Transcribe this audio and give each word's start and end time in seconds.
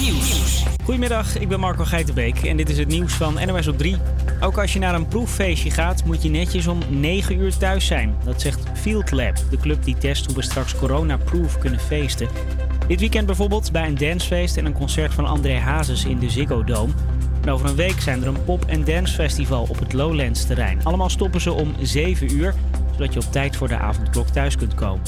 Nieuws. 0.00 0.64
Goedemiddag, 0.84 1.38
ik 1.38 1.48
ben 1.48 1.60
Marco 1.60 1.84
Geitenbeek 1.84 2.42
en 2.42 2.56
dit 2.56 2.68
is 2.68 2.78
het 2.78 2.88
nieuws 2.88 3.12
van 3.12 3.34
NOS 3.46 3.66
op 3.66 3.78
3. 3.78 3.96
Ook 4.40 4.58
als 4.58 4.72
je 4.72 4.78
naar 4.78 4.94
een 4.94 5.08
proeffeestje 5.08 5.70
gaat, 5.70 6.04
moet 6.04 6.22
je 6.22 6.28
netjes 6.28 6.66
om 6.66 6.78
9 6.88 7.38
uur 7.38 7.56
thuis 7.56 7.86
zijn. 7.86 8.14
Dat 8.24 8.40
zegt 8.40 8.60
Field 8.74 9.10
Lab, 9.10 9.36
de 9.50 9.56
club 9.56 9.84
die 9.84 9.98
test 9.98 10.26
hoe 10.26 10.34
we 10.34 10.42
straks 10.42 10.76
corona-proof 10.76 11.58
kunnen 11.58 11.80
feesten. 11.80 12.28
Dit 12.86 13.00
weekend 13.00 13.26
bijvoorbeeld 13.26 13.72
bij 13.72 13.86
een 13.86 13.98
dancefeest 13.98 14.56
en 14.56 14.64
een 14.64 14.72
concert 14.72 15.14
van 15.14 15.26
André 15.26 15.58
Hazes 15.58 16.04
in 16.04 16.18
de 16.18 16.30
Ziggo 16.30 16.64
Dome. 16.64 16.92
En 17.42 17.50
over 17.50 17.68
een 17.68 17.76
week 17.76 18.00
zijn 18.00 18.22
er 18.22 18.28
een 18.28 18.44
pop- 18.44 18.64
en 18.66 18.84
dancefestival 18.84 19.66
op 19.70 19.78
het 19.78 19.92
Lowlands 19.92 20.46
terrein. 20.46 20.84
Allemaal 20.84 21.10
stoppen 21.10 21.40
ze 21.40 21.52
om 21.52 21.74
7 21.80 22.32
uur, 22.32 22.54
zodat 22.92 23.12
je 23.12 23.20
op 23.20 23.32
tijd 23.32 23.56
voor 23.56 23.68
de 23.68 23.78
avondklok 23.78 24.26
thuis 24.26 24.56
kunt 24.56 24.74
komen. 24.74 25.02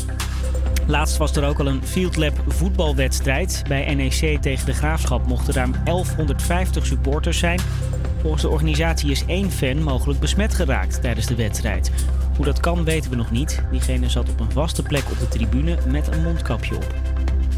Laatst 0.86 1.16
was 1.16 1.36
er 1.36 1.44
ook 1.44 1.58
al 1.58 1.66
een 1.66 1.86
Field 1.86 2.16
Lab 2.16 2.42
voetbalwedstrijd. 2.46 3.62
Bij 3.68 3.94
NEC 3.94 4.42
tegen 4.42 4.66
de 4.66 4.72
Graafschap 4.72 5.26
mochten 5.26 5.54
ruim 5.54 5.74
1150 5.84 6.86
supporters 6.86 7.38
zijn. 7.38 7.60
Volgens 8.20 8.42
de 8.42 8.48
organisatie 8.48 9.10
is 9.10 9.24
één 9.26 9.50
fan 9.50 9.82
mogelijk 9.82 10.20
besmet 10.20 10.54
geraakt 10.54 11.02
tijdens 11.02 11.26
de 11.26 11.34
wedstrijd. 11.34 11.90
Hoe 12.36 12.44
dat 12.44 12.60
kan 12.60 12.84
weten 12.84 13.10
we 13.10 13.16
nog 13.16 13.30
niet. 13.30 13.62
Diegene 13.70 14.08
zat 14.08 14.30
op 14.30 14.40
een 14.40 14.52
vaste 14.52 14.82
plek 14.82 15.10
op 15.10 15.18
de 15.18 15.28
tribune 15.28 15.78
met 15.86 16.14
een 16.14 16.22
mondkapje 16.22 16.76
op. 16.76 16.94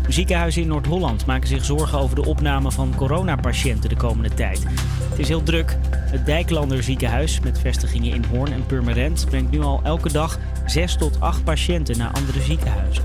Ziekenhuizen 0.09 0.63
in 0.63 0.69
Noord-Holland 0.69 1.27
maken 1.27 1.49
zich 1.49 1.65
zorgen 1.65 1.99
over 1.99 2.17
de 2.17 2.25
opname 2.25 2.71
van 2.71 2.95
coronapatiënten 2.97 3.89
de 3.89 3.97
komende 3.97 4.35
tijd. 4.35 4.65
Het 5.11 5.19
is 5.19 5.29
heel 5.29 5.43
druk. 5.43 5.77
Het 5.91 6.27
Dijklander 6.27 6.83
ziekenhuis 6.83 7.41
met 7.41 7.61
vestigingen 7.61 8.15
in 8.15 8.25
Hoorn 8.31 8.53
en 8.53 8.67
Purmerend 8.67 9.27
brengt 9.29 9.51
nu 9.51 9.61
al 9.61 9.81
elke 9.85 10.13
dag 10.13 10.39
6 10.67 10.97
tot 10.97 11.21
8 11.21 11.45
patiënten 11.45 11.99
naar 11.99 12.11
andere 12.13 12.41
ziekenhuizen. 12.41 13.05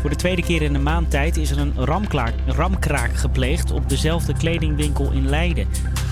Voor 0.00 0.10
de 0.10 0.16
tweede 0.16 0.42
keer 0.42 0.62
in 0.62 0.74
een 0.74 0.82
maand 0.82 1.10
tijd 1.10 1.36
is 1.36 1.50
er 1.50 1.58
een 1.58 1.74
ramkraak 2.46 3.16
gepleegd 3.16 3.70
op 3.70 3.88
dezelfde 3.88 4.32
kledingwinkel 4.32 5.10
in 5.10 5.28
Leiden. 5.28 5.66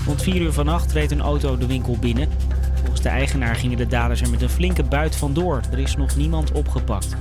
Rond 0.05 0.21
4 0.21 0.41
uur 0.41 0.53
vannacht 0.53 0.91
reed 0.91 1.11
een 1.11 1.21
auto 1.21 1.57
de 1.57 1.65
winkel 1.67 1.97
binnen. 1.99 2.29
Volgens 2.75 3.01
de 3.01 3.09
eigenaar 3.09 3.55
gingen 3.55 3.77
de 3.77 3.87
daders 3.87 4.21
er 4.21 4.29
met 4.29 4.41
een 4.41 4.49
flinke 4.49 4.83
buit 4.83 5.15
vandoor. 5.15 5.61
Er 5.71 5.79
is 5.79 5.95
nog 5.95 6.15
niemand 6.15 6.51
opgepakt. 6.51 7.15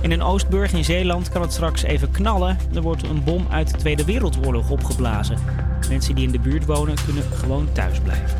In 0.00 0.10
een 0.10 0.22
Oostburg 0.22 0.72
in 0.72 0.84
Zeeland 0.84 1.28
kan 1.28 1.42
het 1.42 1.52
straks 1.52 1.82
even 1.82 2.10
knallen. 2.10 2.58
Er 2.74 2.82
wordt 2.82 3.02
een 3.02 3.24
bom 3.24 3.46
uit 3.50 3.70
de 3.70 3.78
Tweede 3.78 4.04
Wereldoorlog 4.04 4.70
opgeblazen. 4.70 5.38
Mensen 5.88 6.14
die 6.14 6.26
in 6.26 6.32
de 6.32 6.38
buurt 6.38 6.66
wonen 6.66 6.94
kunnen 7.04 7.24
gewoon 7.32 7.68
thuis 7.72 8.00
blijven. 8.00 8.38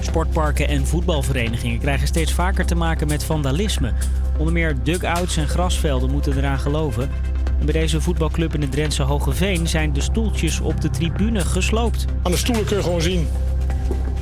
Sportparken 0.00 0.68
en 0.68 0.86
voetbalverenigingen 0.86 1.78
krijgen 1.78 2.06
steeds 2.06 2.32
vaker 2.32 2.66
te 2.66 2.74
maken 2.74 3.08
met 3.08 3.24
vandalisme. 3.24 3.92
Onder 4.38 4.52
meer 4.52 4.76
dugouts 4.82 5.36
en 5.36 5.48
grasvelden 5.48 6.10
moeten 6.10 6.36
eraan 6.36 6.58
geloven. 6.58 7.10
En 7.58 7.66
bij 7.66 7.80
deze 7.80 8.00
voetbalclub 8.00 8.54
in 8.54 8.60
het 8.60 8.72
Drentse 8.72 9.02
Hogeveen 9.02 9.68
zijn 9.68 9.92
de 9.92 10.00
stoeltjes 10.00 10.60
op 10.60 10.80
de 10.80 10.90
tribune 10.90 11.40
gesloopt. 11.40 12.04
Aan 12.22 12.30
de 12.30 12.38
stoelen 12.38 12.64
kun 12.64 12.76
je 12.76 12.82
gewoon 12.82 13.00
zien 13.00 13.28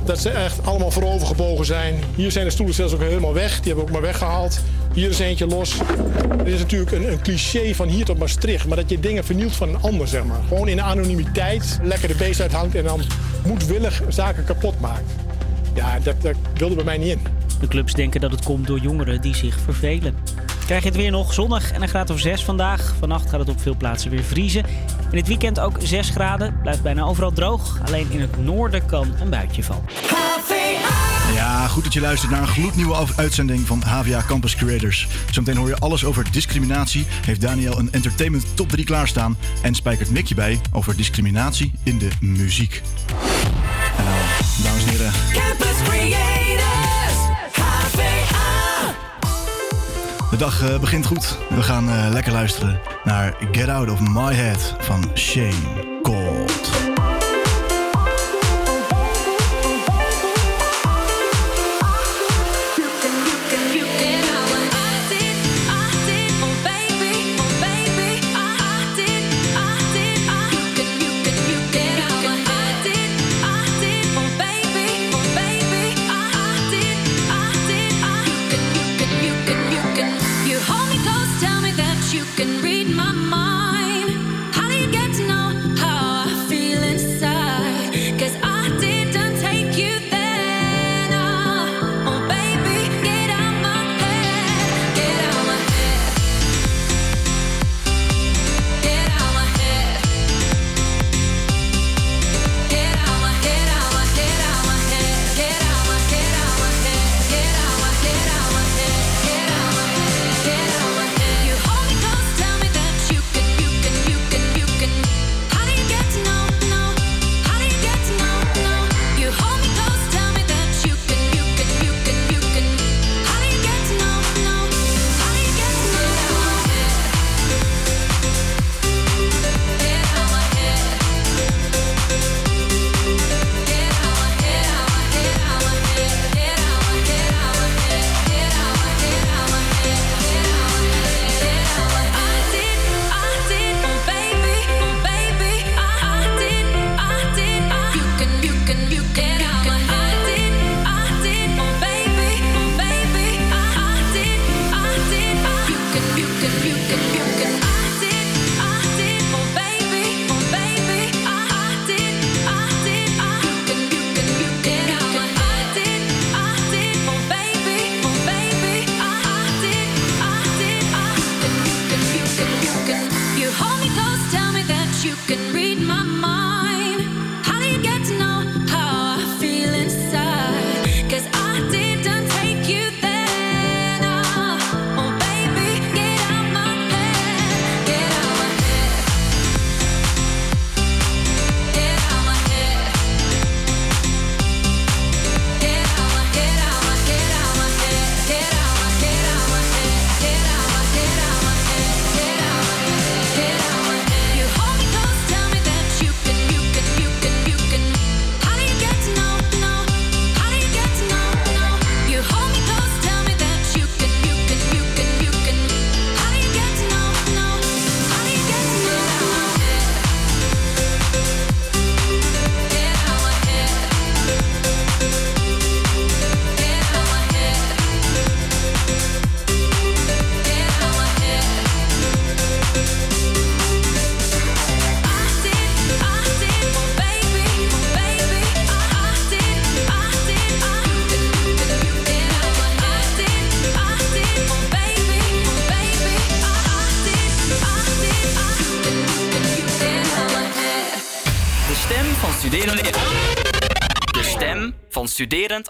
dat 0.09 0.19
ze 0.19 0.29
echt 0.29 0.65
allemaal 0.65 0.91
voorover 0.91 1.27
gebogen 1.27 1.65
zijn. 1.65 1.95
Hier 2.15 2.31
zijn 2.31 2.45
de 2.45 2.51
stoelen 2.51 2.75
zelfs 2.75 2.93
ook 2.93 3.01
helemaal 3.01 3.33
weg. 3.33 3.59
Die 3.59 3.65
hebben 3.65 3.75
we 3.75 3.81
ook 3.81 3.91
maar 3.91 4.01
weggehaald. 4.01 4.59
Hier 4.93 5.09
is 5.09 5.19
eentje 5.19 5.47
los. 5.47 5.79
Het 6.37 6.47
is 6.47 6.59
natuurlijk 6.59 6.91
een, 6.91 7.11
een, 7.11 7.21
cliché 7.21 7.75
van 7.75 7.87
hier 7.87 8.05
tot 8.05 8.19
Maastricht. 8.19 8.67
Maar 8.67 8.77
dat 8.77 8.89
je 8.89 8.99
dingen 8.99 9.23
vernielt 9.23 9.55
van 9.55 9.69
een 9.69 9.81
ander, 9.81 10.07
zeg 10.07 10.23
maar. 10.23 10.39
Gewoon 10.47 10.67
in 10.67 10.75
de 10.75 10.81
anonimiteit 10.81 11.79
lekker 11.83 12.07
de 12.07 12.15
beest 12.15 12.41
uithangt 12.41 12.75
en 12.75 12.83
dan 12.83 13.01
moedwillig 13.45 14.01
zaken 14.07 14.43
kapot 14.43 14.79
maakt. 14.79 15.11
Ja, 15.73 15.99
dat, 15.99 16.21
dat 16.21 16.35
wilde 16.53 16.75
bij 16.75 16.83
mij 16.83 16.97
niet 16.97 17.11
in. 17.11 17.21
De 17.59 17.67
clubs 17.67 17.93
denken 17.93 18.21
dat 18.21 18.31
het 18.31 18.43
komt 18.43 18.67
door 18.67 18.79
jongeren 18.79 19.21
die 19.21 19.35
zich 19.35 19.59
vervelen. 19.59 20.15
Krijg 20.69 20.83
je 20.83 20.89
het 20.89 20.97
weer 20.97 21.11
nog 21.11 21.33
zonnig 21.33 21.71
en 21.71 21.81
een 21.81 21.87
graad 21.87 22.09
of 22.09 22.19
6 22.19 22.43
vandaag. 22.43 22.95
Vannacht 22.99 23.29
gaat 23.29 23.39
het 23.39 23.49
op 23.49 23.61
veel 23.61 23.75
plaatsen 23.75 24.11
weer 24.11 24.23
vriezen. 24.23 24.65
In 25.11 25.17
het 25.17 25.27
weekend 25.27 25.59
ook 25.59 25.77
6 25.83 26.09
graden. 26.09 26.59
Blijft 26.61 26.81
bijna 26.81 27.03
overal 27.03 27.31
droog. 27.31 27.79
Alleen 27.85 28.07
in 28.09 28.21
het 28.21 28.43
noorden 28.43 28.85
kan 28.85 29.13
een 29.21 29.29
buitje 29.29 29.63
vallen. 29.63 29.83
Ja, 31.33 31.67
goed 31.67 31.83
dat 31.83 31.93
je 31.93 32.01
luistert 32.01 32.31
naar 32.31 32.41
een 32.41 32.47
gloednieuwe 32.47 33.05
uitzending 33.15 33.67
van 33.67 33.81
HVA 33.81 34.23
Campus 34.27 34.55
Creators. 34.55 35.07
Zometeen 35.31 35.57
hoor 35.57 35.67
je 35.67 35.79
alles 35.79 36.05
over 36.05 36.31
discriminatie. 36.31 37.05
Heeft 37.25 37.41
Daniel 37.41 37.79
een 37.79 37.91
entertainment 37.91 38.55
top 38.55 38.69
3 38.69 38.85
klaarstaan. 38.85 39.37
En 39.61 39.75
spijkert 39.75 40.09
Mickey 40.09 40.35
bij 40.35 40.59
over 40.71 40.95
discriminatie 40.95 41.71
in 41.83 41.97
de 41.97 42.09
muziek. 42.21 42.81
En 43.97 44.03
nou, 44.03 44.17
dames 44.63 44.83
en 44.83 44.89
heren. 44.89 45.68
De 50.29 50.37
dag 50.37 50.69
uh, 50.69 50.79
begint 50.79 51.05
goed. 51.05 51.37
We 51.49 51.61
gaan 51.61 51.89
uh, 51.89 52.07
lekker 52.11 52.31
luisteren 52.31 52.79
naar 53.03 53.35
Get 53.51 53.69
Out 53.69 53.89
of 53.89 53.99
My 53.99 54.33
Head 54.33 54.75
van 54.79 55.03
Shane 55.13 55.88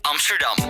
Amsterdam. 0.04 0.69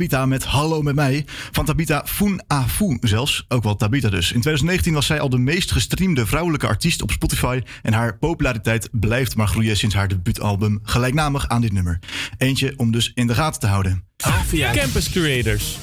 Tabita 0.00 0.26
met 0.26 0.44
Hallo 0.44 0.82
met 0.82 0.94
mij. 0.94 1.24
Van 1.50 1.64
Tabita 1.64 2.02
Foen 2.06 2.98
zelfs. 3.00 3.44
Ook 3.48 3.62
wel 3.62 3.76
Tabita 3.76 4.08
dus. 4.08 4.24
In 4.32 4.40
2019 4.40 4.94
was 4.94 5.06
zij 5.06 5.20
al 5.20 5.28
de 5.28 5.38
meest 5.38 5.72
gestreamde 5.72 6.26
vrouwelijke 6.26 6.66
artiest 6.66 7.02
op 7.02 7.10
Spotify. 7.10 7.60
En 7.82 7.92
haar 7.92 8.18
populariteit 8.18 8.88
blijft 8.92 9.36
maar 9.36 9.48
groeien 9.48 9.76
sinds 9.76 9.94
haar 9.94 10.08
debuutalbum 10.08 10.80
gelijknamig 10.82 11.48
aan 11.48 11.60
dit 11.60 11.72
nummer. 11.72 11.98
Eentje 12.38 12.74
om 12.76 12.90
dus 12.90 13.12
in 13.14 13.26
de 13.26 13.34
gaten 13.34 13.60
te 13.60 13.66
houden. 13.66 14.04
Campus 14.72 15.10
Creators. 15.10 15.78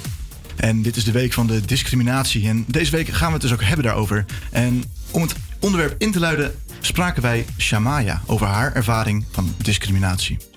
En 0.55 0.81
dit 0.81 0.95
is 0.95 1.03
de 1.03 1.12
week 1.12 1.33
van 1.33 1.47
de 1.47 1.62
discriminatie. 1.65 2.47
En 2.47 2.65
deze 2.67 2.91
week 2.91 3.07
gaan 3.07 3.27
we 3.27 3.33
het 3.33 3.41
dus 3.41 3.53
ook 3.53 3.63
hebben 3.63 3.86
daarover. 3.86 4.25
En 4.51 4.83
om 5.12 5.21
het 5.21 5.36
onderwerp 5.59 5.95
in 5.97 6.12
te 6.12 6.19
luiden 6.19 6.55
spraken 6.81 7.21
wij 7.21 7.45
Shamaya 7.57 8.21
over 8.25 8.47
haar 8.47 8.74
ervaring 8.74 9.25
van 9.31 9.55
discriminatie. 9.57 10.56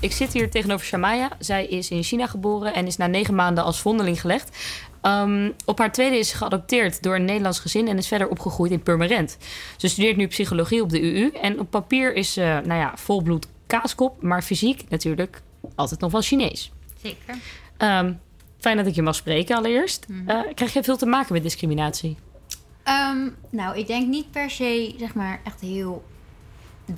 Ik 0.00 0.12
zit 0.12 0.32
hier 0.32 0.50
tegenover 0.50 0.86
Shamaya. 0.86 1.28
Zij 1.38 1.66
is 1.66 1.90
in 1.90 2.02
China 2.02 2.26
geboren 2.26 2.74
en 2.74 2.86
is 2.86 2.96
na 2.96 3.06
negen 3.06 3.34
maanden 3.34 3.64
als 3.64 3.80
vondeling 3.80 4.20
gelegd. 4.20 4.58
Ehm, 5.00 5.50
op 5.64 5.78
haar 5.78 5.92
tweede 5.92 6.18
is 6.18 6.28
ze 6.28 6.36
geadopteerd 6.36 7.02
door 7.02 7.14
een 7.14 7.24
Nederlands 7.24 7.58
gezin 7.58 7.88
en 7.88 7.98
is 7.98 8.08
verder 8.08 8.28
opgegroeid 8.28 8.72
in 8.72 8.82
Purmerend. 8.82 9.36
Ze 9.76 9.88
studeert 9.88 10.16
nu 10.16 10.26
psychologie 10.26 10.82
op 10.82 10.90
de 10.90 11.00
UU 11.00 11.30
en 11.30 11.60
op 11.60 11.70
papier 11.70 12.14
is 12.14 12.32
ze, 12.32 12.60
nou 12.64 12.80
ja, 12.80 12.92
volbloed 12.96 13.46
kaaskop, 13.66 14.22
maar 14.22 14.42
fysiek 14.42 14.84
natuurlijk 14.88 15.42
altijd 15.74 16.00
nog 16.00 16.12
wel 16.12 16.22
Chinees. 16.22 16.72
Zeker. 17.02 17.34
Ehm, 17.76 18.12
fijn 18.58 18.76
dat 18.76 18.86
ik 18.86 18.94
je 18.94 19.02
mag 19.02 19.14
spreken 19.14 19.56
allereerst. 19.56 20.06
Mhm. 20.08 20.28
Eh, 20.28 20.40
krijg 20.54 20.72
je 20.72 20.82
veel 20.82 20.96
te 20.96 21.06
maken 21.06 21.32
met 21.32 21.42
discriminatie? 21.42 22.16
Ehm, 22.82 23.28
nou, 23.50 23.78
ik 23.78 23.86
denk 23.86 24.08
niet 24.08 24.30
per 24.30 24.50
se, 24.50 24.94
zeg 24.98 25.14
maar, 25.14 25.40
echt 25.44 25.60
heel 25.60 26.04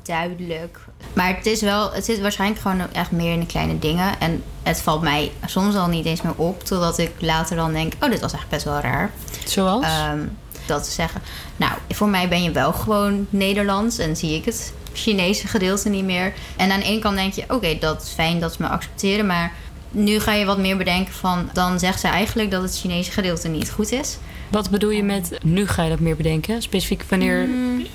duidelijk. 0.03 0.79
Maar 1.13 1.37
het 1.37 1.47
is 1.47 1.61
wel, 1.61 1.93
het 1.93 2.05
zit 2.05 2.21
waarschijnlijk 2.21 2.61
gewoon 2.61 2.93
echt 2.93 3.11
meer 3.11 3.33
in 3.33 3.41
de 3.41 3.47
kleine 3.47 3.79
dingen. 3.79 4.21
En 4.21 4.43
het 4.63 4.81
valt 4.81 5.03
mij 5.03 5.33
soms 5.47 5.75
al 5.75 5.89
niet 5.89 6.07
eens 6.07 6.23
meer 6.23 6.35
op, 6.37 6.65
totdat 6.65 6.99
ik 6.99 7.11
later 7.19 7.57
dan 7.57 7.73
denk, 7.73 7.93
oh, 8.01 8.11
dit 8.11 8.21
was 8.21 8.33
echt 8.33 8.49
best 8.49 8.65
wel 8.65 8.79
raar. 8.79 9.11
Zoals? 9.45 9.85
Ehm, 9.85 10.21
dat 10.67 10.85
te 10.85 10.91
zeggen. 10.91 11.23
Nou, 11.57 11.73
voor 11.89 12.09
mij 12.09 12.29
ben 12.29 12.43
je 12.43 12.51
wel 12.51 12.73
gewoon 12.73 13.27
Nederlands 13.31 13.99
en 13.99 14.17
zie 14.17 14.35
ik 14.35 14.45
het 14.45 14.73
Chinese 14.93 15.47
gedeelte 15.47 15.89
niet 15.89 16.05
meer. 16.05 16.33
En 16.57 16.71
aan 16.71 16.81
de 16.81 16.87
ene 16.87 17.01
kant 17.01 17.17
denk 17.17 17.33
je, 17.33 17.45
oké, 17.49 17.79
dat 17.79 18.03
is 18.03 18.09
fijn 18.09 18.41
dat 18.41 18.53
ze 18.53 18.63
me 18.63 18.69
accepteren, 18.69 19.27
maar 19.27 19.53
nu 19.91 20.21
ga 20.21 20.33
je 20.33 20.45
wat 20.45 20.59
meer 20.59 20.77
bedenken 20.77 21.15
van, 21.15 21.51
dan 21.53 21.79
zegt 21.79 22.01
ze 22.01 22.09
eigenlijk 22.09 22.51
dat 22.51 22.63
het 22.63 22.79
Chinese 22.79 23.11
gedeelte 23.11 23.49
niet 23.49 23.71
goed 23.71 23.93
is. 23.93 24.19
Wat 24.49 24.71
bedoel 24.71 24.91
je 24.91 25.03
met 25.03 25.39
nu 25.45 25.67
ga 25.67 25.83
je 25.83 25.91
dat 25.91 26.01
meer 26.01 26.17
bedenken? 26.17 26.63
Specifiek 26.63 27.05
wanneer. 27.09 27.47
Mm, 27.47 27.87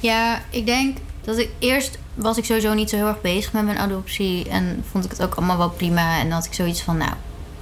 ja, 0.00 0.42
ik 0.50 0.66
denk 0.66 0.96
dat 1.24 1.38
ik 1.38 1.50
eerst 1.58 1.98
was 2.14 2.38
ik 2.38 2.44
sowieso 2.44 2.74
niet 2.74 2.90
zo 2.90 2.96
heel 2.96 3.06
erg 3.06 3.20
bezig 3.20 3.52
met 3.52 3.64
mijn 3.64 3.78
adoptie. 3.78 4.48
En 4.48 4.84
vond 4.90 5.04
ik 5.04 5.10
het 5.10 5.22
ook 5.22 5.34
allemaal 5.34 5.58
wel 5.58 5.70
prima. 5.70 6.18
En 6.18 6.22
dan 6.22 6.32
had 6.32 6.44
ik 6.44 6.54
zoiets 6.54 6.82
van, 6.82 6.96
nou, 6.96 7.12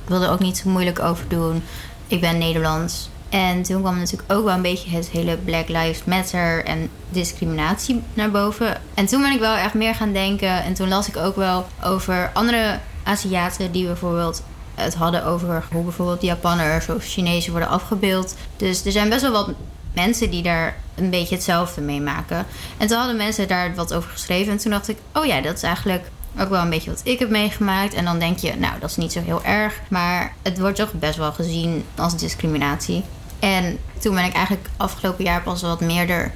ik 0.02 0.08
wil 0.08 0.22
er 0.22 0.30
ook 0.30 0.40
niet 0.40 0.56
zo 0.56 0.70
moeilijk 0.70 1.00
over 1.00 1.28
doen. 1.28 1.62
Ik 2.06 2.20
ben 2.20 2.38
Nederlands. 2.38 3.08
En 3.28 3.62
toen 3.62 3.80
kwam 3.80 3.98
natuurlijk 3.98 4.32
ook 4.32 4.44
wel 4.44 4.54
een 4.54 4.62
beetje 4.62 4.90
het 4.90 5.08
hele 5.08 5.36
Black 5.36 5.68
Lives 5.68 6.04
Matter 6.04 6.64
en 6.64 6.90
discriminatie 7.08 8.02
naar 8.14 8.30
boven. 8.30 8.80
En 8.94 9.06
toen 9.06 9.20
ben 9.20 9.32
ik 9.32 9.40
wel 9.40 9.54
echt 9.54 9.74
meer 9.74 9.94
gaan 9.94 10.12
denken. 10.12 10.62
En 10.64 10.74
toen 10.74 10.88
las 10.88 11.08
ik 11.08 11.16
ook 11.16 11.36
wel 11.36 11.66
over 11.84 12.30
andere 12.34 12.78
Aziaten 13.02 13.72
die 13.72 13.86
bijvoorbeeld 13.86 14.42
het 14.74 14.94
hadden 14.94 15.24
over 15.24 15.64
hoe 15.72 15.82
bijvoorbeeld 15.82 16.22
Japanners 16.22 16.88
of 16.88 17.04
Chinezen 17.04 17.50
worden 17.50 17.68
afgebeeld. 17.68 18.34
Dus 18.56 18.84
er 18.84 18.92
zijn 18.92 19.08
best 19.08 19.22
wel 19.22 19.32
wat 19.32 19.50
mensen 19.94 20.30
die 20.30 20.42
daar 20.42 20.76
een 20.94 21.10
beetje 21.10 21.34
hetzelfde 21.34 21.80
meemaken. 21.80 22.46
En 22.76 22.86
toen 22.86 22.98
hadden 22.98 23.16
mensen 23.16 23.48
daar 23.48 23.74
wat 23.74 23.94
over 23.94 24.10
geschreven. 24.10 24.52
En 24.52 24.58
toen 24.58 24.70
dacht 24.70 24.88
ik, 24.88 24.96
oh 25.12 25.24
ja, 25.24 25.40
dat 25.40 25.56
is 25.56 25.62
eigenlijk 25.62 26.10
ook 26.40 26.48
wel 26.48 26.62
een 26.62 26.70
beetje 26.70 26.90
wat 26.90 27.00
ik 27.04 27.18
heb 27.18 27.30
meegemaakt. 27.30 27.94
En 27.94 28.04
dan 28.04 28.18
denk 28.18 28.38
je, 28.38 28.54
nou, 28.56 28.80
dat 28.80 28.90
is 28.90 28.96
niet 28.96 29.12
zo 29.12 29.20
heel 29.20 29.44
erg. 29.44 29.80
Maar 29.88 30.34
het 30.42 30.58
wordt 30.58 30.76
toch 30.76 30.92
best 30.92 31.16
wel 31.16 31.32
gezien 31.32 31.84
als 31.94 32.16
discriminatie. 32.16 33.04
En 33.38 33.78
toen 33.98 34.14
ben 34.14 34.24
ik 34.24 34.32
eigenlijk 34.32 34.68
afgelopen 34.76 35.24
jaar 35.24 35.42
pas 35.42 35.62
wat 35.62 35.80
meer 35.80 36.10
er 36.10 36.32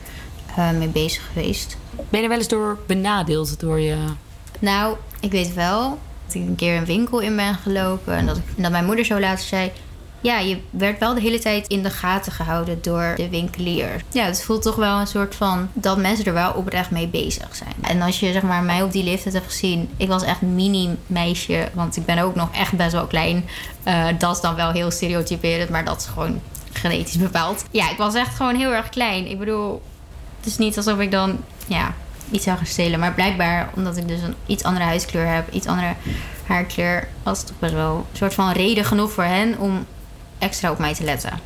eh, 0.57 0.71
mee 0.71 0.89
bezig 0.89 1.23
geweest. 1.33 1.77
Ben 1.91 2.05
je 2.11 2.23
er 2.23 2.29
wel 2.29 2.39
eens 2.39 2.49
door 2.49 2.79
benadeeld 2.87 3.61
door 3.61 3.81
je... 3.81 3.97
Nou, 4.59 4.97
ik 5.21 5.31
weet 5.31 5.55
wel 5.55 5.99
dat 6.27 6.35
ik 6.35 6.43
een 6.43 6.55
keer 6.55 6.77
een 6.77 6.85
winkel 6.85 7.21
in 7.21 7.37
ben 7.37 7.55
gelopen. 7.55 8.15
En 8.15 8.27
dat, 8.27 8.37
ik, 8.37 8.43
en 8.57 8.63
dat 8.63 8.73
mijn 8.73 8.85
moeder 8.85 9.05
zo 9.05 9.21
later 9.21 9.45
zei... 9.45 9.73
Ja, 10.23 10.39
je 10.39 10.59
werd 10.71 10.99
wel 10.99 11.15
de 11.15 11.21
hele 11.21 11.39
tijd 11.39 11.67
in 11.67 11.83
de 11.83 11.91
gaten 11.91 12.33
gehouden 12.33 12.83
door 12.83 13.13
de 13.17 13.29
winkelier. 13.29 14.03
Ja, 14.13 14.25
het 14.25 14.45
voelt 14.45 14.63
toch 14.63 14.77
wel 14.77 15.01
een 15.01 15.07
soort 15.07 15.35
van 15.35 15.69
dat 15.73 15.99
mensen 15.99 16.25
er 16.25 16.33
wel 16.33 16.53
oprecht 16.53 16.91
mee 16.91 17.09
bezig 17.09 17.57
zijn. 17.57 17.75
En 17.81 18.03
als 18.03 18.21
je 18.21 18.33
zeg 18.33 18.43
maar 18.43 18.63
mij 18.63 18.83
op 18.83 18.93
die 18.93 19.05
leeftijd 19.05 19.35
hebt 19.35 19.47
gezien, 19.47 19.89
ik 19.97 20.09
was 20.09 20.23
echt 20.23 20.41
mini 20.41 20.97
meisje, 21.07 21.69
want 21.73 21.97
ik 21.97 22.05
ben 22.05 22.19
ook 22.19 22.35
nog 22.35 22.49
echt 22.53 22.73
best 22.73 22.93
wel 22.93 23.07
klein. 23.07 23.45
Eh, 23.83 24.07
dat 24.19 24.35
is 24.35 24.41
dan 24.41 24.55
wel 24.55 24.71
heel 24.71 24.91
stereotyperend, 24.91 25.71
maar 25.71 25.85
dat 25.85 26.01
is 26.01 26.07
gewoon 26.07 26.41
genetisch 26.73 27.19
bepaald. 27.19 27.65
Ja, 27.71 27.91
ik 27.91 27.97
was 27.97 28.15
echt 28.15 28.35
gewoon 28.35 28.55
heel 28.55 28.73
erg 28.73 28.89
klein. 28.89 29.27
Ik 29.27 29.39
bedoel, 29.39 29.83
het 30.37 30.47
is 30.47 30.59
niet 30.59 30.77
alsof 30.77 30.99
ik 30.99 31.11
dan 31.11 31.39
ja, 31.67 31.95
iets 32.31 32.45
zou 32.45 32.57
gaan 32.57 32.67
stelen. 32.67 33.01
Maar 33.01 33.15
blijkbaar, 33.15 33.71
omdat 33.77 33.97
ik 33.97 34.09
dus 34.09 34.23
een 34.23 34.35
iets 34.47 34.63
andere 34.63 34.85
huidskleur 34.85 35.27
heb, 35.35 35.53
iets 35.53 35.67
andere 35.67 35.95
haarkleur, 36.47 37.09
was 37.23 37.39
het 37.39 37.47
toch 37.47 37.59
best 37.59 37.73
wel 37.73 37.97
een 37.97 38.17
soort 38.17 38.35
van 38.35 38.53
reden 38.53 38.85
genoeg 38.85 39.13
voor 39.13 39.25
hen 39.25 39.59
om 39.59 39.87
extra 40.43 40.71
op 40.71 40.79
mij 40.79 40.95
te 40.95 41.05
letten. 41.05 41.39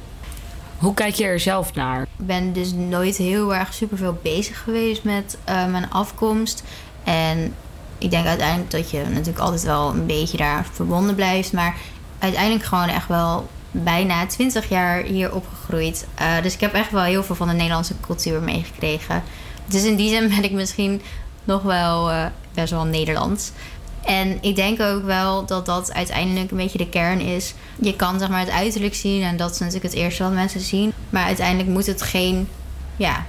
Hoe 0.79 0.95
kijk 0.95 1.15
je 1.15 1.25
er 1.25 1.41
zelf 1.41 1.75
naar? 1.75 2.03
Ik 2.03 2.27
ben 2.27 2.53
dus 2.53 2.73
nooit 2.73 3.17
heel 3.17 3.55
erg 3.55 3.75
superveel 3.75 4.19
bezig 4.23 4.63
geweest 4.63 5.05
met 5.05 5.39
eh, 5.45 5.67
mijn 5.67 5.91
afkomst. 5.91 6.63
En 7.05 7.55
ik 7.99 8.11
denk 8.11 8.27
uiteindelijk 8.27 8.71
dat 8.71 8.91
je 8.91 9.05
natuurlijk 9.09 9.39
altijd 9.39 9.63
wel 9.63 9.91
een 9.91 10.07
beetje 10.07 10.37
daar 10.37 10.67
verbonden 10.73 11.15
blijft. 11.15 11.53
Maar 11.53 11.77
uiteindelijk 12.19 12.65
gewoon 12.65 12.89
echt 12.89 13.09
wel 13.09 13.49
bijna 13.71 14.27
20 14.27 14.69
jaar 14.69 15.03
hier 15.03 15.35
opgegroeid. 15.35 16.07
Eh, 16.15 16.43
dus 16.43 16.55
ik 16.55 16.61
heb 16.61 16.73
echt 16.73 16.91
wel 16.91 17.03
heel 17.03 17.23
veel 17.23 17.35
van 17.35 17.49
de 17.49 17.55
Nederlandse 17.55 17.95
cultuur 18.01 18.41
meegekregen. 18.43 19.23
Dus 19.67 19.85
in 19.85 19.97
die 19.97 20.09
zin 20.09 20.29
ben 20.29 20.45
ik 20.45 20.53
misschien 20.53 21.03
nog 21.45 21.63
wel 21.63 22.11
eh, 22.11 22.25
best 22.55 22.71
wel 22.71 22.85
Nederlands. 22.85 23.53
En 24.07 24.39
ik 24.41 24.57
denk 24.57 24.81
ook 24.81 25.05
wel 25.05 25.47
dat 25.47 25.67
dat 25.67 25.93
uiteindelijk 25.93 26.51
een 26.51 26.57
beetje 26.57 26.79
de 26.79 26.89
kern 26.89 27.21
is. 27.21 27.55
Je 27.81 27.97
kan 27.97 28.19
zeg 28.19 28.29
maar 28.29 28.41
het 28.41 28.51
uiterlijk 28.51 28.95
zien 28.95 29.23
en 29.23 29.37
dat 29.37 29.51
is 29.51 29.59
natuurlijk 29.59 29.85
het 29.85 29.95
eerste 29.95 30.23
wat 30.23 30.33
mensen 30.33 30.61
zien. 30.61 30.93
Maar 31.11 31.25
uiteindelijk 31.25 31.69
moet 31.69 31.87
het 31.87 32.03
geen 32.03 32.49
ja, 32.97 33.27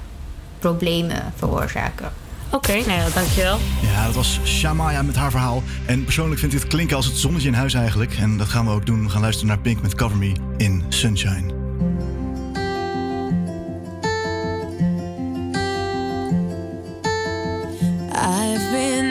problemen 0.60 1.34
veroorzaken. 1.36 2.12
Oké, 2.52 2.74
nou 2.74 2.92
ja, 2.92 3.10
dankjewel. 3.14 3.60
Ja, 3.82 4.06
dat 4.06 4.16
was 4.16 4.40
Shamaya 4.44 5.02
met 5.02 5.16
haar 5.16 5.32
verhaal. 5.32 5.64
En 5.86 6.04
persoonlijk 6.04 6.40
vind 6.40 6.54
ik 6.54 6.60
het 6.60 6.68
klinken 6.68 6.96
als 6.96 7.06
het 7.06 7.18
zonnetje 7.18 7.48
in 7.48 7.54
huis 7.54 7.74
eigenlijk. 7.74 8.14
En 8.14 8.38
dat 8.38 8.48
gaan 8.48 8.66
we 8.66 8.72
ook 8.72 8.86
doen. 8.86 9.04
We 9.04 9.10
gaan 9.10 9.22
luisteren 9.22 9.48
naar 9.48 9.60
Pink 9.60 9.82
met 9.82 9.96
Cover 9.96 10.18
Me 10.18 10.32
in 10.58 10.84
Sunshine. 10.90 11.56
I've 18.14 18.72
been 18.72 19.07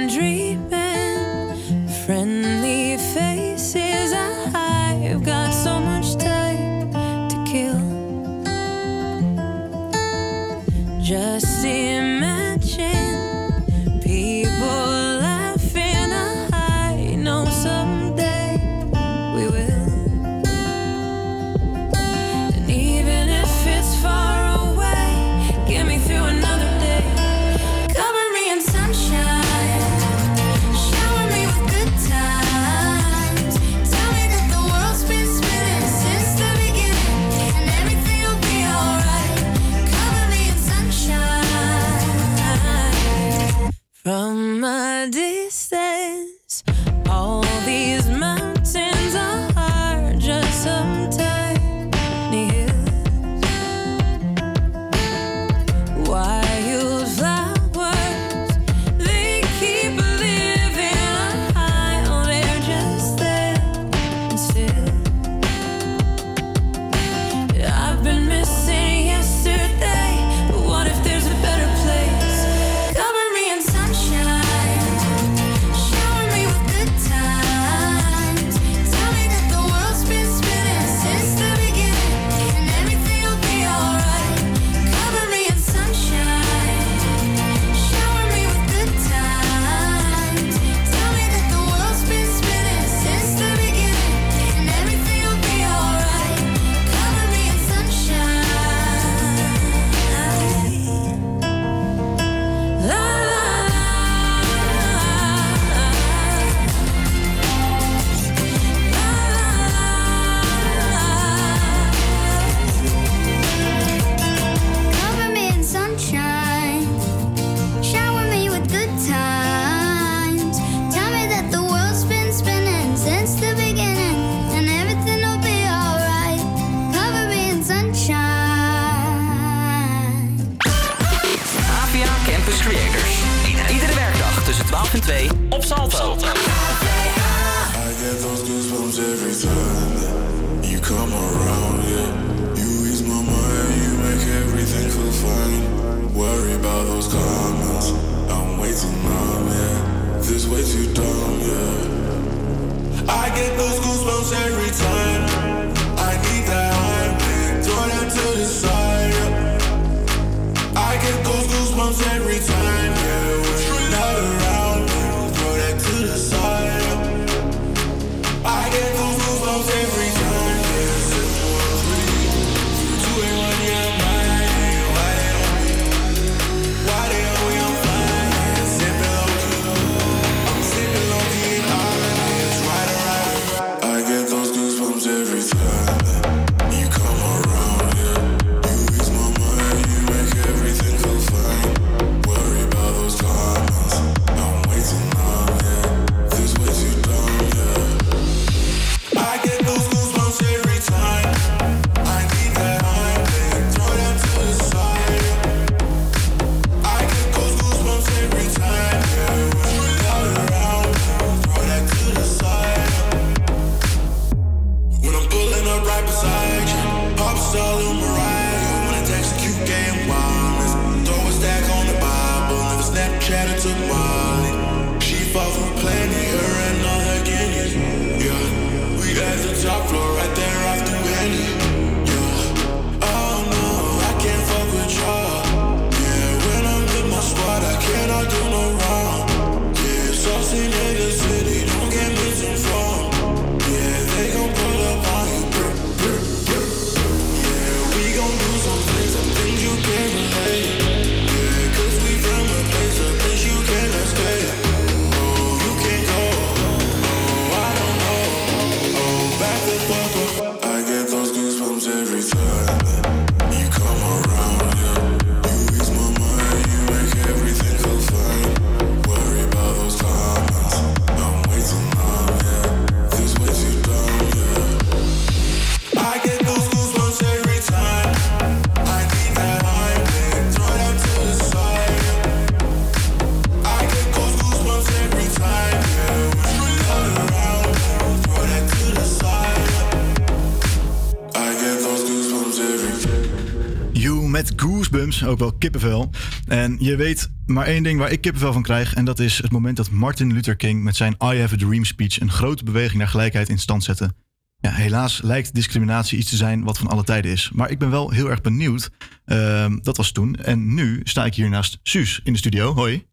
ook 295.27 295.39
wel 295.39 295.53
kippenvel. 295.53 296.11
En 296.47 296.77
je 296.81 296.97
weet 296.97 297.31
maar 297.47 297.67
één 297.67 297.83
ding 297.83 297.99
waar 297.99 298.11
ik 298.11 298.21
kippenvel 298.21 298.53
van 298.53 298.63
krijg. 298.63 298.95
En 298.95 299.05
dat 299.05 299.19
is 299.19 299.43
het 299.43 299.51
moment 299.51 299.77
dat 299.77 299.91
Martin 299.91 300.33
Luther 300.33 300.57
King 300.57 300.83
met 300.83 300.97
zijn 300.97 301.13
I 301.13 301.41
Have 301.41 301.55
a 301.55 301.59
Dream 301.59 301.85
speech 301.85 302.21
een 302.21 302.31
grote 302.31 302.65
beweging 302.65 302.99
naar 302.99 303.09
gelijkheid 303.09 303.49
in 303.49 303.59
stand 303.59 303.85
zette. 303.85 304.15
Ja, 304.59 304.71
helaas 304.71 305.21
lijkt 305.23 305.55
discriminatie 305.55 306.19
iets 306.19 306.31
te 306.31 306.37
zijn 306.37 306.65
wat 306.65 306.79
van 306.79 306.87
alle 306.87 307.05
tijden 307.05 307.31
is. 307.31 307.51
Maar 307.55 307.71
ik 307.71 307.79
ben 307.79 307.91
wel 307.91 308.11
heel 308.11 308.31
erg 308.31 308.41
benieuwd. 308.41 308.91
Ehm, 309.25 309.79
dat 309.83 309.97
was 309.97 310.13
toen. 310.13 310.37
En 310.37 310.75
nu 310.75 311.01
sta 311.05 311.25
ik 311.25 311.35
hier 311.35 311.49
naast 311.49 311.79
Suus 311.83 312.21
in 312.25 312.33
de 312.33 312.39
studio. 312.39 312.75
Hoi. 312.75 313.07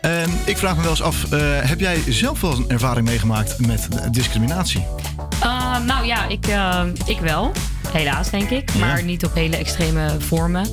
En 0.00 0.30
ik 0.44 0.56
vraag 0.56 0.76
me 0.76 0.82
wel 0.82 0.90
eens 0.90 1.02
af, 1.02 1.32
eh, 1.32 1.40
heb 1.60 1.80
jij 1.80 2.02
zelf 2.08 2.40
wel 2.40 2.56
een 2.56 2.68
ervaring 2.68 3.06
meegemaakt 3.06 3.66
met 3.66 3.88
discriminatie? 4.10 4.86
Uh, 5.42 5.84
nou 5.84 6.06
ja, 6.06 6.28
ik, 6.28 6.48
uh, 6.48 6.84
ik 7.06 7.18
wel. 7.18 7.52
Helaas, 7.94 8.30
denk 8.30 8.50
ik. 8.50 8.74
Maar 8.74 9.02
niet 9.04 9.24
op 9.24 9.34
hele 9.34 9.56
extreme 9.56 10.10
vormen. 10.18 10.66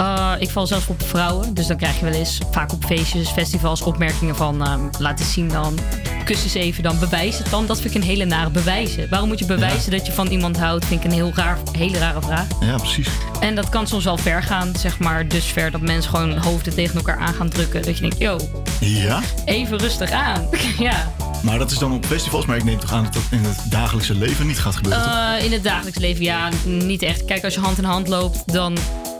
Uh, 0.00 0.32
ik 0.38 0.50
val 0.50 0.66
zelf 0.66 0.88
op 0.88 1.02
vrouwen. 1.02 1.54
Dus 1.54 1.66
dan 1.66 1.76
krijg 1.76 1.98
je 1.98 2.04
wel 2.04 2.14
eens 2.14 2.40
vaak 2.50 2.72
op 2.72 2.84
feestjes, 2.84 3.28
festivals 3.28 3.82
opmerkingen 3.82 4.36
van... 4.36 4.62
Uh, 4.62 4.74
laat 4.98 5.20
eens 5.20 5.32
zien 5.32 5.48
dan, 5.48 5.78
kus 6.24 6.42
eens 6.42 6.54
even 6.54 6.82
dan, 6.82 6.98
bewijs 6.98 7.38
het 7.38 7.50
dan. 7.50 7.66
Dat 7.66 7.80
vind 7.80 7.94
ik 7.94 8.00
een 8.00 8.06
hele 8.06 8.24
nare 8.24 8.50
bewijzen. 8.50 9.08
Waarom 9.10 9.28
moet 9.28 9.38
je 9.38 9.46
bewijzen 9.46 9.90
dat 9.90 10.06
je 10.06 10.12
van 10.12 10.26
iemand 10.26 10.58
houdt? 10.58 10.84
Vind 10.84 11.04
ik 11.04 11.06
een 11.10 11.16
heel 11.16 11.32
raar, 11.34 11.58
hele 11.72 11.98
rare 11.98 12.22
vraag. 12.22 12.46
Ja, 12.60 12.76
precies. 12.76 13.08
En 13.40 13.54
dat 13.54 13.68
kan 13.68 13.86
soms 13.86 14.04
wel 14.04 14.18
ver 14.18 14.42
gaan, 14.42 14.72
zeg 14.76 14.98
maar. 14.98 15.28
Dus 15.28 15.44
ver 15.44 15.70
dat 15.70 15.80
mensen 15.80 16.10
gewoon 16.10 16.38
hoofden 16.38 16.74
tegen 16.74 16.96
elkaar 16.96 17.18
aan 17.18 17.34
gaan 17.34 17.48
drukken. 17.48 17.82
Dat 17.82 17.94
je 17.94 18.00
denkt, 18.00 18.18
yo, 18.18 18.38
Ja? 18.80 19.20
even 19.44 19.78
rustig 19.78 20.10
aan. 20.10 20.48
ja. 20.78 21.11
Maar 21.42 21.58
dat 21.58 21.70
is 21.70 21.78
dan 21.78 21.92
op 21.92 22.06
festivals, 22.06 22.46
maar 22.46 22.56
ik 22.56 22.64
neem 22.64 22.78
toch 22.78 22.92
aan 22.92 23.04
dat 23.04 23.12
dat 23.12 23.22
in 23.30 23.44
het 23.44 23.58
dagelijkse 23.70 24.14
leven 24.14 24.46
niet 24.46 24.58
gaat 24.58 24.76
gebeuren? 24.76 25.02
Uh, 25.02 25.44
in 25.44 25.52
het 25.52 25.64
dagelijks 25.64 25.98
leven, 25.98 26.24
ja, 26.24 26.48
niet 26.64 27.02
echt. 27.02 27.24
Kijk, 27.24 27.44
als 27.44 27.54
je 27.54 27.60
hand 27.60 27.78
in 27.78 27.84
hand 27.84 28.08
loopt, 28.08 28.52
dan 28.52 28.78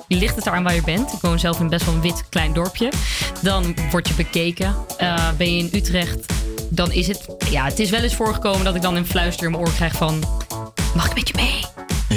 ligt 0.09 0.37
het 0.37 0.47
eraan 0.47 0.63
waar 0.63 0.75
je 0.75 0.83
bent. 0.83 1.13
Ik 1.13 1.21
woon 1.21 1.39
zelf 1.39 1.61
in 1.61 1.69
best 1.69 1.85
wel 1.85 1.95
een 1.95 2.01
wit 2.01 2.29
klein 2.29 2.53
dorpje. 2.53 2.93
Dan 3.43 3.75
word 3.91 4.09
je 4.09 4.15
bekeken. 4.15 4.75
Uh, 5.01 5.31
ben 5.37 5.57
je 5.57 5.59
in 5.59 5.71
Utrecht, 5.73 6.33
dan 6.71 6.93
is 6.93 7.07
het... 7.07 7.27
Ja, 7.51 7.65
het 7.65 7.79
is 7.79 7.91
wel 7.91 8.01
eens 8.01 8.15
voorgekomen 8.15 8.65
dat 8.65 8.75
ik 8.75 8.83
dan 8.83 8.97
een 8.97 9.07
fluister 9.07 9.45
in 9.45 9.51
mijn 9.51 9.65
oor 9.65 9.73
krijg 9.73 9.93
van... 9.93 10.25
Mag 10.95 11.09
ik 11.09 11.15
met 11.15 11.29
je 11.29 11.35
mee? 11.37 11.65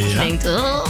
Ja. 0.01 0.07
Je 0.07 0.15
denkt, 0.15 0.45
oh, 0.45 0.85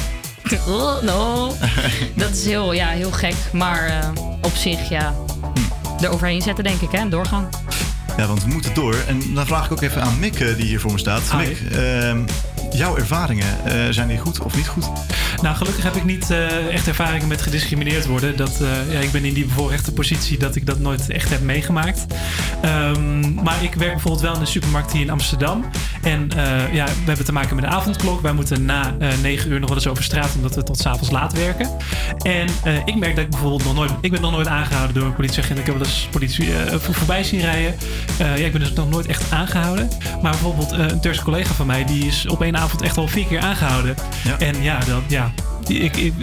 oh, 0.68 1.02
no. 1.02 1.54
dat 2.16 2.30
is 2.30 2.46
heel, 2.46 2.74
ja, 2.74 2.88
heel 2.88 3.12
gek. 3.12 3.36
Maar 3.52 3.90
uh, 3.90 4.24
op 4.42 4.56
zich, 4.56 4.90
ja, 4.90 5.16
er 6.02 6.10
overheen 6.10 6.42
zetten 6.42 6.64
denk 6.64 6.82
ik, 6.82 6.92
hè. 6.92 6.98
en 6.98 7.10
Doorgaan. 7.10 7.50
Ja, 8.18 8.28
want 8.28 8.44
we 8.44 8.50
moeten 8.50 8.74
door. 8.74 8.96
En 9.08 9.34
dan 9.34 9.46
vraag 9.46 9.66
ik 9.66 9.72
ook 9.72 9.82
even 9.82 10.02
aan 10.02 10.20
Mick, 10.20 10.40
eh, 10.40 10.56
die 10.56 10.66
hier 10.66 10.80
voor 10.80 10.92
me 10.92 10.98
staat. 10.98 11.32
Hi. 11.32 11.38
Mick, 11.38 11.60
ehm, 11.72 12.20
jouw 12.78 12.98
ervaringen, 12.98 13.66
eh, 13.66 13.74
zijn 13.90 14.08
die 14.08 14.18
goed 14.18 14.40
of 14.40 14.56
niet 14.56 14.68
goed? 14.68 14.90
Nou, 15.42 15.56
gelukkig 15.56 15.84
heb 15.84 15.96
ik 15.96 16.04
niet 16.04 16.30
eh, 16.32 16.74
echt 16.74 16.88
ervaringen 16.88 17.28
met 17.28 17.42
gediscrimineerd 17.42 18.06
worden. 18.06 18.38
Dat, 18.38 18.62
eh, 18.62 18.94
ja, 18.94 19.00
ik 19.00 19.12
ben 19.12 19.26
in 19.26 19.34
die 19.34 19.46
bevoorrechte 19.46 19.92
positie 19.92 20.38
dat 20.38 20.56
ik 20.56 20.66
dat 20.66 20.80
nooit 20.80 21.10
echt 21.10 21.30
heb 21.30 21.42
meegemaakt. 21.42 22.06
Ehm, 22.62 23.34
maar 23.34 23.64
ik 23.64 23.74
werk 23.74 23.92
bijvoorbeeld 23.92 24.24
wel 24.24 24.34
in 24.36 24.42
een 24.42 24.48
supermarkt 24.48 24.92
hier 24.92 25.02
in 25.02 25.10
Amsterdam. 25.10 25.66
En 26.02 26.30
ja, 26.72 26.86
we 26.86 27.06
hebben 27.06 27.26
te 27.26 27.32
maken 27.34 27.56
met 27.56 27.66
een 27.66 27.72
avondklok. 27.72 28.22
Wij 28.22 28.34
moeten 28.34 28.66
na 28.66 28.96
eh 29.00 29.10
9 29.22 29.52
uur 29.52 29.60
nog 29.60 29.70
wel 29.70 29.78
eens 29.78 29.88
over 29.88 30.04
straat, 30.04 30.36
omdat 30.36 30.56
we 30.56 30.64
tot 30.64 30.78
s'avonds 30.80 31.12
laat 31.12 31.34
werken. 31.34 31.70
En 32.22 32.48
ik 32.86 32.96
merk 32.96 33.16
dat 33.16 33.24
ik 33.24 33.30
bijvoorbeeld 33.30 33.64
nog 33.64 33.74
nooit... 33.74 33.92
Ik 34.02 34.12
ben 34.12 34.22
nog 34.22 34.32
nooit 34.32 34.48
aangehouden 34.48 34.96
door 34.96 35.06
een 35.06 35.16
politieagent. 35.16 35.60
Ik 35.60 35.66
heb 35.66 35.78
wel 35.78 35.86
eens 35.86 36.08
politie 36.12 36.50
voor- 36.68 36.94
voorbij 36.94 37.24
zien 37.24 37.40
rijden. 37.40 37.76
Ja, 38.18 38.34
ik 38.34 38.52
ben 38.52 38.62
dus 38.62 38.74
nog 38.74 38.90
nooit 38.90 39.06
echt 39.06 39.32
aangehouden. 39.32 39.90
Maar 40.22 40.32
bijvoorbeeld 40.32 40.72
een 40.72 41.02
Turkse 41.02 41.24
collega 41.24 41.54
van 41.54 41.66
mij... 41.66 41.86
die 41.86 42.06
is 42.06 42.28
op 42.28 42.42
één 42.42 42.56
avond 42.58 42.65
echt 42.82 42.98
al 42.98 43.08
vier 43.08 43.26
keer 43.26 43.40
aangehouden. 43.40 43.96
En 44.40 44.62
ja, 44.62 44.80
dat, 44.80 45.02
ja 45.08 45.34
ik, 45.68 45.98
ik, 45.98 46.14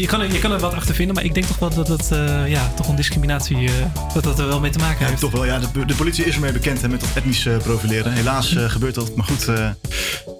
je, 0.00 0.06
kan 0.06 0.20
er, 0.20 0.32
je 0.32 0.38
kan 0.38 0.52
er 0.52 0.58
wat 0.58 0.74
achter 0.74 0.94
vinden, 0.94 1.14
maar 1.14 1.24
ik 1.24 1.34
denk 1.34 1.46
toch 1.46 1.58
wel 1.58 1.70
dat 1.74 1.88
het 1.88 2.10
eh, 2.12 2.48
ja, 2.48 2.72
toch 2.76 2.88
een 2.88 2.96
discriminatie 2.96 3.56
eh, 3.68 3.72
dat 4.14 4.24
dat 4.24 4.38
er 4.38 4.46
wel 4.46 4.60
mee 4.60 4.70
te 4.70 4.78
maken 4.78 5.00
Ja, 5.00 5.06
heeft. 5.06 5.20
toch 5.20 5.30
wel. 5.30 5.44
Ja, 5.44 5.58
de, 5.58 5.84
de 5.84 5.94
politie 5.94 6.24
is 6.24 6.34
ermee 6.34 6.52
bekend 6.52 6.82
hè, 6.82 6.88
met 6.88 7.00
dat 7.00 7.08
etnisch 7.14 7.46
eh, 7.46 7.56
profileren. 7.56 8.12
Helaas 8.12 8.54
eh, 8.56 8.64
gebeurt 8.64 8.94
dat. 8.94 9.16
Maar 9.16 9.24
goed, 9.26 9.48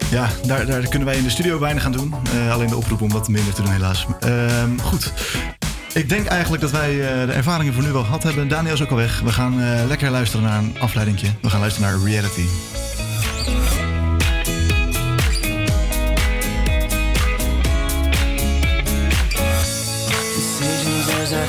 ja, 0.09 0.29
daar, 0.45 0.65
daar 0.65 0.87
kunnen 0.87 1.07
wij 1.07 1.17
in 1.17 1.23
de 1.23 1.29
studio 1.29 1.59
weinig 1.59 1.85
aan 1.85 1.91
doen. 1.91 2.13
Alleen 2.51 2.67
de 2.67 2.75
oproep 2.75 3.01
om 3.01 3.11
wat 3.11 3.27
minder 3.27 3.53
te 3.53 3.61
doen, 3.61 3.71
helaas. 3.71 4.05
Ehm, 4.19 4.77
goed. 4.81 5.13
Ik 5.93 6.09
denk 6.09 6.25
eigenlijk 6.27 6.61
dat 6.61 6.71
wij 6.71 6.95
de 7.25 7.31
ervaringen 7.31 7.73
voor 7.73 7.83
nu 7.83 7.91
wel 7.91 8.03
gehad 8.03 8.23
hebben. 8.23 8.47
Daniel 8.47 8.73
is 8.73 8.81
ook 8.81 8.89
al 8.89 8.95
weg. 8.95 9.19
We 9.19 9.31
gaan 9.31 9.87
lekker 9.87 10.09
luisteren 10.09 10.45
naar 10.45 10.57
een 10.57 10.75
afleidingje. 10.79 11.27
We 11.41 11.49
gaan 11.49 11.59
luisteren 11.59 11.91
naar 11.91 12.09
Reality. 12.09 12.45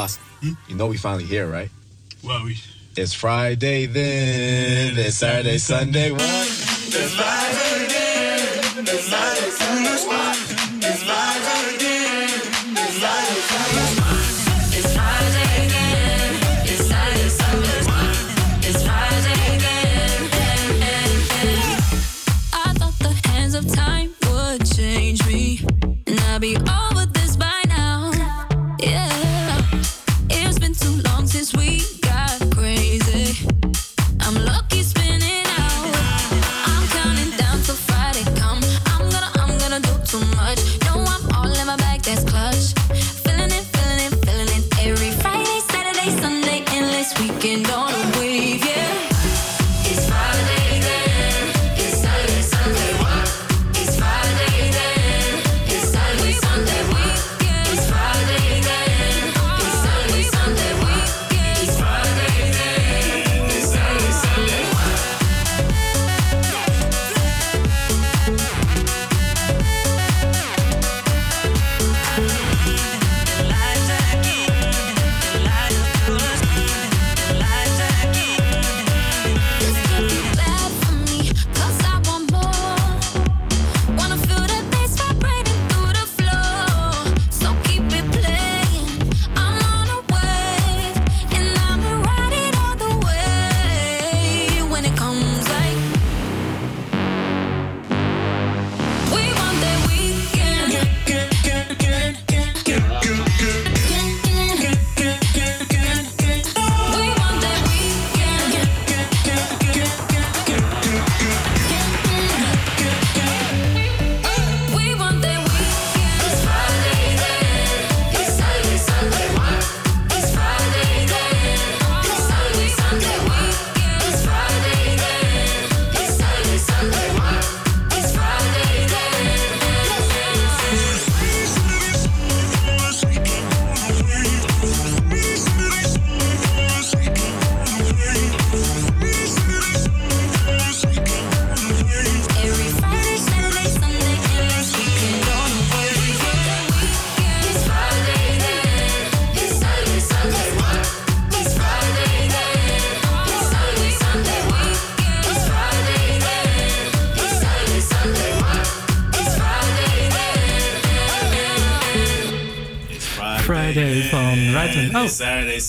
Boss, 0.00 0.18
you 0.40 0.76
know 0.76 0.86
we 0.86 0.96
finally 0.96 1.24
here, 1.24 1.46
right? 1.46 1.68
Well, 2.24 2.42
we. 2.42 2.56
It's 2.96 3.12
Friday 3.12 3.84
then. 3.84 4.96
It's 4.96 5.16
Saturday, 5.16 5.58
Sunday. 5.58 6.10
What? 6.10 6.22
It's 6.22 7.18
live 7.18 7.84
again. 7.84 8.86
It's 8.88 9.12
live 9.12 9.52
Sunday. 9.52 10.19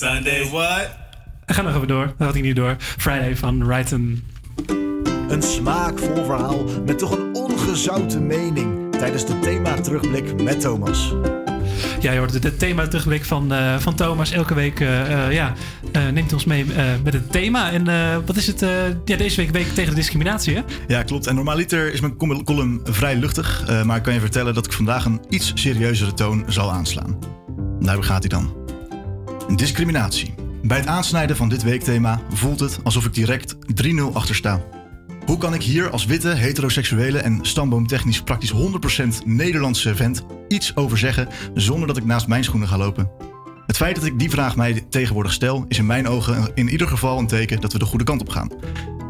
Sunday, 0.01 0.49
what? 0.49 0.89
ga 1.45 1.61
nog 1.61 1.75
even 1.75 1.87
door. 1.87 2.05
Dat 2.17 2.27
had 2.27 2.35
ik 2.35 2.41
niet 2.41 2.55
door. 2.55 2.75
Friday 2.79 3.37
van 3.37 3.67
Righton. 3.67 4.23
Een 5.29 5.41
smaakvol 5.41 6.25
verhaal 6.25 6.63
met 6.85 6.99
toch 6.99 7.11
een 7.11 7.35
ongezouten 7.35 8.27
mening 8.27 8.95
tijdens 8.95 9.25
de 9.25 9.39
thema 9.39 9.73
terugblik 9.81 10.41
met 10.43 10.61
Thomas. 10.61 11.13
Ja, 11.99 12.11
je 12.11 12.17
hoort 12.17 12.43
het 12.43 12.59
thema 12.59 12.87
terugblik 12.87 13.25
van, 13.25 13.53
eh, 13.53 13.77
van 13.79 13.95
Thomas. 13.95 14.31
Elke 14.31 14.53
week 14.53 14.79
eh, 14.79 15.25
eh, 15.25 15.33
ja, 15.33 15.53
neemt 16.11 16.33
ons 16.33 16.45
mee 16.45 16.65
eh, 16.73 16.85
met 17.03 17.13
het 17.13 17.31
thema. 17.31 17.71
En 17.71 17.87
eh, 17.87 18.17
wat 18.25 18.35
is 18.35 18.47
het? 18.47 18.61
eh, 18.61 18.69
ja, 19.05 19.17
deze 19.17 19.35
week 19.35 19.49
week 19.49 19.67
tegen 19.67 19.89
de 19.89 19.95
discriminatie, 19.95 20.55
hè? 20.55 20.61
Ja, 20.87 21.03
klopt. 21.03 21.27
En 21.27 21.35
normaliter 21.35 21.93
is 21.93 22.01
mijn 22.01 22.15
column 22.43 22.81
vrij 22.83 23.15
luchtig, 23.15 23.63
eh, 23.67 23.83
maar 23.83 23.97
ik 23.97 24.03
kan 24.03 24.13
je 24.13 24.19
vertellen 24.19 24.53
dat 24.53 24.65
ik 24.65 24.73
vandaag 24.73 25.05
een 25.05 25.21
iets 25.29 25.51
serieuzere 25.55 26.13
toon 26.13 26.45
zal 26.47 26.71
aanslaan. 26.71 27.19
Daar 27.79 28.03
gaat 28.03 28.19
hij 28.19 28.29
dan. 28.29 28.60
Discriminatie. 29.55 30.33
Bij 30.61 30.77
het 30.77 30.87
aansnijden 30.87 31.35
van 31.35 31.49
dit 31.49 31.63
weekthema 31.63 32.21
voelt 32.33 32.59
het 32.59 32.79
alsof 32.83 33.05
ik 33.05 33.13
direct 33.13 33.55
3-0 33.55 34.13
achter 34.13 34.35
sta. 34.35 34.63
Hoe 35.25 35.37
kan 35.37 35.53
ik 35.53 35.63
hier 35.63 35.89
als 35.89 36.05
witte, 36.05 36.27
heteroseksuele 36.27 37.17
en 37.17 37.39
stamboomtechnisch 37.41 38.21
praktisch 38.21 38.53
100% 38.53 38.57
Nederlandse 39.25 39.95
vent 39.95 40.23
iets 40.47 40.75
over 40.75 40.97
zeggen 40.97 41.27
zonder 41.53 41.87
dat 41.87 41.97
ik 41.97 42.05
naast 42.05 42.27
mijn 42.27 42.43
schoenen 42.43 42.67
ga 42.67 42.77
lopen? 42.77 43.11
Het 43.65 43.77
feit 43.77 43.95
dat 43.95 44.05
ik 44.05 44.19
die 44.19 44.29
vraag 44.29 44.55
mij 44.55 44.85
tegenwoordig 44.89 45.33
stel, 45.33 45.65
is 45.67 45.77
in 45.77 45.85
mijn 45.85 46.07
ogen 46.07 46.51
in 46.53 46.69
ieder 46.69 46.87
geval 46.87 47.19
een 47.19 47.27
teken 47.27 47.61
dat 47.61 47.73
we 47.73 47.79
de 47.79 47.85
goede 47.85 48.05
kant 48.05 48.21
op 48.21 48.29
gaan. 48.29 48.51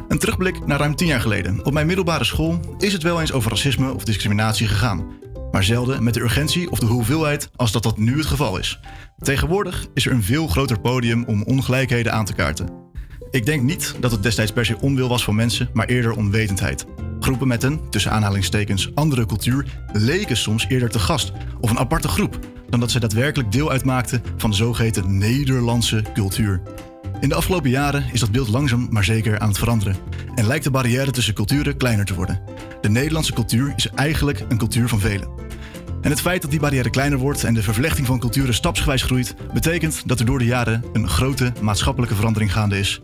Een 0.07 0.19
terugblik 0.19 0.65
naar 0.65 0.79
ruim 0.79 0.95
10 0.95 1.07
jaar 1.07 1.21
geleden. 1.21 1.65
Op 1.65 1.73
mijn 1.73 1.87
middelbare 1.87 2.23
school 2.23 2.59
is 2.77 2.93
het 2.93 3.03
wel 3.03 3.21
eens 3.21 3.31
over 3.31 3.49
racisme 3.49 3.93
of 3.93 4.03
discriminatie 4.03 4.67
gegaan. 4.67 5.03
Maar 5.51 5.63
zelden 5.63 6.03
met 6.03 6.13
de 6.13 6.21
urgentie 6.21 6.71
of 6.71 6.79
de 6.79 6.85
hoeveelheid 6.85 7.49
als 7.55 7.71
dat 7.71 7.83
dat 7.83 7.97
nu 7.97 8.17
het 8.17 8.25
geval 8.25 8.57
is. 8.57 8.79
Tegenwoordig 9.17 9.87
is 9.93 10.05
er 10.05 10.11
een 10.11 10.23
veel 10.23 10.47
groter 10.47 10.79
podium 10.79 11.23
om 11.23 11.43
ongelijkheden 11.43 12.13
aan 12.13 12.25
te 12.25 12.33
kaarten. 12.33 12.89
Ik 13.31 13.45
denk 13.45 13.61
niet 13.61 13.95
dat 13.99 14.11
het 14.11 14.23
destijds 14.23 14.51
per 14.51 14.65
se 14.65 14.79
onwil 14.81 15.09
was 15.09 15.23
van 15.23 15.35
mensen, 15.35 15.69
maar 15.73 15.87
eerder 15.87 16.11
onwetendheid. 16.11 16.85
Groepen 17.19 17.47
met 17.47 17.63
een, 17.63 17.89
tussen 17.89 18.11
aanhalingstekens, 18.11 18.95
andere 18.95 19.25
cultuur 19.25 19.65
leken 19.93 20.37
soms 20.37 20.65
eerder 20.67 20.89
te 20.89 20.99
gast 20.99 21.31
of 21.59 21.69
een 21.69 21.79
aparte 21.79 22.07
groep 22.07 22.39
dan 22.69 22.79
dat 22.79 22.91
zij 22.91 22.99
daadwerkelijk 22.99 23.51
deel 23.51 23.71
uitmaakten 23.71 24.23
van 24.37 24.49
de 24.49 24.55
zogeheten 24.55 25.17
Nederlandse 25.17 26.03
cultuur. 26.13 26.61
In 27.21 27.29
de 27.29 27.35
afgelopen 27.35 27.69
jaren 27.69 28.05
is 28.11 28.19
dat 28.19 28.31
beeld 28.31 28.47
langzaam 28.47 28.87
maar 28.89 29.03
zeker 29.03 29.39
aan 29.39 29.47
het 29.47 29.57
veranderen 29.57 29.95
en 30.35 30.47
lijkt 30.47 30.63
de 30.63 30.71
barrière 30.71 31.11
tussen 31.11 31.33
culturen 31.33 31.77
kleiner 31.77 32.05
te 32.05 32.13
worden. 32.13 32.41
De 32.81 32.89
Nederlandse 32.89 33.33
cultuur 33.33 33.73
is 33.75 33.87
eigenlijk 33.95 34.45
een 34.49 34.57
cultuur 34.57 34.87
van 34.87 34.99
velen. 34.99 35.29
En 36.01 36.09
het 36.09 36.21
feit 36.21 36.41
dat 36.41 36.51
die 36.51 36.59
barrière 36.59 36.89
kleiner 36.89 37.17
wordt 37.17 37.43
en 37.43 37.53
de 37.53 37.63
vervlechting 37.63 38.07
van 38.07 38.19
culturen 38.19 38.53
stapsgewijs 38.53 39.01
groeit, 39.01 39.35
betekent 39.53 40.03
dat 40.05 40.19
er 40.19 40.25
door 40.25 40.39
de 40.39 40.45
jaren 40.45 40.83
een 40.93 41.09
grote 41.09 41.53
maatschappelijke 41.61 42.15
verandering 42.15 42.53
gaande 42.53 42.79
is. 42.79 43.01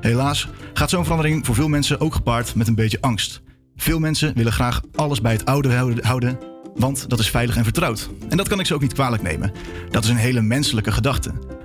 Helaas 0.00 0.48
gaat 0.72 0.90
zo'n 0.90 1.04
verandering 1.04 1.46
voor 1.46 1.54
veel 1.54 1.68
mensen 1.68 2.00
ook 2.00 2.14
gepaard 2.14 2.54
met 2.54 2.68
een 2.68 2.74
beetje 2.74 3.00
angst. 3.00 3.42
Veel 3.76 3.98
mensen 3.98 4.34
willen 4.34 4.52
graag 4.52 4.80
alles 4.94 5.20
bij 5.20 5.32
het 5.32 5.44
oude 5.44 5.98
houden- 6.02 6.38
want 6.74 7.08
dat 7.08 7.18
is 7.18 7.30
veilig 7.30 7.56
en 7.56 7.64
vertrouwd. 7.64 8.10
En 8.28 8.36
dat 8.36 8.48
kan 8.48 8.60
ik 8.60 8.66
ze 8.66 8.74
ook 8.74 8.80
niet 8.80 8.92
kwalijk 8.92 9.22
nemen. 9.22 9.52
Dat 9.90 10.04
is 10.04 10.10
een 10.10 10.16
hele 10.16 10.40
menselijke 10.40 10.92
gedachte. 10.92 11.57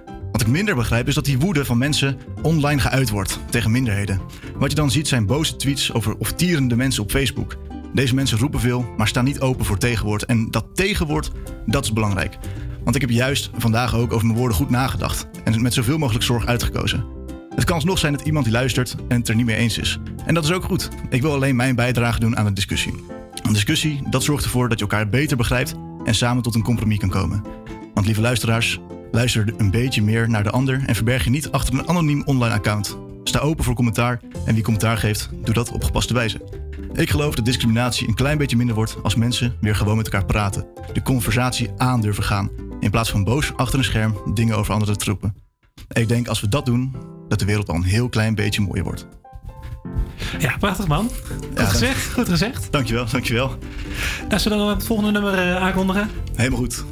Ik 0.44 0.50
minder 0.50 0.76
begrijp 0.76 1.08
is 1.08 1.16
dat 1.16 1.26
die 1.26 1.40
woede 1.40 1.66
van 1.66 1.78
mensen 1.78 2.18
online 2.42 2.82
geuit 2.82 3.10
wordt 3.10 3.40
tegen 3.50 3.72
minderheden. 3.72 4.22
Wat 4.56 4.70
je 4.70 4.76
dan 4.76 4.92
ziet 4.92 5.08
zijn 5.08 5.26
boze 5.26 5.56
tweets 5.56 5.94
over 5.94 6.18
of 6.18 6.34
tierende 6.34 6.76
mensen 6.76 7.04
op 7.04 7.12
Facebook. 7.12 7.58
Deze 7.94 8.16
mensen 8.16 8.38
roepen 8.38 8.60
veel, 8.60 8.94
maar 8.98 9.08
staan 9.08 9.24
niet 9.24 9.40
open 9.40 9.66
voor 9.66 9.78
tegenwoord. 9.78 10.26
En 10.26 10.52
dat 10.52 10.66
tegenwoord, 10.74 11.32
dat 11.66 11.84
is 11.84 11.94
belangrijk. 11.94 12.38
Want 12.84 12.96
ik 12.96 13.02
heb 13.02 13.10
juist 13.10 13.50
vandaag 13.58 13.96
ook 13.96 14.14
over 14.14 14.26
mijn 14.26 14.38
woorden 14.38 14.58
goed 14.58 14.70
nagedacht. 14.70 15.28
En 15.44 15.62
met 15.62 15.74
zoveel 15.74 15.98
mogelijk 15.98 16.26
zorg 16.26 16.46
uitgekozen. 16.46 17.06
Het 17.56 17.64
kan 17.64 17.76
alsnog 17.76 18.00
zijn 18.00 18.14
dat 18.14 18.26
iemand 18.26 18.46
die 18.46 18.54
luistert 18.54 18.96
en 19.08 19.20
het 19.20 19.30
er 19.30 19.36
niet 19.36 19.46
mee 19.46 19.56
eens 19.56 19.78
is. 19.78 20.00
En 20.26 20.34
dat 20.34 20.44
is 20.44 20.52
ook 20.52 20.64
goed. 20.64 20.90
Ik 21.10 21.22
wil 21.22 21.34
alleen 21.34 21.56
mijn 21.56 21.76
bijdrage 21.76 22.20
doen 22.20 22.38
aan 22.38 22.46
de 22.46 22.54
discussie. 22.54 22.94
Een 23.44 23.54
discussie, 23.54 24.02
dat 24.10 24.24
zorgt 24.24 24.44
ervoor 24.44 24.70
dat 24.70 24.80
je 24.80 24.86
elkaar 24.86 25.10
beter 25.10 25.38
begrijpt 25.38 25.76
en 26.06 26.16
samen 26.16 26.44
tot 26.44 26.56
een 26.56 26.64
compromis 26.64 26.98
kan 26.98 27.10
komen. 27.10 27.44
Want 27.94 28.06
lieve 28.06 28.22
luisteraars, 28.22 28.80
Luister 29.14 29.54
een 29.58 29.72
beetje 29.72 30.02
meer 30.02 30.30
naar 30.30 30.44
de 30.44 30.50
ander 30.50 30.84
en 30.86 30.96
verberg 30.96 31.24
je 31.24 31.30
niet 31.30 31.52
achter 31.52 31.74
een 31.74 31.88
anoniem 31.88 32.24
online 32.26 32.54
account. 32.54 32.98
Sta 33.24 33.40
open 33.40 33.64
voor 33.64 33.74
commentaar 33.76 34.22
en 34.46 34.54
wie 34.54 34.64
commentaar 34.64 34.98
geeft, 34.98 35.30
doe 35.44 35.54
dat 35.54 35.72
op 35.72 35.84
gepaste 35.84 36.14
wijze. 36.14 36.42
Ik 36.94 37.10
geloof 37.10 37.36
dat 37.36 37.46
discriminatie 37.46 38.08
een 38.08 38.14
klein 38.14 38.38
beetje 38.38 38.58
minder 38.58 38.76
wordt 38.76 38.96
als 39.04 39.16
mensen 39.16 39.58
weer 39.62 39.76
gewoon 39.76 39.98
met 39.98 40.06
elkaar 40.06 40.26
praten. 40.26 40.68
De 40.94 41.02
conversatie 41.02 41.72
aan 41.78 42.02
durven 42.02 42.24
gaan. 42.24 42.50
In 42.80 42.92
plaats 42.92 43.12
van 43.12 43.24
boos 43.24 43.54
achter 43.56 43.80
een 43.80 43.86
scherm 43.86 44.34
dingen 44.34 44.58
over 44.58 44.74
anderen 44.74 44.98
te 44.98 45.04
troepen. 45.04 45.36
Ik 45.92 46.08
denk 46.08 46.28
als 46.28 46.42
we 46.42 46.48
dat 46.48 46.66
doen, 46.66 46.96
dat 47.28 47.40
de 47.40 47.46
wereld 47.46 47.70
al 47.70 47.76
een 47.76 47.84
heel 47.84 48.10
klein 48.10 48.36
beetje 48.36 48.62
mooier 48.62 48.84
wordt. 48.84 49.08
Ja, 50.40 50.58
prachtig 50.60 50.88
man. 50.88 51.10
Goed 51.28 51.58
Ja, 51.58 51.66
gezegd, 51.66 52.14
goed 52.14 52.30
gezegd. 52.30 52.68
Dankjewel, 52.72 53.06
dankjewel. 53.12 53.58
Nou, 54.30 54.40
zullen 54.40 54.58
we 54.58 54.64
dan 54.64 54.74
het 54.74 54.86
volgende 54.86 55.12
nummer 55.12 55.34
eh, 55.34 55.56
aankondigen? 55.56 56.10
Helemaal 56.36 56.60
goed. 56.60 56.84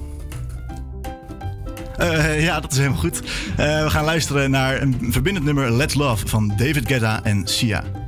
Eh, 2.01 2.43
ja, 2.43 2.59
dat 2.59 2.71
is 2.71 2.77
helemaal 2.77 2.99
goed. 2.99 3.21
Eh, 3.57 3.83
we 3.83 3.89
gaan 3.89 4.05
luisteren 4.05 4.51
naar 4.51 4.81
een 4.81 5.07
verbindend 5.09 5.45
nummer 5.45 5.71
Let's 5.71 5.93
Love 5.93 6.27
van 6.27 6.47
David 6.47 6.87
Guetta 6.87 7.23
en 7.23 7.47
Sia. 7.47 8.00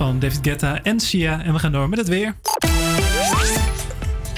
Van 0.00 0.18
David 0.18 0.38
Guetta 0.42 0.82
en 0.82 1.00
Sia. 1.00 1.42
En 1.42 1.52
we 1.52 1.58
gaan 1.58 1.72
door 1.72 1.88
met 1.88 1.98
het 1.98 2.08
weer. 2.08 2.34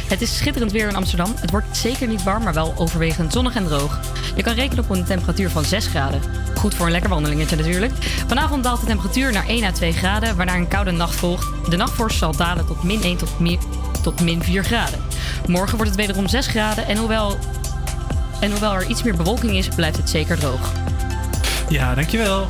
Het 0.09 0.23
is 0.23 0.37
schitterend 0.37 0.73
weer 0.73 0.89
in 0.89 0.95
Amsterdam. 0.95 1.35
Het 1.37 1.51
wordt 1.51 1.77
zeker 1.77 2.09
niet 2.09 2.23
warm, 2.23 2.43
maar 2.43 2.55
wel 2.55 2.75
overwegend 2.77 3.33
zonnig 3.33 3.55
en 3.55 3.65
droog. 3.65 4.01
Je 4.37 4.43
kan 4.43 4.55
rekenen 4.55 4.85
op 4.85 4.91
een 4.91 5.05
temperatuur 5.05 5.51
van 5.51 5.65
6 5.65 5.87
graden. 5.87 6.21
Goed 6.55 6.75
voor 6.75 6.87
een 6.87 6.93
lekker 6.93 7.11
wandelingetje 7.11 7.57
natuurlijk. 7.57 7.93
Vanavond 8.27 8.63
daalt 8.65 8.81
de 8.81 8.87
temperatuur 8.87 9.33
naar 9.33 9.49
1 9.49 9.65
à 9.65 9.73
2 9.73 9.93
graden, 9.93 10.37
waarna 10.37 10.55
een 10.55 10.69
koude 10.69 10.91
nacht 10.91 11.15
volgt. 11.15 11.71
De 11.71 11.77
nachtvorst 11.77 12.19
zal 12.19 12.37
dalen 12.37 12.67
tot 12.67 12.83
min 12.83 13.03
1 13.03 13.17
tot 13.17 13.39
min, 13.39 13.59
tot 14.03 14.21
min 14.21 14.43
4 14.43 14.65
graden. 14.65 14.99
Morgen 15.47 15.77
wordt 15.77 15.91
het 15.91 16.01
wederom 16.01 16.29
6 16.29 16.47
graden 16.47 16.87
en 16.87 16.97
hoewel, 16.97 17.39
en 18.41 18.51
hoewel 18.51 18.75
er 18.75 18.87
iets 18.87 19.03
meer 19.03 19.17
bewolking 19.17 19.53
is, 19.53 19.69
blijft 19.69 19.97
het 19.97 20.11
zeker 20.11 20.39
droog. 20.39 20.73
Ja, 21.69 21.95
dankjewel. 21.95 22.47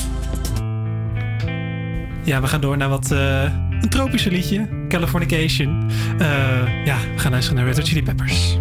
Ja, 2.25 2.41
we 2.41 2.47
gaan 2.47 2.61
door 2.61 2.77
naar 2.77 2.89
wat 2.89 3.11
eh, 3.11 3.43
een 3.81 3.89
tropische 3.89 4.31
liedje. 4.31 4.69
Californication. 4.89 5.91
Eh, 6.19 6.85
ja, 6.85 6.97
we 7.15 7.19
gaan 7.19 7.31
luisteren 7.31 7.59
naar 7.59 7.67
Red 7.67 7.77
Hot 7.77 7.89
Chili 7.89 8.03
Peppers. 8.03 8.52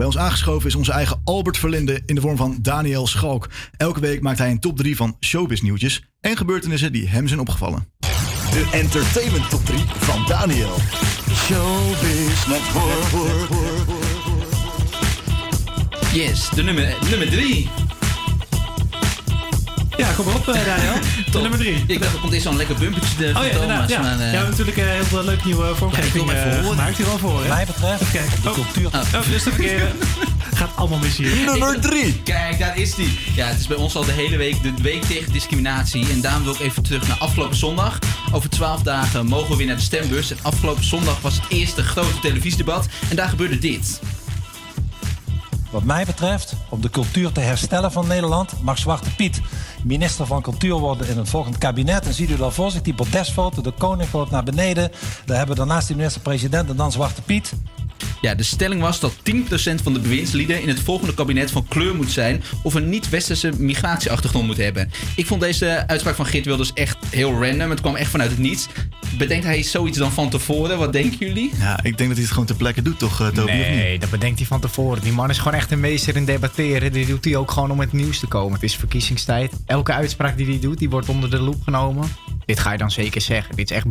Bij 0.00 0.08
ons 0.08 0.18
aangeschoven 0.18 0.68
is 0.68 0.74
onze 0.74 0.92
eigen 0.92 1.20
Albert 1.24 1.58
Verlinde 1.58 2.02
in 2.06 2.14
de 2.14 2.20
vorm 2.20 2.36
van 2.36 2.58
Daniel 2.62 3.06
Schalk. 3.06 3.48
Elke 3.76 4.00
week 4.00 4.20
maakt 4.20 4.38
hij 4.38 4.50
een 4.50 4.60
top 4.60 4.76
3 4.76 4.96
van 4.96 5.16
showbiz 5.20 5.60
nieuwtjes 5.60 6.04
en 6.20 6.36
gebeurtenissen 6.36 6.92
die 6.92 7.08
hem 7.08 7.28
zijn 7.28 7.40
opgevallen. 7.40 7.86
De 8.50 8.68
entertainment 8.72 9.50
top 9.50 9.66
3 9.66 9.78
van 9.86 10.24
Daniel. 10.26 10.76
Showbiz 11.34 12.46
Network. 12.46 13.48
Yes, 16.12 16.48
de 16.54 16.62
nummer, 16.62 16.96
nummer 17.10 17.30
drie. 17.30 17.68
Ja, 19.96 20.12
kom 20.12 20.24
maar 20.24 20.34
op, 20.34 20.48
eh, 20.48 20.64
Daniel. 20.64 20.94
De 21.30 21.38
nummer 21.40 21.58
drie. 21.58 21.84
Ik 21.86 22.00
dacht, 22.02 22.12
er 22.14 22.20
komt 22.20 22.32
eerst 22.32 22.44
zo'n 22.46 22.56
lekker 22.56 22.74
bumpertje 22.76 23.16
de 23.16 23.32
Oh 23.36 23.44
ja, 23.44 23.50
inderdaad. 23.50 23.88
Ja. 23.90 24.00
maar, 24.00 24.08
ja, 24.10 24.12
eh, 24.12 24.18
we 24.18 24.24
hebben 24.36 24.50
natuurlijk 24.50 24.76
een 24.76 24.88
heel 24.88 25.04
veel 25.04 25.24
leuke 25.24 25.44
nieuwe 25.46 25.74
vormgeving 25.74 26.14
Ja, 26.14 26.20
ik 26.20 26.26
wil 26.26 26.34
hem 26.34 26.36
even 26.46 26.50
eh, 26.58 26.62
horen. 26.64 26.76
gemaakt. 26.78 26.96
Hier 26.96 27.06
al 27.08 27.18
voor, 27.18 27.42
hè? 27.42 27.48
Mij 27.48 27.66
betreft, 27.66 28.10
kijken. 28.10 28.42
de 28.42 28.48
Oh. 28.48 28.54
cultuur- 28.54 28.86
Oh, 28.86 29.30
dus 29.30 29.42
te 29.42 29.50
verkeren. 29.50 29.92
Gaat 30.54 30.70
allemaal 30.76 30.98
mis 30.98 31.16
hier. 31.16 31.34
Nummer 31.44 31.80
3. 31.80 32.20
Kijk, 32.24 32.58
daar 32.58 32.78
is 32.78 32.94
die. 32.94 33.18
Ja, 33.34 33.46
het 33.46 33.58
is 33.60 33.66
bij 33.66 33.76
ons 33.76 33.94
al 33.96 34.04
de 34.04 34.12
hele 34.12 34.36
week 34.36 34.62
de 34.62 34.72
week 34.82 35.02
tegen 35.04 35.32
discriminatie. 35.32 36.06
En 36.10 36.20
daarom 36.20 36.42
wil 36.44 36.52
ik 36.52 36.60
even 36.60 36.82
terug 36.82 37.08
naar 37.08 37.16
afgelopen 37.18 37.56
zondag. 37.56 37.98
Over 38.32 38.48
12 38.50 38.82
dagen 38.82 39.26
mogen 39.26 39.50
we 39.50 39.56
weer 39.56 39.66
naar 39.66 39.76
de 39.76 39.82
stembus. 39.82 40.30
En 40.30 40.38
afgelopen 40.42 40.84
zondag 40.84 41.20
was 41.20 41.34
het 41.34 41.44
eerste 41.48 41.82
grote 41.82 42.18
televisiedebat. 42.20 42.86
En 43.08 43.16
daar 43.16 43.28
gebeurde 43.28 43.58
dit. 43.58 44.00
Wat 45.70 45.82
mij 45.84 46.04
betreft, 46.04 46.54
om 46.68 46.80
de 46.80 46.90
cultuur 46.90 47.32
te 47.32 47.40
herstellen 47.40 47.92
van 47.92 48.06
Nederland, 48.06 48.62
mag 48.62 48.78
Zwarte 48.78 49.14
Piet 49.14 49.40
minister 49.84 50.26
van 50.26 50.42
Cultuur 50.42 50.74
worden 50.74 51.08
in 51.08 51.18
het 51.18 51.28
volgende 51.28 51.58
kabinet. 51.58 52.06
En 52.06 52.14
ziet 52.14 52.30
u 52.30 52.36
daar 52.36 52.52
voor 52.52 52.70
zich 52.70 52.82
die 52.82 52.94
protestfoto, 52.94 53.62
de 53.62 53.72
koning 53.78 54.12
loopt 54.12 54.30
naar 54.30 54.42
beneden. 54.42 54.90
Daar 55.24 55.36
hebben 55.36 55.56
we 55.56 55.62
daarnaast 55.62 55.86
die 55.86 55.96
minister-president 55.96 56.68
en 56.68 56.76
dan 56.76 56.92
Zwarte 56.92 57.22
Piet. 57.22 57.52
Ja, 58.20 58.34
de 58.34 58.42
stelling 58.42 58.80
was 58.80 59.00
dat 59.00 59.12
10% 59.12 59.82
van 59.82 59.92
de 59.92 60.00
bewindslieden 60.00 60.62
in 60.62 60.68
het 60.68 60.80
volgende 60.80 61.14
kabinet 61.14 61.50
van 61.50 61.66
kleur 61.68 61.94
moet 61.94 62.10
zijn 62.10 62.42
of 62.62 62.74
een 62.74 62.88
niet-westerse 62.88 63.52
migratieachtergrond 63.58 64.46
moet 64.46 64.56
hebben. 64.56 64.90
Ik 65.16 65.26
vond 65.26 65.40
deze 65.40 65.84
uitspraak 65.86 66.14
van 66.14 66.26
Geert 66.26 66.44
Wilders 66.44 66.72
echt 66.72 66.96
heel 67.10 67.44
random. 67.44 67.70
Het 67.70 67.80
kwam 67.80 67.96
echt 67.96 68.10
vanuit 68.10 68.30
het 68.30 68.38
niets. 68.38 68.66
Bedenkt 69.18 69.44
hij 69.44 69.62
zoiets 69.62 69.98
dan 69.98 70.12
van 70.12 70.30
tevoren? 70.30 70.78
Wat 70.78 70.92
denken 70.92 71.18
jullie? 71.18 71.50
Ja, 71.58 71.76
ik 71.82 71.82
denk 71.82 71.98
dat 71.98 72.08
hij 72.08 72.20
het 72.20 72.30
gewoon 72.30 72.46
ter 72.46 72.56
plekke 72.56 72.82
doet, 72.82 72.98
toch, 72.98 73.20
eh, 73.20 73.26
Toby? 73.26 73.40
of 73.50 73.56
niet? 73.56 73.66
Nee, 73.66 73.98
dat 73.98 74.10
bedenkt 74.10 74.38
hij 74.38 74.46
van 74.46 74.60
tevoren. 74.60 75.02
Die 75.02 75.12
man 75.12 75.30
is 75.30 75.38
gewoon 75.38 75.54
echt 75.54 75.70
een 75.70 75.80
meester 75.80 76.16
in 76.16 76.24
debatteren. 76.24 76.92
Die 76.92 77.06
doet 77.06 77.24
hij 77.24 77.36
ook 77.36 77.50
gewoon 77.50 77.70
om 77.70 77.80
het 77.80 77.92
nieuws 77.92 78.18
te 78.18 78.26
komen. 78.26 78.52
Het 78.52 78.62
is 78.62 78.76
verkiezingstijd. 78.76 79.52
Elke 79.66 79.92
uitspraak 79.92 80.36
die 80.36 80.46
hij 80.46 80.58
doet, 80.60 80.78
die 80.78 80.90
wordt 80.90 81.08
onder 81.08 81.30
de 81.30 81.40
loep 81.40 81.62
genomen. 81.62 82.08
Dit 82.44 82.58
ga 82.58 82.72
je 82.72 82.78
dan 82.78 82.90
zeker 82.90 83.20
zeggen. 83.20 83.56
Dit 83.56 83.70
is 83.70 83.76
echt, 83.76 83.86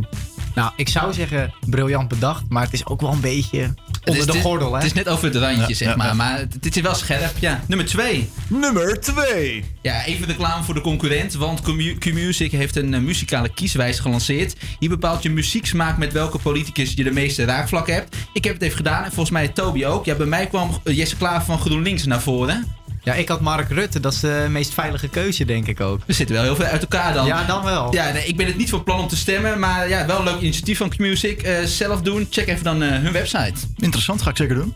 nou, 0.54 0.72
ik 0.76 0.88
zou 0.88 1.12
zeggen 1.12 1.52
briljant 1.66 2.08
bedacht, 2.08 2.42
maar 2.48 2.62
het 2.62 2.72
is 2.72 2.86
ook 2.86 3.00
wel 3.00 3.12
een 3.12 3.20
beetje 3.20 3.74
onder 4.04 4.14
Het 4.14 4.18
is- 4.18 4.26
de 4.26 4.32
het- 4.32 4.42
gordel, 4.42 4.70
hè? 4.70 4.76
Het 4.76 4.86
is 4.86 4.92
net 4.92 5.08
over 5.08 5.24
het 5.24 5.36
randje, 5.36 5.60
Ja, 5.68 5.74
zeg 5.74 5.88
ja, 5.88 5.96
maar. 5.96 6.06
ja. 6.06 6.12
Maar 6.14 6.38
het, 6.38 6.54
het 6.60 6.76
is 6.76 6.82
wel 6.82 6.94
scherp. 6.94 7.32
Ja, 7.38 7.64
nummer 7.66 7.86
2. 7.86 8.28
Nummer 8.48 9.00
2. 9.00 9.64
Ja, 9.82 10.04
even 10.04 10.26
reclame 10.26 10.62
voor 10.64 10.74
de 10.74 10.80
concurrent. 10.80 11.34
Want 11.34 11.60
Q- 11.60 11.98
Q-Music 11.98 12.52
heeft 12.52 12.76
een 12.76 12.94
eh, 12.94 13.00
muzikale 13.00 13.48
kieswijze 13.54 14.02
gelanceerd. 14.02 14.54
Hier 14.78 14.88
bepaalt 14.88 15.22
je 15.22 15.30
muzieksmaak 15.30 15.96
met 15.98 16.12
welke 16.12 16.38
politicus 16.38 16.92
je 16.94 17.04
de 17.04 17.10
meeste 17.10 17.44
raakvlak 17.44 17.86
hebt. 17.86 18.16
Ik 18.32 18.44
heb 18.44 18.52
het 18.54 18.62
even 18.62 18.76
gedaan 18.76 19.04
en 19.04 19.08
volgens 19.12 19.30
mij 19.30 19.48
Toby 19.48 19.84
ook. 19.84 20.04
Ja, 20.04 20.14
bij 20.14 20.26
mij 20.26 20.46
kwam 20.46 20.80
eh, 20.84 20.96
Jesse 20.96 21.16
Klaver 21.16 21.44
van 21.44 21.58
GroenLinks 21.58 22.04
naar 22.04 22.20
voren. 22.22 22.66
Ja, 23.02 23.14
ik 23.14 23.28
had 23.28 23.40
Mark 23.40 23.70
Rutte. 23.70 24.00
Dat 24.00 24.12
is 24.12 24.20
de 24.20 24.46
meest 24.50 24.74
veilige 24.74 25.08
keuze, 25.08 25.44
denk 25.44 25.66
ik 25.66 25.80
ook. 25.80 26.00
We 26.06 26.12
zitten 26.12 26.34
wel 26.34 26.44
heel 26.44 26.56
veel 26.56 26.64
uit 26.64 26.80
elkaar 26.80 27.14
dan. 27.14 27.26
Ja, 27.26 27.44
dan 27.44 27.64
wel. 27.64 27.94
Ja, 27.94 28.12
nee, 28.12 28.26
ik 28.26 28.36
ben 28.36 28.46
het 28.46 28.56
niet 28.56 28.70
van 28.70 28.84
plan 28.84 29.00
om 29.00 29.08
te 29.08 29.16
stemmen. 29.16 29.58
Maar 29.58 29.88
ja, 29.88 30.06
wel 30.06 30.18
een 30.18 30.24
leuk 30.24 30.40
initiatief 30.40 30.78
van 30.78 30.88
Q-Music. 30.88 31.42
Eh, 31.42 31.64
zelf 31.64 32.02
doen. 32.02 32.26
Check 32.30 32.48
even 32.48 32.64
dan 32.64 32.82
eh, 32.82 32.90
hun 32.90 33.12
website. 33.12 33.54
Interessant, 33.76 34.22
ga 34.22 34.30
ik 34.30 34.36
zeker 34.36 34.54
doen. 34.54 34.74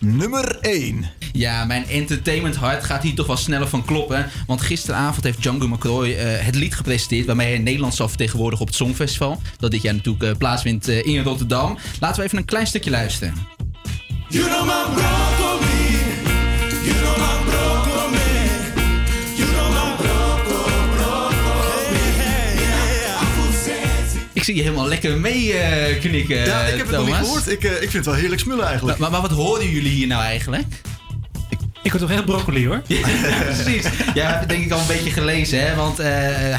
Nummer 0.00 0.58
1. 0.60 1.10
Ja, 1.32 1.64
mijn 1.64 1.86
entertainment 1.86 2.56
hart 2.56 2.84
gaat 2.84 3.02
hier 3.02 3.14
toch 3.14 3.26
wel 3.26 3.36
sneller 3.36 3.68
van 3.68 3.84
kloppen. 3.84 4.30
Want 4.46 4.60
gisteravond 4.60 5.24
heeft 5.24 5.42
Django 5.42 5.68
McCroy 5.68 6.12
eh, 6.12 6.44
het 6.44 6.54
lied 6.54 6.74
gepresenteerd... 6.74 7.26
waarmee 7.26 7.48
hij 7.48 7.58
Nederland 7.58 7.94
zal 7.94 8.08
vertegenwoordigen 8.08 8.62
op 8.62 8.68
het 8.68 8.76
Songfestival. 8.76 9.40
Dat 9.58 9.70
dit 9.70 9.82
jaar 9.82 9.94
natuurlijk 9.94 10.38
plaatsvindt 10.38 10.88
in 10.88 11.22
Rotterdam. 11.22 11.78
Laten 12.00 12.20
we 12.20 12.26
even 12.26 12.38
een 12.38 12.44
klein 12.44 12.66
stukje 12.66 12.90
luisteren. 12.90 13.34
You 14.28 14.44
know 14.46 15.91
Ik 24.42 24.48
zie 24.48 24.56
je 24.56 24.62
helemaal 24.62 24.88
lekker 24.88 25.18
mee 25.18 25.52
eh, 25.52 26.00
knikken, 26.00 26.36
Ja, 26.36 26.60
ik 26.62 26.76
heb 26.76 26.86
het 26.86 26.96
nog 26.96 27.06
niet 27.06 27.14
gehoord. 27.14 27.50
Ik, 27.50 27.64
eh, 27.64 27.72
ik 27.72 27.78
vind 27.78 27.92
het 27.92 28.04
wel 28.04 28.14
heerlijk 28.14 28.40
smullen 28.40 28.66
eigenlijk. 28.66 28.98
Maar, 28.98 29.10
maar 29.10 29.20
wat 29.20 29.30
hoorden 29.30 29.70
jullie 29.70 29.90
hier 29.90 30.06
nou 30.06 30.22
eigenlijk? 30.22 30.66
Ik 31.82 31.90
word 31.92 32.02
toch 32.02 32.10
echt 32.10 32.24
broccoli, 32.24 32.66
hoor. 32.66 32.82
Ja, 32.86 32.98
precies. 33.44 33.86
Ja, 34.14 34.30
heb 34.30 34.40
het 34.40 34.48
denk 34.48 34.64
ik 34.64 34.72
al 34.72 34.80
een 34.80 34.86
beetje 34.86 35.10
gelezen, 35.10 35.66
hè? 35.66 35.74
Want 35.74 35.98
eh, 35.98 36.06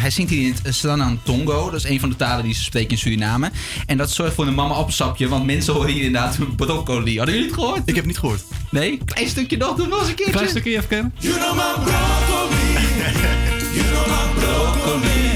hij 0.02 0.10
zingt 0.10 0.32
hier 0.32 0.48
in 0.48 0.56
het 0.64 0.76
Sranan 0.76 1.20
Tongo. 1.24 1.70
Dat 1.70 1.80
is 1.80 1.90
een 1.90 2.00
van 2.00 2.10
de 2.10 2.16
talen 2.16 2.44
die 2.44 2.54
ze 2.54 2.64
spreken 2.64 2.90
in 2.90 2.98
Suriname. 2.98 3.52
En 3.86 3.98
dat 3.98 4.12
zorgt 4.12 4.34
voor 4.34 4.48
een 4.48 4.56
mama 4.56 4.74
appelsapje, 4.74 5.28
want 5.28 5.46
mensen 5.46 5.74
horen 5.74 5.92
hier 5.92 6.04
inderdaad 6.04 6.38
broccoli. 6.56 7.18
Hadden 7.18 7.36
jullie 7.36 7.50
het 7.50 7.60
gehoord? 7.60 7.80
Ik 7.80 7.86
heb 7.86 7.96
het 7.96 8.06
niet 8.06 8.18
gehoord. 8.18 8.44
Nee? 8.72 9.00
Klein 9.06 9.28
stukje 9.28 9.58
nog, 9.58 9.76
doe 9.76 9.88
nog 9.88 10.00
eens 10.00 10.10
een 10.10 10.16
keertje. 10.16 10.34
Klein 10.34 10.50
stukje 10.50 10.72
even 10.72 10.88
kennen. 10.88 11.14
You 11.20 11.34
know 11.36 11.54
my 11.54 11.84
broccoli. 11.84 12.74
You 13.74 13.86
know 13.86 14.08
my 14.08 14.42
broccoli. 14.42 15.33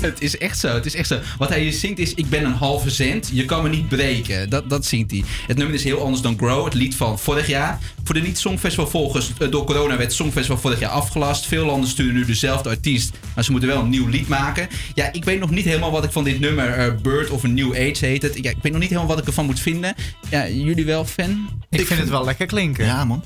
Het 0.00 0.20
is 0.22 0.38
echt 0.38 0.58
zo, 0.58 0.74
het 0.74 0.86
is 0.86 0.94
echt 0.94 1.08
zo. 1.08 1.18
Wat 1.38 1.48
hij 1.48 1.60
hier 1.60 1.72
zingt 1.72 1.98
is, 1.98 2.14
ik 2.14 2.28
ben 2.28 2.44
een 2.44 2.52
halve 2.52 2.90
cent, 2.90 3.30
je 3.32 3.44
kan 3.44 3.62
me 3.62 3.68
niet 3.68 3.88
breken. 3.88 4.50
Dat, 4.50 4.70
dat 4.70 4.84
zingt 4.84 5.10
hij. 5.10 5.24
Het 5.46 5.56
nummer 5.56 5.74
is 5.74 5.84
heel 5.84 6.00
anders 6.02 6.22
dan 6.22 6.36
Grow, 6.38 6.64
het 6.64 6.74
lied 6.74 6.94
van 6.94 7.18
vorig 7.18 7.46
jaar. 7.46 7.78
Voor 8.04 8.14
de 8.14 8.20
niet-songfestivalvolgers, 8.20 9.32
eh, 9.38 9.50
door 9.50 9.64
corona 9.64 9.88
werd 9.88 10.00
het 10.00 10.12
songfestival 10.12 10.58
vorig 10.58 10.80
jaar 10.80 10.90
afgelast. 10.90 11.46
Veel 11.46 11.64
landen 11.64 11.88
sturen 11.88 12.14
nu 12.14 12.24
dezelfde 12.24 12.68
artiest, 12.68 13.10
maar 13.34 13.44
ze 13.44 13.50
moeten 13.50 13.68
wel 13.68 13.82
een 13.82 13.88
nieuw 13.88 14.06
lied 14.06 14.28
maken. 14.28 14.68
Ja, 14.94 15.12
ik 15.12 15.24
weet 15.24 15.40
nog 15.40 15.50
niet 15.50 15.64
helemaal 15.64 15.90
wat 15.90 16.04
ik 16.04 16.12
van 16.12 16.24
dit 16.24 16.40
nummer, 16.40 16.68
eh, 16.68 16.94
Bird 17.02 17.30
of 17.30 17.44
a 17.44 17.48
New 17.48 17.70
Age 17.70 18.06
heet 18.06 18.22
het. 18.22 18.38
Ja, 18.42 18.50
ik 18.50 18.56
weet 18.62 18.72
nog 18.72 18.80
niet 18.80 18.90
helemaal 18.90 19.10
wat 19.10 19.18
ik 19.18 19.26
ervan 19.26 19.46
moet 19.46 19.60
vinden. 19.60 19.94
Ja, 20.28 20.48
jullie 20.48 20.84
wel 20.84 21.04
fan? 21.04 21.48
Ik, 21.70 21.86
vind 21.86 22.00
het 22.00 22.08
wel 22.08 22.24
lekker 22.24 22.46
klinken. 22.46 22.84
Ja, 22.84 23.04
man. 23.04 23.24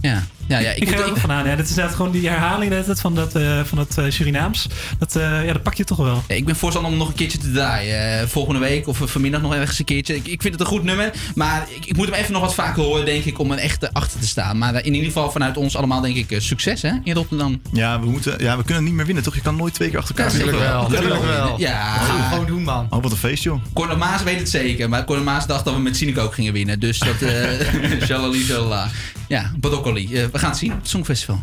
Ja, 0.00 0.26
ja, 0.48 0.58
ja. 0.58 0.70
Ik, 0.70 0.78
Ik, 0.82 0.88
ga 0.88 0.96
er 0.96 1.04
ook 1.04 1.14
ik, 1.16 1.20
van 1.20 1.30
aan. 1.32 1.46
Ja, 1.46 1.56
dat 1.56 1.64
is 1.64 1.70
inderdaad 1.70 1.94
gewoon 1.94 2.10
die 2.12 2.28
herhaling 2.28 2.70
net 2.70 2.86
het 2.86 3.00
van 3.00 3.14
dat, 3.14 3.34
eh, 3.34 3.60
van 3.64 3.78
dat 3.78 3.98
eh, 3.98 4.04
Surinaams. 4.08 4.66
Dat, 4.98 5.16
eh, 5.16 5.44
ja, 5.46 5.52
dat 5.52 5.62
pak 5.62 5.74
je 5.74 5.84
toch 5.84 5.96
wel. 5.98 6.22
Ja, 6.28 6.34
ik 6.34 6.44
ben 6.44 6.56
voorstander 6.56 6.92
om 6.92 6.98
nog 6.98 7.08
een 7.08 7.14
keertje 7.14 7.38
te 7.38 7.52
draaien. 7.52 8.20
Eh, 8.20 8.26
volgende 8.26 8.60
week 8.60 8.86
of 8.88 9.00
vanmiddag 9.04 9.40
nog 9.42 9.54
ergens 9.54 9.78
een 9.78 9.84
keertje. 9.84 10.14
Ik, 10.14 10.26
ik 10.28 10.42
vind 10.42 10.52
het 10.54 10.60
een 10.62 10.68
goed 10.68 10.82
nummer. 10.84 11.10
Maar 11.34 11.66
ik, 11.76 11.86
ik 11.86 11.96
moet 11.96 12.06
hem 12.06 12.14
even 12.14 12.32
nog 12.32 12.42
wat 12.42 12.54
vaker 12.54 12.82
horen, 12.82 13.04
denk 13.04 13.24
ik, 13.24 13.38
om 13.38 13.52
er 13.52 13.58
echt 13.58 13.92
achter 13.92 14.20
te 14.20 14.26
staan. 14.26 14.58
Maar 14.58 14.74
in 14.84 14.92
ieder 14.94 15.06
geval 15.06 15.30
vanuit 15.30 15.56
ons 15.56 15.76
allemaal, 15.76 16.00
denk 16.00 16.16
ik, 16.16 16.30
eh, 16.30 16.40
succes 16.40 16.82
hè, 16.82 16.90
in 17.04 17.14
Rotterdam. 17.14 17.60
Ja, 17.72 18.00
we, 18.00 18.06
moeten, 18.06 18.34
ja, 18.38 18.56
we 18.56 18.64
kunnen 18.64 18.84
niet 18.84 18.92
meer 18.94 19.06
winnen, 19.06 19.24
toch? 19.24 19.34
Je 19.34 19.40
kan 19.40 19.56
nooit 19.56 19.74
twee 19.74 19.88
keer 19.90 19.98
achter 19.98 20.16
elkaar 20.18 20.32
Ja, 20.32 20.38
winnen. 20.44 20.54
zeker 20.60 20.72
wel. 20.72 20.86
Tuurlijk 20.88 21.24
wel. 21.24 21.58
Ja. 21.60 21.98
Dat 21.98 22.06
gaan 22.08 22.16
we 22.16 22.22
gewoon 22.22 22.46
doen, 22.46 22.62
man. 22.62 22.86
Oh, 22.90 23.02
wat 23.02 23.10
een 23.10 23.16
feest, 23.16 23.42
joh. 23.42 23.60
Cornel 23.72 23.96
Maas 23.96 24.22
weet 24.22 24.38
het 24.38 24.48
zeker. 24.50 24.88
Maar 24.88 25.04
Cornel 25.04 25.24
Maas 25.24 25.46
dacht 25.46 25.64
dat 25.64 25.74
we 25.74 25.80
met 25.80 25.96
Sineke 25.96 26.20
ook 26.20 26.34
gingen 26.34 26.52
winnen. 26.52 26.80
Dus 26.80 26.98
dat... 26.98 27.22
eh 27.22 27.42
shalali, 28.06 28.42
shalala. 28.44 28.88
Ja, 29.28 29.50
broccoli. 29.60 30.28
We 30.32 30.38
gaan 30.38 30.50
het 30.50 30.58
zien. 30.58 30.72
Het 30.72 30.88
Songfestival. 30.88 31.42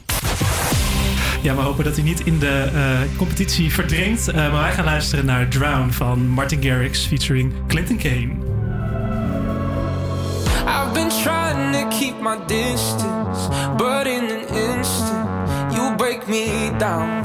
Ja, 1.42 1.56
we 1.56 1.62
hopen 1.62 1.84
dat 1.84 1.96
hij 1.96 2.04
niet 2.04 2.20
in 2.20 2.40
de 2.40 2.70
eh, 2.74 3.18
competitie 3.18 3.74
verdrinkt. 3.74 4.28
Eh, 4.28 4.36
maar 4.36 4.62
wij 4.62 4.72
gaan 4.72 4.86
luisteren 4.86 5.26
naar 5.26 5.48
Drown 5.48 5.90
van 5.90 6.28
Martin 6.28 6.64
Garrix 6.64 7.06
featuring 7.06 7.54
Clinton 7.68 7.98
Kane. 7.98 8.30
I've 10.66 10.94
been 10.94 11.10
trying 11.10 11.74
to 11.74 11.88
keep 11.98 12.22
my 12.22 12.38
distance, 12.48 13.50
but 13.78 14.06
in 14.06 14.30
an 14.30 14.56
instant, 14.56 15.30
you 15.74 15.96
break 15.96 16.28
me 16.28 16.72
down. 16.78 17.24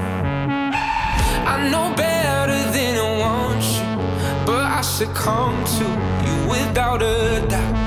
I 1.47 1.69
know 1.71 1.95
better 1.95 2.71
than 2.73 2.95
I 2.95 3.19
want 3.19 3.65
you, 3.65 3.99
but 4.45 4.65
I 4.65 4.83
succumb 4.83 5.65
to 5.65 5.85
you 6.25 6.49
without 6.49 7.03
a 7.03 7.41
doubt. 7.49 7.84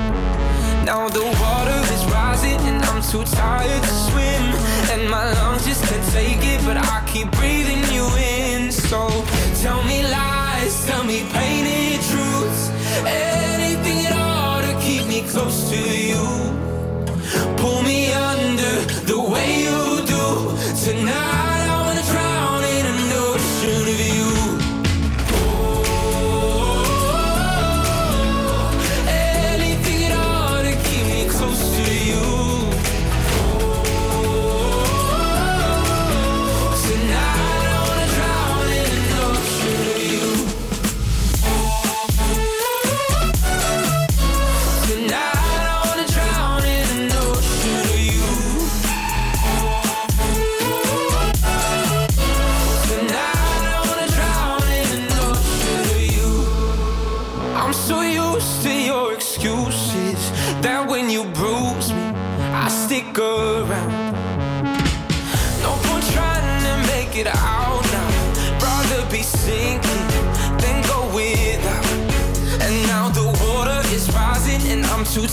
Now 0.88 1.06
the 1.06 1.20
water 1.20 1.80
is 1.92 2.02
rising, 2.06 2.58
and 2.66 2.82
I'm 2.82 3.02
too 3.02 3.22
tired 3.22 3.82
to 3.82 3.94
swim, 4.08 4.44
and 4.90 5.10
my 5.10 5.30
lungs 5.34 5.66
just 5.66 5.84
can't 5.84 6.12
take 6.12 6.42
it, 6.42 6.64
but 6.64 6.78
I 6.78 7.04
keep 7.06 7.30
breathing 7.32 7.84
you 7.92 8.06
in. 8.16 8.72
So 8.72 9.06
tell 9.60 9.82
me 9.84 10.02
lies, 10.04 10.86
tell 10.86 11.04
me 11.04 11.26
painted 11.30 12.00
truths, 12.08 12.70
anything 13.04 14.06
at 14.06 14.16
all 14.16 14.62
to 14.62 14.80
keep 14.80 15.06
me 15.06 15.28
close 15.28 15.68
to 15.68 15.76
you. 15.76 16.24
Pull 17.58 17.82
me 17.82 18.10
under 18.14 18.76
the 19.04 19.20
way 19.20 19.64
you 19.64 20.06
do. 20.06 20.24
Tonight 20.86 21.47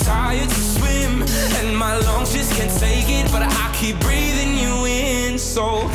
tired 0.06 0.48
to 0.48 0.56
swim, 0.56 1.24
and 1.58 1.76
my 1.76 1.98
lungs 1.98 2.32
just 2.32 2.54
can't 2.54 2.70
take 2.80 3.10
it, 3.10 3.32
but 3.32 3.42
I 3.42 3.72
keep 3.74 4.00
breathing 4.02 4.54
you 4.56 4.86
in, 4.86 5.40
so. 5.40 5.90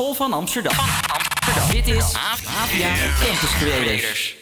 School 0.00 0.14
van 0.14 0.32
Amsterdam. 0.32 0.72
Dit 1.72 1.88
is 1.88 2.14
APA 2.14 2.94
Campus 3.24 3.50
Creators. 3.58 4.39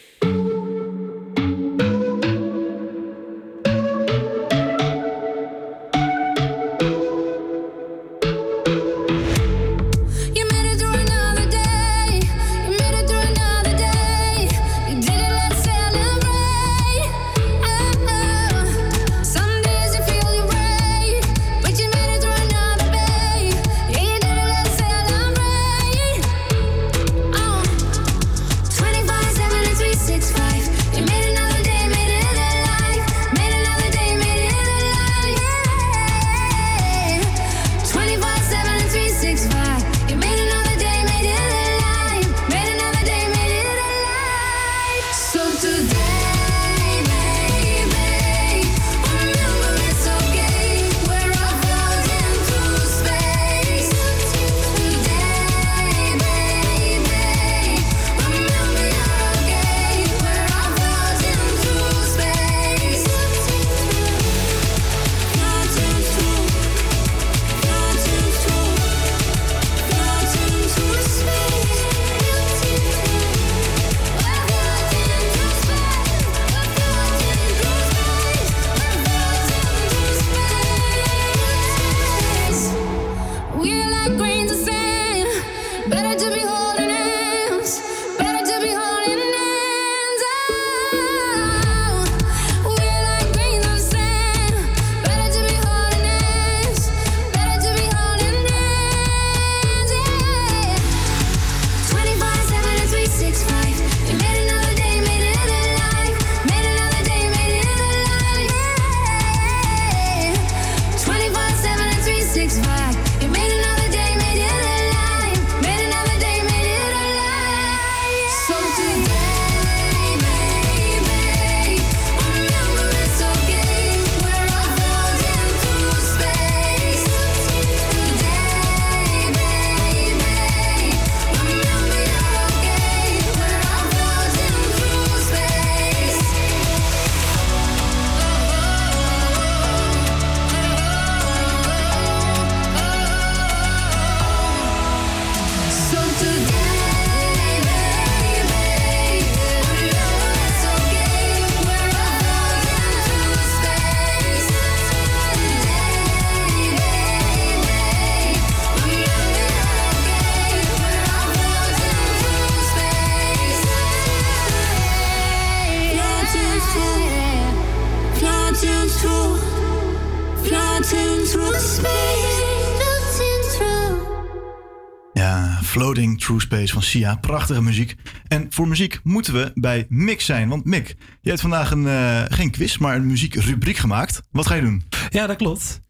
True 176.29 176.41
Space 176.41 176.73
van 176.73 176.83
Sia. 176.83 177.15
Prachtige 177.15 177.63
muziek. 177.63 177.95
En 178.27 178.47
voor 178.51 178.69
muziek 178.69 179.01
moeten 179.03 179.33
we 179.33 179.51
bij 179.55 179.87
Mick 179.89 180.21
zijn. 180.21 180.49
Want 180.49 180.65
Mick, 180.65 180.97
je 181.21 181.29
hebt 181.29 181.41
vandaag 181.41 181.71
een, 181.71 181.87
eh, 181.87 182.23
geen 182.29 182.51
quiz, 182.51 182.77
maar 182.77 182.97
een 182.97 183.07
muziekrubriek 183.07 183.77
gemaakt. 183.77 184.21
Wat 184.31 184.47
ga 184.47 184.55
je 184.55 184.61
doen? 184.61 184.83
Ja, 185.11 185.27
dat 185.27 185.37
klopt. 185.37 185.81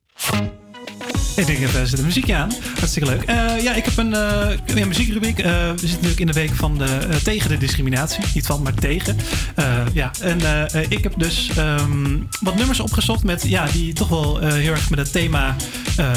Ik 1.43 1.47
denk 1.47 1.59
even, 1.59 1.87
zet 1.87 1.99
de 1.99 2.05
muziekje 2.05 2.35
aan. 2.35 2.51
Hartstikke 2.79 3.09
leuk. 3.09 3.23
Eh, 3.23 3.63
ja, 3.63 3.75
ik 3.75 3.85
heb 3.85 3.97
een 3.97 4.15
eh, 4.15 4.77
ja, 4.77 4.87
muziekrubriek. 4.87 5.39
Eh, 5.39 5.53
we 5.53 5.79
zitten 5.79 5.89
natuurlijk 5.89 6.21
in 6.21 6.27
de 6.27 6.33
week 6.33 6.55
van 6.55 6.79
de, 6.79 6.85
eh, 6.85 7.17
tegen 7.17 7.49
de 7.49 7.59
discriminatie. 7.59 8.25
Niet 8.35 8.47
van, 8.47 8.63
maar 8.63 8.75
tegen. 8.75 9.17
Eh, 9.55 9.83
ja, 9.93 10.11
en 10.21 10.41
eh, 10.41 10.75
eh, 10.75 10.91
ik 10.91 11.03
heb 11.03 11.13
dus 11.17 11.51
ehm, 11.57 12.17
wat 12.41 12.57
nummers 12.57 12.81
opgezocht 12.81 13.25
met, 13.25 13.43
ja, 13.49 13.67
die 13.67 13.93
toch 13.93 14.09
wel 14.09 14.41
eh, 14.41 14.53
heel 14.53 14.73
erg 14.73 14.91
met 14.91 14.99
het 14.99 15.13
thema 15.13 15.57
eh, 15.97 16.11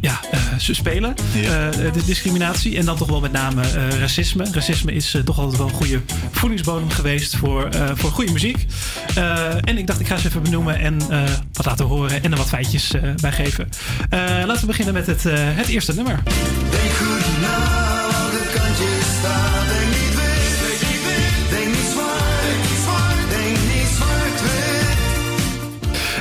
ja, 0.00 0.20
eh, 0.30 0.40
ze 0.58 0.74
spelen. 0.74 1.14
Eh, 1.34 1.92
de 1.92 2.04
discriminatie. 2.06 2.76
En 2.76 2.84
dan 2.84 2.96
toch 2.96 3.08
wel 3.08 3.20
met 3.20 3.32
name 3.32 3.62
eh, 3.62 3.98
racisme. 3.98 4.46
Racisme 4.52 4.92
is 4.92 5.14
eh, 5.14 5.22
toch 5.22 5.38
altijd 5.38 5.58
wel 5.58 5.66
een 5.68 5.74
goede 5.74 6.00
voedingsbodem 6.30 6.90
geweest 6.90 7.36
voor, 7.36 7.64
eh, 7.64 7.90
voor 7.94 8.10
goede 8.10 8.32
muziek. 8.32 8.66
Eh, 9.14 9.54
en 9.60 9.78
ik 9.78 9.86
dacht, 9.86 10.00
ik 10.00 10.06
ga 10.06 10.16
ze 10.16 10.26
even 10.28 10.42
benoemen 10.42 10.78
en 10.78 11.00
eh, 11.10 11.22
wat 11.52 11.66
laten 11.66 11.86
horen 11.86 12.22
en 12.22 12.30
er 12.30 12.38
wat 12.38 12.48
feitjes 12.48 12.92
eh, 12.92 13.02
bij 13.20 13.32
geven. 13.32 13.68
Eh, 14.10 14.20
laten 14.46 14.66
we 14.66 14.67
beginnen 14.68 14.94
met 14.94 15.06
het, 15.06 15.26
eh, 15.26 15.34
het 15.36 15.68
eerste 15.68 15.94
nummer. 15.94 16.18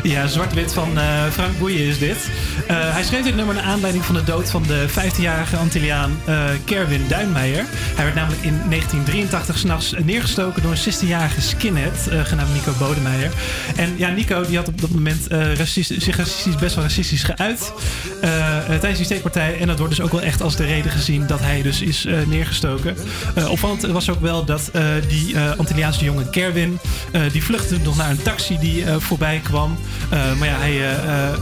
Ja, 0.03 0.27
Zwart-Wit 0.27 0.73
van 0.73 0.97
eh, 0.97 1.25
Frank 1.31 1.57
Boeien 1.57 1.87
is 1.87 1.99
dit. 1.99 2.17
Eh, 2.67 2.93
hij 2.93 3.03
schreef 3.03 3.23
dit 3.23 3.35
nummer 3.35 3.55
naar 3.55 3.63
aanleiding 3.63 4.05
van 4.05 4.15
de 4.15 4.23
dood 4.23 4.49
van 4.49 4.63
de 4.63 4.85
15-jarige 4.89 5.55
Antilliaan 5.57 6.19
eh, 6.25 6.43
Kerwin 6.65 7.05
Duinmeijer. 7.07 7.65
Hij 7.69 8.03
werd 8.03 8.15
namelijk 8.15 8.41
in 8.41 8.61
1983 8.69 9.57
s'nachts 9.57 9.93
neergestoken 10.03 10.61
door 10.61 10.71
een 10.71 10.93
16-jarige 10.93 11.41
skinhead 11.41 12.07
eh, 12.07 12.25
genaamd 12.25 12.53
Nico 12.53 12.71
Bodemeijer. 12.79 13.31
En 13.75 13.93
ja, 13.97 14.09
Nico 14.09 14.45
die 14.45 14.57
had 14.57 14.67
op 14.67 14.81
dat 14.81 14.89
moment 14.89 15.23
zich 15.79 16.17
racistisch, 16.17 16.55
best 16.55 16.75
wel 16.75 16.83
racistisch 16.83 17.23
geuit 17.23 17.73
tijdens 18.67 18.95
die 18.95 19.05
steekpartij. 19.05 19.59
En 19.59 19.67
dat 19.67 19.77
wordt 19.77 19.95
dus 19.95 20.05
ook 20.05 20.11
wel 20.11 20.21
echt 20.21 20.41
als 20.41 20.55
de 20.55 20.65
reden 20.65 20.91
gezien 20.91 21.27
dat 21.27 21.39
hij 21.39 21.61
dus 21.61 21.81
is 21.81 22.07
neergestoken. 22.25 22.95
Opvallend 23.49 23.81
was 23.81 24.09
ook 24.09 24.21
wel 24.21 24.45
dat 24.45 24.71
die 25.07 25.39
Antilliaanse 25.39 26.03
jongen 26.03 26.29
Kerwin, 26.29 26.79
die 27.31 27.43
vluchtte 27.43 27.77
nog 27.77 27.97
naar 27.97 28.09
een 28.09 28.21
taxi 28.21 28.57
die 28.59 28.85
voorbij 28.97 29.41
kwam. 29.43 29.77
Maar 30.09 30.47
ja, 30.47 30.57
hij, 30.57 30.81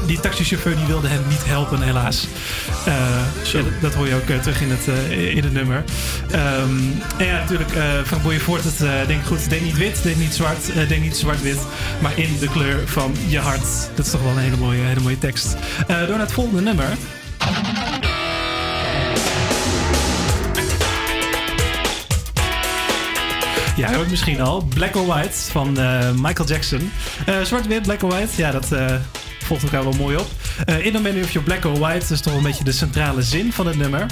die 0.06 0.20
taxichauffeur 0.20 0.76
die 0.76 0.86
wilde 0.86 1.08
hem 1.08 1.15
niet 1.28 1.46
helpen, 1.46 1.82
helaas. 1.82 2.28
Eh, 2.86 2.94
dat, 3.82 3.94
hoor 3.94 4.08
je 4.08 4.16
ook 4.16 4.30
eh, 4.30 4.40
terug 4.40 4.62
in 4.62 4.70
het, 4.70 4.88
eh, 4.88 5.36
in 5.36 5.44
het 5.44 5.54
nummer. 5.54 5.84
Ehm, 6.32 6.70
en 7.18 7.26
ja, 7.26 7.40
natuurlijk, 7.40 7.72
eh 7.72 7.84
Frank 8.06 8.24
Boeien 8.24 8.42
het 8.64 8.82
eh, 8.82 9.08
denk 9.08 9.20
ik 9.20 9.26
goed. 9.26 9.50
Denk 9.50 9.62
niet 9.62 9.78
wit, 9.78 10.04
denk 10.04 10.16
niet 10.16 10.34
zwart, 10.34 10.70
eh, 10.76 10.88
denk 10.88 11.02
niet 11.02 11.18
zwart-wit. 11.18 11.60
Maar 12.02 12.18
in 12.18 12.38
de 12.40 12.50
kleur 12.50 12.88
van 12.88 13.16
je 13.28 13.40
hart. 13.40 13.90
Dat 13.96 14.06
is 14.06 14.12
toch 14.12 14.22
wel 14.22 14.32
een 14.32 14.38
hele 14.38 14.58
mooie, 14.58 14.82
hele 14.82 15.00
mooie 15.00 15.18
tekst. 15.18 15.56
Eh, 15.88 16.00
door 16.00 16.08
naar 16.08 16.20
het 16.20 16.32
volgende 16.32 16.62
nummer. 16.62 16.88
Ja, 23.76 23.94
hoort 23.94 24.10
misschien 24.10 24.42
al. 24.42 24.64
Black 24.64 24.96
or 24.96 25.06
White 25.06 25.38
van 25.52 25.78
eh, 25.78 26.12
Michael 26.12 26.48
Jackson. 26.48 26.92
Eh, 27.26 27.42
Zwart-wit, 27.42 27.82
Black 27.82 28.04
or 28.04 28.10
White. 28.10 28.32
Ja, 28.36 28.52
dat 28.52 28.72
eh, 28.72 28.96
volgt 29.46 29.64
elkaar 29.64 29.84
wel 29.84 29.94
mooi 29.94 30.18
op. 30.18 30.28
Eh 30.66 30.86
in 30.86 30.92
the 30.92 31.00
menu 31.00 31.24
of 31.24 31.32
your 31.32 31.48
Black 31.48 31.66
or 31.66 31.80
White. 31.80 32.14
Is 32.14 32.22
toch 32.22 32.36
een 32.36 32.44
beetje 32.44 32.64
de 32.64 32.72
centrale 32.72 33.22
zin 33.22 33.54
van 33.54 33.68
het 33.68 33.78
nummer. 33.78 34.06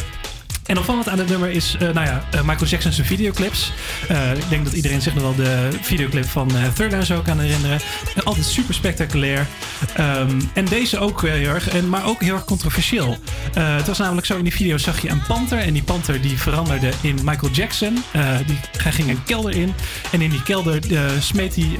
En 0.65 0.77
opvallend 0.77 1.09
aan 1.09 1.17
het 1.17 1.29
nummer 1.29 1.49
is, 1.49 1.75
eh, 1.79 1.81
nou 1.81 2.07
ja, 2.07 2.23
eh, 2.31 2.41
Michael 2.41 2.65
Jackson's 2.65 2.99
videoclips. 3.01 3.71
Eh, 4.07 4.31
ik 4.31 4.49
denk 4.49 4.63
dat 4.63 4.73
iedereen 4.73 5.01
zich 5.01 5.13
nog 5.13 5.23
wel 5.23 5.35
de 5.35 5.69
videoclip 5.81 6.25
van 6.25 6.51
Third 6.75 7.05
zo 7.05 7.21
kan 7.21 7.39
herinneren. 7.39 7.79
Altijd 8.23 8.45
super 8.45 8.73
spectaculair. 8.73 9.47
Ehm, 9.95 10.41
en 10.53 10.65
deze 10.65 10.99
ook 10.99 11.21
heel 11.21 11.49
erg, 11.49 11.69
en, 11.69 11.89
maar 11.89 12.05
ook 12.05 12.21
heel 12.21 12.33
erg 12.33 12.43
controversieel. 12.43 13.17
Het 13.53 13.87
was 13.87 13.97
namelijk 13.97 14.27
zo, 14.27 14.37
in 14.37 14.43
die 14.43 14.53
video 14.53 14.77
zag 14.77 15.01
je 15.01 15.09
een 15.09 15.21
panter. 15.27 15.57
En 15.57 15.73
die 15.73 15.83
panter 15.83 16.21
die 16.21 16.37
veranderde 16.37 16.91
in 17.01 17.19
Michael 17.23 17.51
Jackson. 17.51 18.03
Die, 18.45 18.59
hij 18.77 18.91
ging 18.91 19.09
een 19.09 19.23
kelder 19.23 19.55
in. 19.55 19.73
En 20.11 20.21
in 20.21 20.29
die 20.29 20.43
kelder 20.43 20.79
smeet 21.19 21.55
hij 21.55 21.75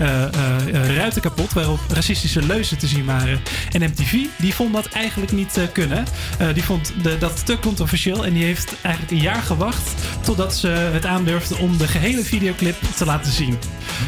ruiten 0.95 1.21
kapot 1.21 1.53
waarop 1.53 1.79
racistische 1.89 2.45
leuzen 2.45 2.77
te 2.77 2.87
zien 2.87 3.05
waren. 3.05 3.41
En 3.71 3.81
MTV 3.81 4.15
die 4.37 4.53
vond 4.53 4.73
dat 4.73 4.87
eigenlijk 4.87 5.31
niet 5.31 5.57
kunnen. 5.73 6.05
Die 6.53 6.63
vond 6.63 6.93
de, 7.03 7.17
dat 7.17 7.45
te 7.45 7.57
controversieel 7.59 8.25
en 8.25 8.33
die 8.33 8.43
heeft 8.43 8.72
eigenlijk 8.81 9.11
een 9.11 9.21
jaar 9.21 9.41
gewacht 9.41 9.91
totdat 10.21 10.55
ze 10.55 10.67
het 10.67 11.05
aandurfde 11.05 11.57
om 11.57 11.77
de 11.77 11.87
gehele 11.87 12.23
videoclip 12.23 12.75
te 12.95 13.05
laten 13.05 13.31
zien. 13.31 13.57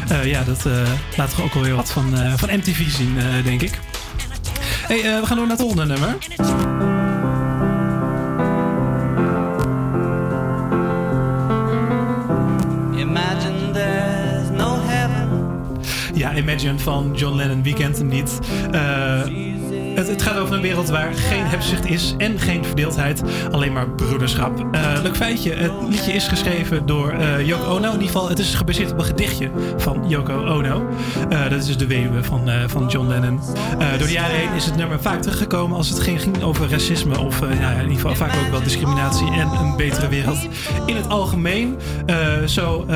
Eh, 0.08 0.24
ja, 0.24 0.44
dat 0.44 0.66
eh, 0.66 0.72
laat 1.16 1.30
toch 1.30 1.42
ook 1.42 1.54
wel 1.54 1.62
weer 1.62 1.74
wat 1.74 1.90
van, 1.90 2.18
eh, 2.18 2.32
van 2.36 2.48
MTV 2.56 2.90
zien, 2.90 3.18
denk 3.44 3.62
ik. 3.62 3.78
Hey, 4.86 5.20
we 5.20 5.26
gaan 5.26 5.36
door 5.36 5.46
naar 5.46 5.56
het 5.56 5.66
volgende 5.66 5.86
nummer. 5.86 6.16
Ja, 16.14 16.34
Imagine 16.34 16.78
van 16.78 17.12
John 17.14 17.36
Lennon, 17.36 17.62
wie 17.62 17.74
kent 17.74 17.98
hem 17.98 18.08
niet? 18.08 18.38
Het, 19.96 20.08
het 20.08 20.22
gaat 20.22 20.36
over 20.36 20.54
een 20.54 20.60
wereld 20.60 20.88
waar 20.88 21.14
geen 21.14 21.46
hebzucht 21.46 21.86
is 21.86 22.14
en 22.18 22.38
geen 22.38 22.64
verdeeldheid, 22.64 23.22
alleen 23.50 23.72
maar 23.72 23.88
broederschap. 23.90 24.66
Eh, 24.72 24.92
leuk 25.02 25.16
feitje, 25.16 25.52
het 25.52 25.72
liedje 25.88 26.12
is 26.12 26.28
geschreven 26.28 26.86
door 26.86 27.10
eh, 27.10 27.46
Yoko 27.46 27.64
Ono. 27.64 27.86
In 27.86 27.92
ieder 27.92 28.06
geval, 28.06 28.28
het 28.28 28.38
is 28.38 28.54
gebaseerd 28.54 28.92
op 28.92 28.98
een 28.98 29.04
gedichtje 29.04 29.50
van 29.76 30.04
Yoko 30.08 30.44
Ono. 30.44 30.86
Eh, 31.30 31.42
dat 31.50 31.60
is 31.60 31.66
dus 31.66 31.76
de 31.76 31.86
weduwe 31.86 32.24
van, 32.24 32.50
van 32.66 32.86
John 32.88 33.08
Lennon. 33.08 33.40
Door 33.98 34.06
de 34.06 34.12
jaren 34.12 34.36
heen 34.36 34.52
is 34.56 34.64
het 34.64 34.76
nummer 34.76 35.00
vaak 35.00 35.22
teruggekomen 35.22 35.76
als 35.76 35.88
het 35.88 36.00
ging, 36.00 36.20
ging 36.20 36.42
over 36.42 36.70
racisme 36.70 37.18
of 37.18 37.40
ja, 37.40 37.70
in 37.70 37.80
ieder 37.80 37.94
geval 37.94 38.14
vaak 38.14 38.36
ook 38.44 38.50
wel 38.50 38.62
discriminatie 38.62 39.32
en 39.32 39.48
een 39.48 39.76
betere 39.76 40.08
wereld 40.08 40.38
in 40.86 40.96
het 40.96 41.08
algemeen. 41.08 41.76
Zo 42.46 42.86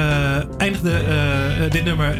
eindigde 0.58 0.92
dit 1.70 1.84
nummer 1.84 2.18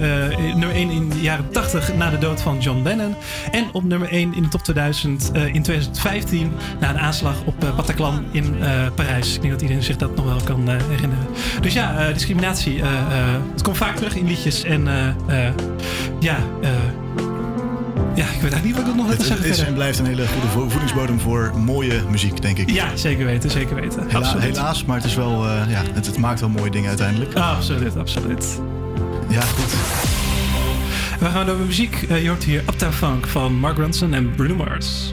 nummer 0.55 0.75
1 0.75 0.91
in 0.91 1.09
de 1.09 1.21
jaren 1.21 1.51
80 1.51 1.95
na 1.95 2.11
de 2.11 2.19
dood 2.19 2.41
van 2.41 2.59
John 2.59 2.83
Lennon. 2.83 3.15
En 3.51 3.69
op 3.73 3.85
nummer 3.85 4.09
1 4.09 4.35
in 4.35 4.43
de 4.43 4.49
top 4.49 4.65
2000 4.75 5.31
eh, 5.33 5.55
in 5.55 5.63
2015 5.63 6.53
na 6.81 6.91
een 6.91 6.99
aanslag 6.99 7.35
op 7.45 7.65
eh, 7.65 7.77
Bataclan 7.77 8.25
in 8.31 8.55
eh, 8.63 8.71
Parijs. 8.95 9.35
Ik 9.35 9.41
denk 9.41 9.53
dat 9.53 9.63
iedereen 9.63 9.83
zich 9.83 9.97
dat 9.97 10.17
nog 10.17 10.25
wel 10.25 10.41
kan 10.45 10.69
herinneren. 10.69 11.27
Dus 11.61 11.73
ja, 11.73 12.13
discriminatie. 12.13 12.83
het 13.53 13.63
komt 13.63 13.77
vaak 13.77 13.97
terug 13.97 14.17
in 14.17 14.27
liedjes. 14.27 14.65
En 14.65 14.85
ja, 16.21 16.37
ja, 18.15 18.25
ik 18.27 18.41
weet 18.41 18.53
eigenlijk 18.53 18.65
niet 18.65 18.77
wat 18.77 18.87
ik 18.87 18.95
nog 18.95 19.09
net 19.09 19.19
te 19.19 19.25
zeggen 19.25 19.47
het 19.49 19.59
is 19.59 19.65
en 19.65 19.75
blijft 19.75 19.99
een 19.99 20.07
hele 20.07 20.27
goede 20.27 20.47
vo- 20.49 20.69
voedingsbodem 20.69 21.21
voor 21.21 21.53
mooie 21.59 22.03
muziek, 22.11 22.43
denk 22.43 22.59
ik. 22.59 22.71
Ja, 22.71 22.97
zeker 22.97 23.25
weten, 23.27 23.51
zeker 23.51 23.75
weten. 23.75 24.05
Hela- 24.09 24.39
helaas, 24.39 24.85
maar 24.85 24.97
het, 24.97 25.05
is 25.05 25.15
wel, 25.15 25.47
ja, 25.47 25.83
het, 25.95 26.07
het 26.07 26.19
maakt 26.19 26.41
wel 26.41 26.49
mooie 26.49 26.71
dingen 26.71 26.89
uiteindelijk. 26.89 27.35
Absoluut, 27.35 27.97
absoluut. 27.97 28.61
Ja, 29.29 29.41
goed. 29.41 29.75
We 31.21 31.27
gaan 31.27 31.47
met 31.47 31.59
muziek. 31.67 32.03
Eh, 32.03 32.23
je 32.23 32.29
hoort 32.29 32.45
hier 32.45 32.61
Uptown 32.61 32.93
Funk 32.93 33.27
van 33.27 33.55
Mark 33.55 33.77
Ronson 33.77 34.15
en 34.15 34.31
Bruno 34.31 34.55
Mars. 34.55 35.13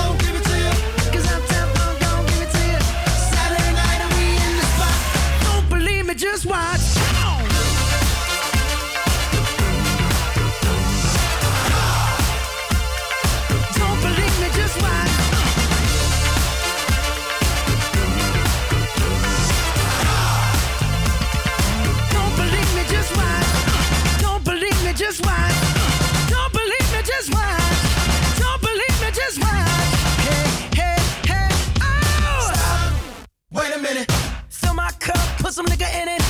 some 35.61 35.77
nigga 35.77 36.01
in 36.01 36.07
it. 36.07 36.20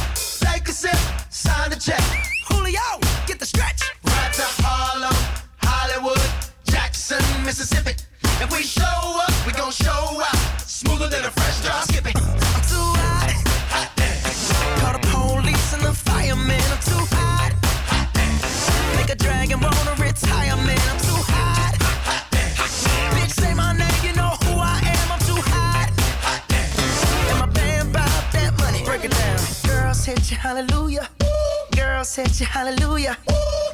Hit 32.14 32.42
you, 32.42 32.46
hallelujah. 32.46 33.18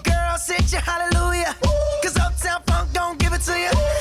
girl. 0.03 0.37
hit 0.37 0.71
you, 0.71 0.77
hallelujah. 0.77 1.55
Cause 2.03 2.15
Uptown 2.17 2.61
Funk 2.67 2.93
don't 2.93 3.17
give 3.17 3.33
it 3.33 3.41
to 3.41 3.57
you. 3.57 3.71
Cause 3.71 3.96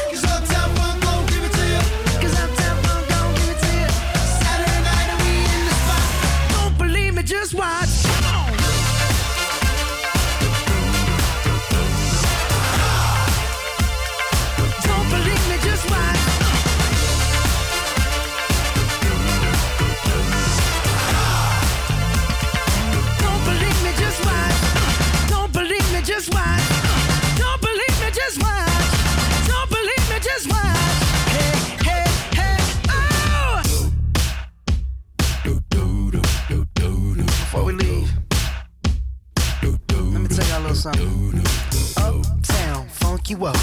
Uptown, 40.87 42.87
funk 42.89 43.29
you 43.29 43.45
up. 43.45 43.57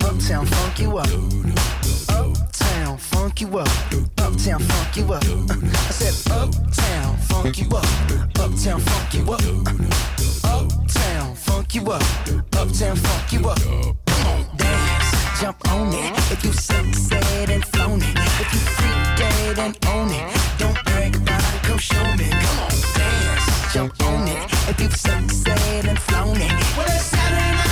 Uptown, 0.00 0.46
funk 0.46 0.78
you 0.78 0.96
up. 0.96 1.06
Uptown, 2.08 2.96
funk 2.96 3.42
you 3.42 3.58
up. 3.58 3.68
Uptown, 4.18 4.60
funk 4.60 4.96
you 4.96 5.12
up. 5.12 5.22
I 5.22 5.90
said, 5.90 6.14
Uptown, 6.32 7.18
funk 7.18 7.58
you 7.58 7.68
up. 7.76 7.84
Uptown, 8.38 8.80
funk 8.80 9.12
you 9.12 9.30
up. 9.30 9.42
Uptown, 10.42 11.34
funk 11.34 11.74
you 11.74 11.82
up. 11.90 12.02
Uptown, 12.56 12.96
funk 12.96 13.32
you 13.32 13.46
up. 13.46 13.58
Dance, 14.56 15.14
jump 15.38 15.58
on 15.72 15.92
it. 15.92 16.16
If 16.32 16.42
you 16.44 16.52
succeed 16.54 17.50
and 17.50 17.62
flown 17.62 18.00
it, 18.00 18.16
if 18.16 18.52
you 18.54 18.58
freak 18.58 19.18
dead 19.18 19.58
and 19.58 19.76
own 19.88 20.10
it, 20.10 20.34
don't 20.56 20.82
brag 20.86 21.14
about 21.14 21.42
it. 21.42 21.62
Come 21.62 21.76
show 21.78 22.02
me. 22.16 22.30
Come 22.30 22.58
on, 22.60 22.70
jump 23.72 24.02
on 24.02 24.26
it. 24.26 24.52
If 24.68 24.80
you've 24.80 24.96
succeeded 24.96 25.86
and 25.86 25.98
flown 25.98 26.36
it, 26.36 26.76
well 26.76 26.86
it's 26.88 27.69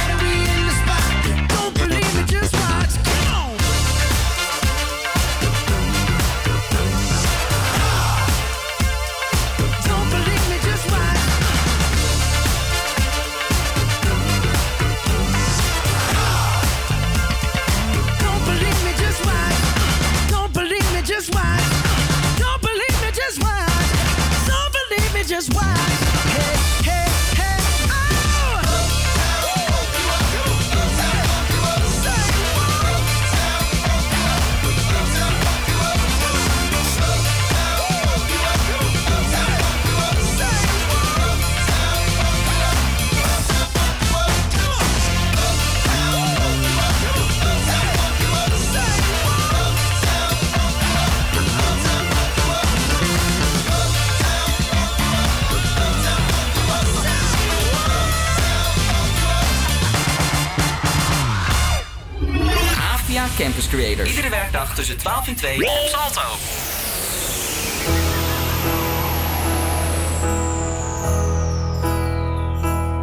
Campus 63.38 63.68
Creators. 63.68 64.08
Iedere 64.08 64.28
werkdag 64.28 64.74
tussen 64.74 64.98
12 64.98 65.28
en 65.28 65.34
2 65.34 65.56
op 65.56 65.88
Salto. 65.88 66.20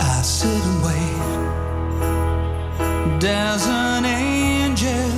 I 0.01 0.23
sit 0.23 0.61
and 0.63 0.83
wait. 0.83 1.21
There's 3.19 3.65
an 3.65 4.05
angel 4.05 5.09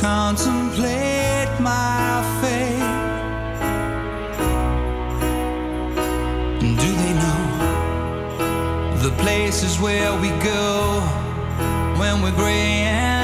contemplate 0.00 1.60
my 1.60 2.22
fate. 2.40 2.78
Do 6.60 6.94
they 6.96 7.12
know 7.12 7.46
the 9.02 9.12
places 9.16 9.78
where 9.78 10.20
we 10.20 10.28
go 10.42 11.02
when 11.96 12.22
we're 12.22 12.36
gray 12.36 13.23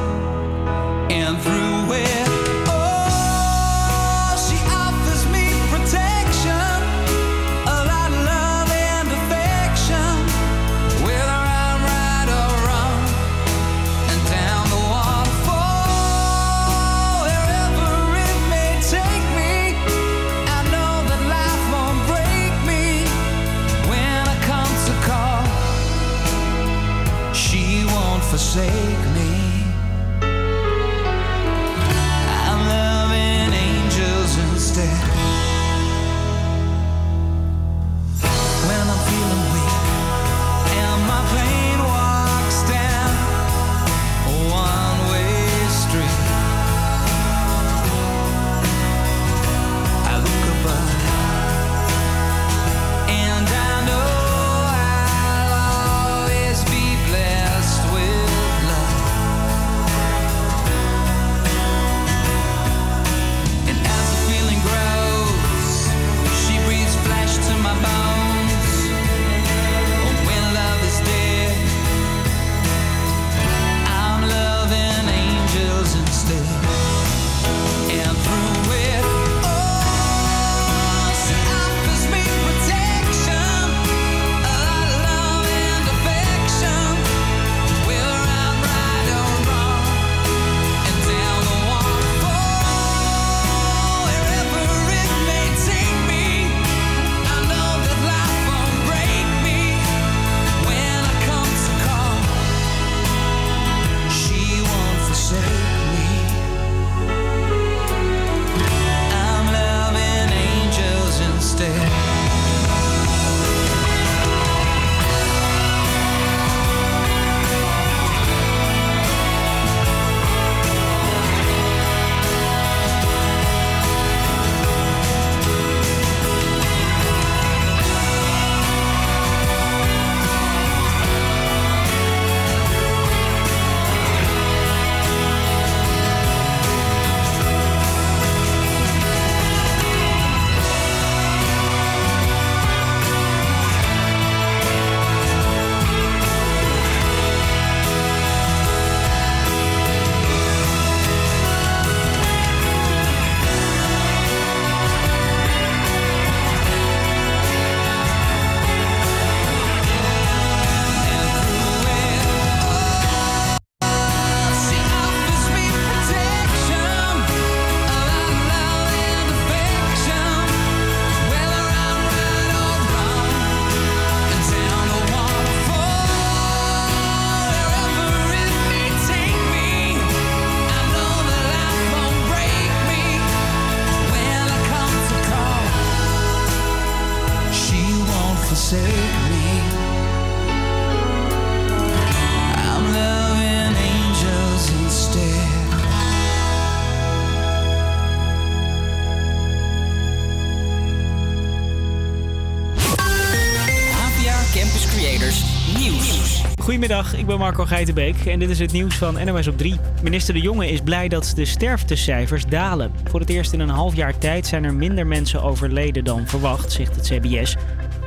Creators 205.01 205.43
Nieuws. 205.77 206.43
Goedemiddag, 206.61 207.17
ik 207.17 207.25
ben 207.25 207.37
Marco 207.37 207.65
Geitenbeek 207.65 208.25
en 208.25 208.39
dit 208.39 208.49
is 208.49 208.59
het 208.59 208.71
nieuws 208.71 208.95
van 208.95 209.25
NOS 209.25 209.47
op 209.47 209.57
3. 209.57 209.79
Minister 210.03 210.33
De 210.33 210.39
Jonge 210.39 210.69
is 210.69 210.81
blij 210.81 211.07
dat 211.07 211.31
de 211.35 211.45
sterftecijfers 211.45 212.45
dalen. 212.45 212.91
Voor 213.09 213.19
het 213.19 213.29
eerst 213.29 213.53
in 213.53 213.59
een 213.59 213.69
half 213.69 213.95
jaar 213.95 214.17
tijd 214.17 214.47
zijn 214.47 214.63
er 214.63 214.73
minder 214.73 215.07
mensen 215.07 215.43
overleden 215.43 216.03
dan 216.03 216.27
verwacht, 216.27 216.71
zegt 216.71 216.95
het 216.95 217.07
CBS. 217.07 217.55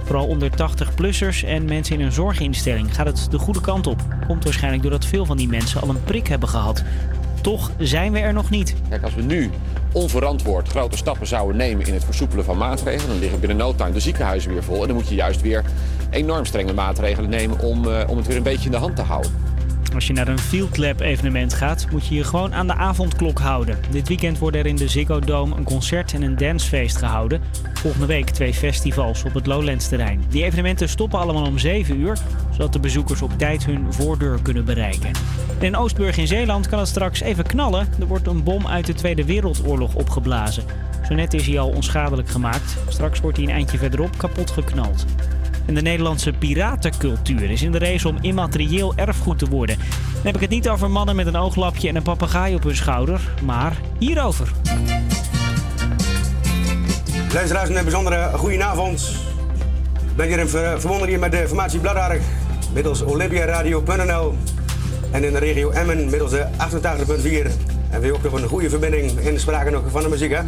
Vooral 0.05 0.27
onder 0.27 0.51
80-plussers 0.51 1.45
en 1.47 1.65
mensen 1.65 1.99
in 1.99 2.05
een 2.05 2.13
zorginstelling 2.13 2.95
gaat 2.95 3.07
het 3.07 3.27
de 3.31 3.39
goede 3.39 3.61
kant 3.61 3.87
op. 3.87 4.01
Komt 4.27 4.45
waarschijnlijk 4.45 4.83
doordat 4.83 5.07
veel 5.07 5.27
van 5.27 5.37
die 5.37 5.49
mensen 5.49 5.81
al 5.81 5.89
een 5.89 6.05
prik 6.05 6.27
hebben 6.27 6.49
gehad. 6.49 6.83
Toch 7.41 7.71
zijn 7.79 8.13
we 8.13 8.19
er 8.19 8.33
nog 8.33 8.51
niet. 8.51 8.75
Kijk, 8.89 9.03
als 9.03 9.15
we 9.15 9.23
nu 9.23 9.51
onverantwoord 9.93 10.69
grote 10.69 10.97
stappen 10.97 11.27
zouden 11.27 11.57
nemen 11.57 11.87
in 11.87 11.95
het 11.95 12.05
versoepelen 12.05 12.45
van 12.45 12.57
maatregelen, 12.57 13.09
dan 13.09 13.19
liggen 13.19 13.41
binnen 13.41 13.57
no 13.57 13.75
time 13.75 13.93
de 13.93 14.01
ziekenhuizen 14.01 14.53
weer 14.53 14.65
vol. 14.65 14.81
En 14.81 14.87
dan 14.87 14.97
moet 14.97 15.09
je 15.09 15.15
juist 15.15 15.41
weer 15.41 15.65
enorm 16.15 16.45
strenge 16.45 16.73
maatregelen 16.73 17.31
nemen 17.31 17.59
om, 17.59 17.89
eh, 17.89 18.09
om 18.09 18.17
het 18.17 18.27
weer 18.27 18.37
een 18.37 18.43
beetje 18.43 18.65
in 18.65 18.71
de 18.71 18.77
hand 18.77 18.97
te 18.97 19.03
houden. 19.03 19.33
Als 19.95 20.07
je 20.07 20.13
naar 20.13 20.29
een 20.29 20.39
Field 20.39 20.77
Lab 20.77 21.01
evenement 21.01 21.55
gaat, 21.55 21.87
moet 21.91 22.07
je 22.07 22.15
je 22.15 22.25
gewoon 22.25 22.55
aan 22.55 22.67
de 22.67 22.75
avondklok 22.75 23.39
houden. 23.39 23.79
Dit 23.91 24.09
weekend 24.09 24.39
worden 24.39 24.61
er 24.61 24.67
in 24.67 24.77
de 24.77 24.89
Ziggo 24.89 25.19
Dome 25.21 25.57
een 25.57 25.65
concert 25.65 26.13
en 26.13 26.23
een 26.23 26.37
dancefeest 26.37 26.97
gehouden. 26.97 27.41
Volgende 27.75 28.07
week 28.07 28.31
twee 28.31 28.55
festivals 28.55 29.25
op 29.25 29.35
het 29.35 29.47
Lowlands 29.47 29.89
terrein. 29.89 30.25
Die 30.29 30.45
evenementen 30.45 30.89
stoppen 30.89 31.19
allemaal 31.19 31.47
om 31.47 31.59
7 31.59 32.01
uur, 32.01 32.19
zodat 32.51 32.73
de 32.73 32.79
bezoekers 32.79 33.23
op 33.23 33.39
tijd 33.39 33.65
hun 33.65 33.93
voordeur 33.93 34.39
kunnen 34.43 34.65
bereiken. 34.65 35.11
En 35.59 35.65
in 35.65 35.77
Oostburg 35.77 36.17
in 36.17 36.27
Zeeland 36.27 36.69
kan 36.69 36.79
het 36.79 36.89
straks 36.89 37.21
even 37.21 37.47
knallen. 37.47 37.89
Er 38.01 38.07
wordt 38.07 38.27
een 38.27 38.43
bom 38.43 38.67
uit 38.67 38.87
de 38.87 38.95
Tweede 38.95 39.25
Wereldoorlog 39.25 39.95
opgeblazen. 39.95 40.65
Zo 41.09 41.15
net 41.15 41.35
is 41.35 41.47
hij 41.47 41.59
al 41.59 41.69
onschadelijk 41.69 42.29
gemaakt. 42.29 42.77
Straks 42.89 43.21
wordt 43.21 43.37
hij 43.37 43.47
een 43.47 43.53
eindje 43.53 43.79
verderop 43.79 44.19
kapot 44.19 44.51
geknald. 44.51 45.05
En 45.67 45.75
de 45.75 45.83
Nederlandse 45.83 46.33
piratencultuur 46.33 47.51
is 47.51 47.63
in 47.63 47.73
de 47.73 47.79
race 47.79 48.09
om 48.09 48.19
immaterieel 48.21 48.93
erfgoed 48.97 49.39
te 49.39 49.47
worden. 49.49 49.77
Dan 49.79 50.23
heb 50.23 50.35
ik 50.35 50.41
het 50.41 50.51
niet 50.51 50.69
over 50.69 50.91
mannen 50.91 51.17
met 51.17 51.27
een 51.27 51.37
ooglapje 51.37 51.89
en 51.89 51.97
een 51.97 52.03
papegaai 52.03 52.55
op 52.55 52.63
hun 52.63 52.77
schouder, 52.77 53.21
maar 53.45 53.77
hierover. 53.99 54.53
Luisteraars, 57.33 57.69
een 57.69 57.83
bijzondere 57.83 58.31
goedenavond. 58.37 59.01
Ik 60.11 60.17
ben 60.17 60.27
hier 60.27 60.39
in 60.39 60.49
ver- 60.49 60.81
verbonden 60.81 61.09
hier 61.09 61.19
met 61.19 61.33
de 61.33 61.45
formatie 61.47 61.81
Bladark, 61.81 62.23
middels 62.73 63.03
olympiaradio.nl 63.03 64.35
en 65.11 65.25
in 65.25 65.33
de 65.33 65.39
regio 65.39 65.71
Emmen 65.71 66.11
middels 66.11 66.31
de 66.31 66.47
88.4. 66.59 67.51
En 67.91 68.01
we 68.01 68.13
ook 68.13 68.23
nog 68.23 68.33
een 68.33 68.49
goede 68.49 68.71
verbinding 68.71 69.19
in 69.19 69.41
sprake 69.41 69.71
nog 69.71 69.83
van 69.91 70.03
de 70.03 70.09
muziek, 70.09 70.31
hè? 70.33 70.41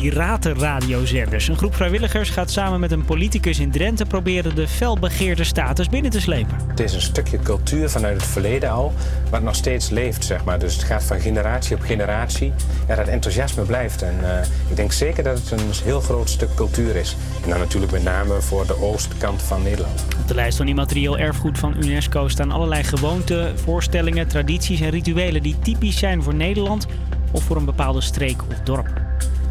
Piratenradiozenders. 0.00 1.48
Een 1.48 1.56
groep 1.56 1.74
vrijwilligers 1.74 2.30
gaat 2.30 2.50
samen 2.50 2.80
met 2.80 2.92
een 2.92 3.04
politicus 3.04 3.58
in 3.58 3.70
Drenthe 3.70 4.04
proberen 4.04 4.54
de 4.54 4.68
felbegeerde 4.68 5.44
status 5.44 5.88
binnen 5.88 6.10
te 6.10 6.20
slepen. 6.20 6.56
Het 6.68 6.80
is 6.80 6.94
een 6.94 7.00
stukje 7.00 7.38
cultuur 7.38 7.90
vanuit 7.90 8.16
het 8.16 8.26
verleden 8.30 8.70
al, 8.70 8.92
wat 9.30 9.42
nog 9.42 9.54
steeds 9.54 9.88
leeft, 9.90 10.24
zeg 10.24 10.44
maar. 10.44 10.58
Dus 10.58 10.74
het 10.74 10.82
gaat 10.82 11.04
van 11.04 11.20
generatie 11.20 11.76
op 11.76 11.82
generatie. 11.82 12.52
Ja, 12.88 12.94
dat 12.94 13.06
enthousiasme 13.06 13.62
blijft. 13.62 14.02
En 14.02 14.14
eh, 14.22 14.46
ik 14.68 14.76
denk 14.76 14.92
zeker 14.92 15.22
dat 15.22 15.38
het 15.38 15.50
een 15.50 15.70
heel 15.84 16.00
groot 16.00 16.30
stuk 16.30 16.54
cultuur 16.54 16.96
is. 16.96 17.16
En 17.44 17.50
dan 17.50 17.58
natuurlijk 17.58 17.92
met 17.92 18.02
name 18.02 18.40
voor 18.40 18.66
de 18.66 18.82
oostkant 18.82 19.42
van 19.42 19.62
Nederland. 19.62 20.04
Op 20.20 20.28
de 20.28 20.34
lijst 20.34 20.56
van 20.56 20.68
immaterieel 20.68 21.18
erfgoed 21.18 21.58
van 21.58 21.74
UNESCO 21.78 22.28
staan 22.28 22.50
allerlei 22.50 22.84
gewoonten, 22.84 23.58
voorstellingen, 23.58 24.28
tradities 24.28 24.80
en 24.80 24.90
rituelen 24.90 25.42
die 25.42 25.58
typisch 25.58 25.98
zijn 25.98 26.22
voor 26.22 26.34
Nederland 26.34 26.86
of 27.30 27.42
voor 27.42 27.56
een 27.56 27.64
bepaalde 27.64 28.00
streek 28.00 28.42
of 28.50 28.60
dorp. 28.64 29.07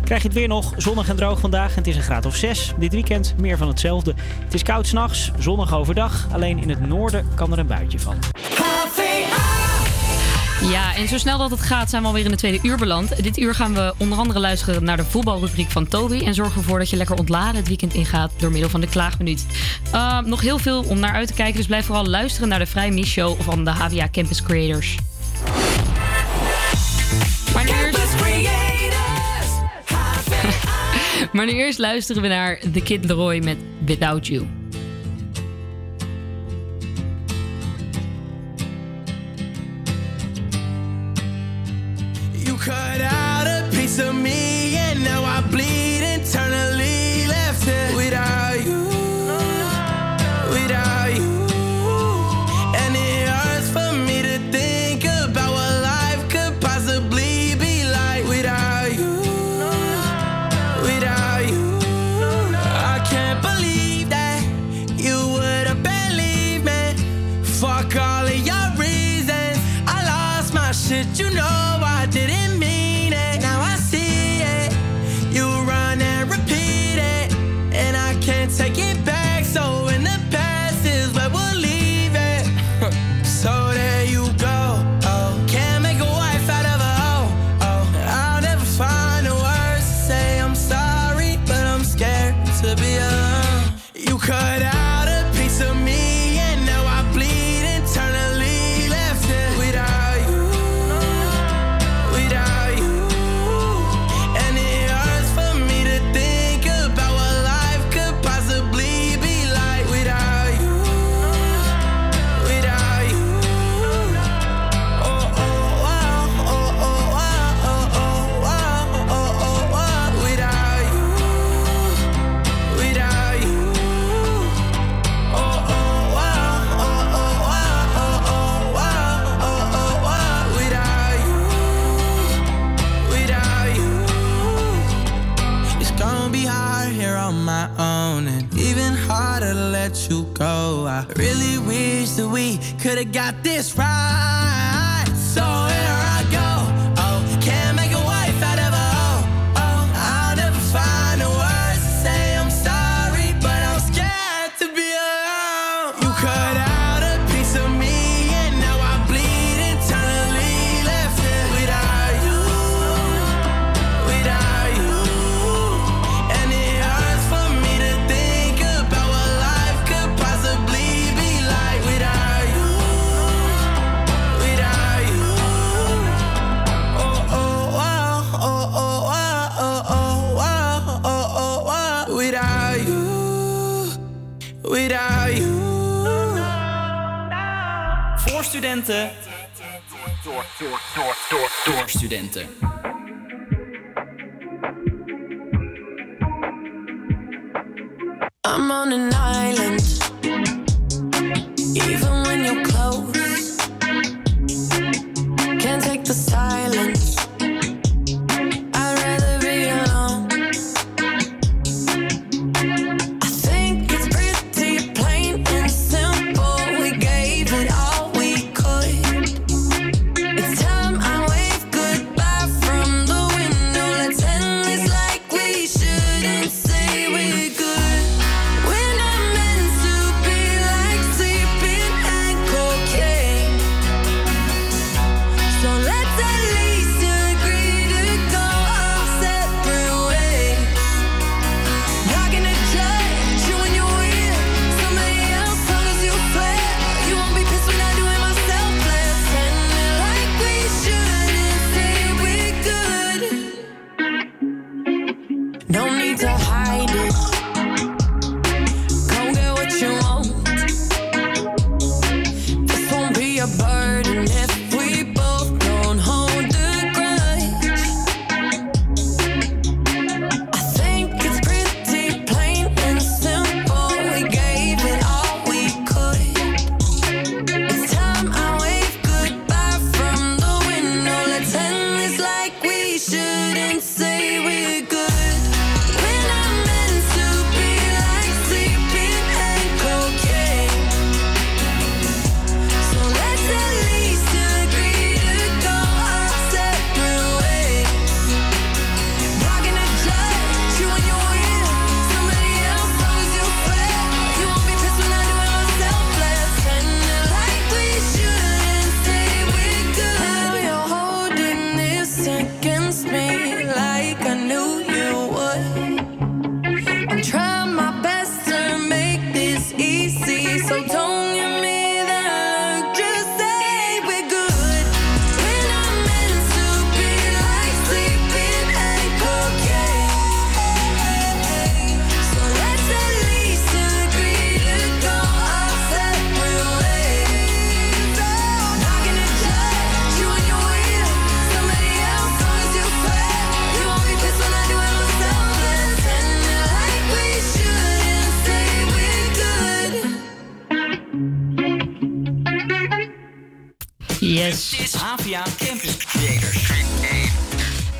Krijg 0.07 0.21
je 0.21 0.27
het 0.27 0.37
weer 0.37 0.47
nog 0.47 0.73
zonnig 0.77 1.09
en 1.09 1.15
droog 1.15 1.39
vandaag 1.39 1.69
en 1.69 1.75
het 1.75 1.87
is 1.87 1.95
een 1.95 2.01
graad 2.01 2.25
of 2.25 2.35
6. 2.35 2.73
Dit 2.77 2.93
weekend 2.93 3.35
meer 3.37 3.57
van 3.57 3.67
hetzelfde. 3.67 4.13
Het 4.43 4.53
is 4.53 4.63
koud 4.63 4.87
s'nachts, 4.87 5.31
zonnig 5.39 5.73
overdag. 5.73 6.27
Alleen 6.31 6.59
in 6.59 6.69
het 6.69 6.87
noorden 6.87 7.27
kan 7.35 7.51
er 7.51 7.59
een 7.59 7.67
buitje 7.67 7.99
van. 7.99 8.15
Ja, 10.61 10.95
en 10.95 11.07
zo 11.07 11.17
snel 11.17 11.37
dat 11.37 11.51
het 11.51 11.61
gaat 11.61 11.89
zijn 11.89 12.01
we 12.01 12.07
alweer 12.07 12.25
in 12.25 12.31
de 12.31 12.37
tweede 12.37 12.59
uur 12.67 12.77
beland. 12.77 13.23
Dit 13.23 13.37
uur 13.37 13.55
gaan 13.55 13.73
we 13.73 13.93
onder 13.97 14.17
andere 14.17 14.39
luisteren 14.39 14.83
naar 14.83 14.97
de 14.97 15.05
voetbalrubriek 15.05 15.71
van 15.71 15.87
Toby. 15.87 16.25
En 16.25 16.33
zorgen 16.33 16.61
ervoor 16.61 16.79
dat 16.79 16.89
je 16.89 16.97
lekker 16.97 17.17
ontladen 17.17 17.55
het 17.55 17.67
weekend 17.67 17.93
ingaat 17.93 18.31
door 18.37 18.51
middel 18.51 18.69
van 18.69 18.81
de 18.81 18.87
klaagminuut. 18.87 19.45
Uh, 19.93 20.19
nog 20.19 20.41
heel 20.41 20.57
veel 20.57 20.83
om 20.83 20.99
naar 20.99 21.13
uit 21.13 21.27
te 21.27 21.33
kijken, 21.33 21.55
dus 21.55 21.65
blijf 21.65 21.85
vooral 21.85 22.05
luisteren 22.05 22.49
naar 22.49 22.59
de 22.59 22.65
Vrij 22.65 22.91
Mies 22.91 23.09
Show 23.09 23.41
van 23.41 23.63
de 23.63 23.71
HVA 23.71 24.07
Campus 24.11 24.43
Creators. 24.43 24.97
Maar 31.37 31.45
nu 31.45 31.51
eerst 31.51 31.79
luisteren 31.79 32.21
we 32.21 32.27
naar 32.27 32.59
The 32.73 32.81
Kid 32.81 33.05
Leroy 33.05 33.39
met 33.43 33.57
Without 33.85 34.27
You. 34.27 34.45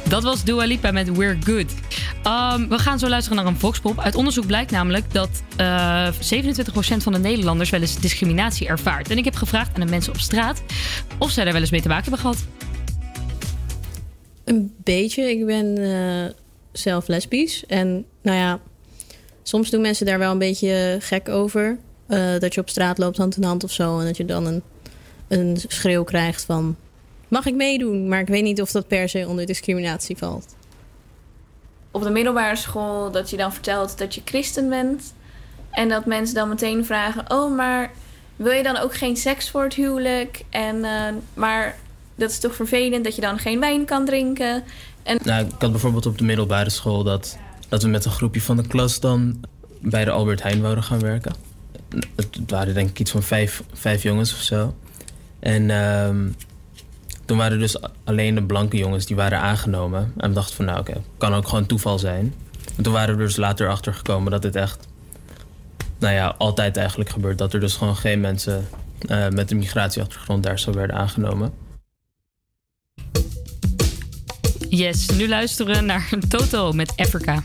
Dat 0.09 0.23
was 0.23 0.43
Dua 0.43 0.65
Lipa 0.65 0.91
met 0.91 1.17
We're 1.17 1.37
Good. 1.43 1.73
Um, 2.27 2.69
we 2.69 2.79
gaan 2.79 2.99
zo 2.99 3.09
luisteren 3.09 3.37
naar 3.37 3.53
een 3.53 3.59
voxpop. 3.59 3.99
Uit 3.99 4.15
onderzoek 4.15 4.45
blijkt 4.45 4.71
namelijk 4.71 5.13
dat 5.13 5.29
eh 5.55 6.11
27% 6.11 6.13
van 6.97 7.13
de 7.13 7.19
Nederlanders 7.19 7.69
wel 7.69 7.81
eens 7.81 7.99
discriminatie 7.99 8.67
ervaart. 8.67 9.09
En 9.09 9.17
ik 9.17 9.25
heb 9.25 9.35
gevraagd 9.35 9.75
aan 9.75 9.85
de 9.85 9.91
mensen 9.91 10.13
op 10.13 10.19
straat 10.19 10.61
of 11.19 11.31
zij 11.31 11.43
daar 11.43 11.53
wel 11.53 11.61
eens 11.61 11.71
mee 11.71 11.81
te 11.81 11.87
maken 11.87 12.03
hebben 12.03 12.21
gehad. 12.21 12.45
Een 14.43 14.73
beetje. 14.83 15.29
Ik 15.29 15.45
ben 15.45 15.77
eh, 15.77 16.33
zelf 16.71 17.07
lesbisch. 17.07 17.65
En 17.65 18.05
nou 18.21 18.37
ja, 18.37 18.59
soms 19.43 19.69
doen 19.69 19.81
mensen 19.81 20.05
daar 20.05 20.19
wel 20.19 20.31
een 20.31 20.37
beetje 20.37 20.97
gek 20.99 21.29
over. 21.29 21.77
Eh, 22.07 22.39
dat 22.39 22.53
je 22.53 22.61
op 22.61 22.69
straat 22.69 22.97
loopt 22.97 23.17
hand 23.17 23.37
in 23.37 23.43
hand 23.43 23.63
of 23.63 23.71
zo. 23.71 23.99
En 23.99 24.05
dat 24.05 24.17
je 24.17 24.25
dan 24.25 24.45
een, 24.45 24.63
een 25.27 25.57
schreeuw 25.67 26.03
krijgt 26.03 26.45
van... 26.45 26.75
Mag 27.27 27.45
ik 27.45 27.55
meedoen? 27.55 28.07
Maar 28.07 28.19
ik 28.19 28.27
weet 28.27 28.43
niet 28.43 28.61
of 28.61 28.71
dat 28.71 28.87
per 28.87 29.09
se 29.09 29.25
onder 29.27 29.45
discriminatie 29.45 30.17
valt. 30.17 30.55
op 31.91 32.03
de 32.03 32.09
middelbare 32.09 32.55
school 32.55 33.11
dat 33.11 33.29
je 33.29 33.37
dan 33.37 33.53
vertelt 33.53 33.97
dat 33.97 34.15
je 34.15 34.21
christen 34.25 34.69
bent. 34.69 35.13
En 35.71 35.89
dat 35.89 36.05
mensen 36.05 36.35
dan 36.35 36.49
meteen 36.49 36.85
vragen: 36.85 37.31
Oh, 37.31 37.55
maar 37.55 37.91
wil 38.35 38.51
je 38.51 38.63
dan 38.63 38.77
ook 38.77 38.95
geen 38.95 39.17
seks 39.17 39.49
voor 39.49 39.63
het 39.63 39.73
huwelijk? 39.73 40.43
En, 40.49 40.83
eh, 40.83 41.13
maar 41.33 41.77
dat 42.15 42.29
is 42.29 42.39
toch 42.39 42.55
vervelend 42.55 43.03
dat 43.03 43.15
je 43.15 43.21
dan 43.21 43.39
geen 43.39 43.59
wijn 43.59 43.85
kan 43.85 44.05
drinken. 44.05 44.63
En 45.03 45.19
Nou, 45.23 45.45
ik 45.45 45.51
had 45.59 45.71
bijvoorbeeld 45.71 46.05
op 46.05 46.17
de 46.17 46.23
middelbare 46.23 46.69
school 46.69 47.03
dat, 47.03 47.37
dat 47.69 47.83
we 47.83 47.89
met 47.89 48.05
een 48.05 48.11
groepje 48.11 48.41
van 48.41 48.57
de 48.57 48.67
klas 48.67 48.99
dan 48.99 49.39
bij 49.79 50.05
de 50.05 50.11
Albert 50.11 50.43
Heijn 50.43 50.61
wouden 50.61 50.83
gaan 50.83 50.99
werken. 50.99 51.33
Het 52.15 52.39
waren 52.47 52.73
denk 52.73 52.89
ik 52.89 52.99
iets 52.99 53.11
van 53.11 53.23
vijf, 53.23 53.63
vijf 53.73 54.03
jongens 54.03 54.33
of 54.33 54.41
zo. 54.41 54.75
En 55.39 55.69
ehm, 55.69 56.27
toen 57.27 57.37
waren 57.37 57.59
dus 57.59 57.77
alleen 58.03 58.35
de 58.35 58.43
blanke 58.43 58.77
jongens 58.77 59.05
die 59.05 59.15
waren 59.15 59.39
aangenomen. 59.39 60.13
En 60.17 60.29
we 60.29 60.35
dachten 60.35 60.55
van 60.55 60.65
nou 60.65 60.79
oké, 60.79 61.01
kan 61.17 61.33
ook 61.33 61.47
gewoon 61.47 61.65
toeval 61.65 61.99
zijn. 61.99 62.33
En 62.77 62.83
toen 62.83 62.93
waren 62.93 63.17
we 63.17 63.23
dus 63.23 63.35
later 63.35 63.69
achter 63.69 63.93
gekomen 63.93 64.31
dat 64.31 64.41
dit 64.41 64.55
echt, 64.55 64.87
nou 65.99 66.13
ja, 66.13 66.35
altijd 66.37 66.77
eigenlijk 66.77 67.09
gebeurt. 67.09 67.37
Dat 67.37 67.53
er 67.53 67.59
dus 67.59 67.75
gewoon 67.75 67.95
geen 67.95 68.19
mensen 68.19 68.67
eh, 69.07 69.27
met 69.27 69.51
een 69.51 69.57
migratieachtergrond 69.57 70.43
daar 70.43 70.59
zo 70.59 70.71
werden 70.71 70.95
aangenomen. 70.95 71.53
Yes, 74.69 75.09
nu 75.09 75.27
luisteren 75.27 75.85
naar 75.85 76.09
Toto 76.29 76.71
met 76.71 76.93
Africa. 76.95 77.43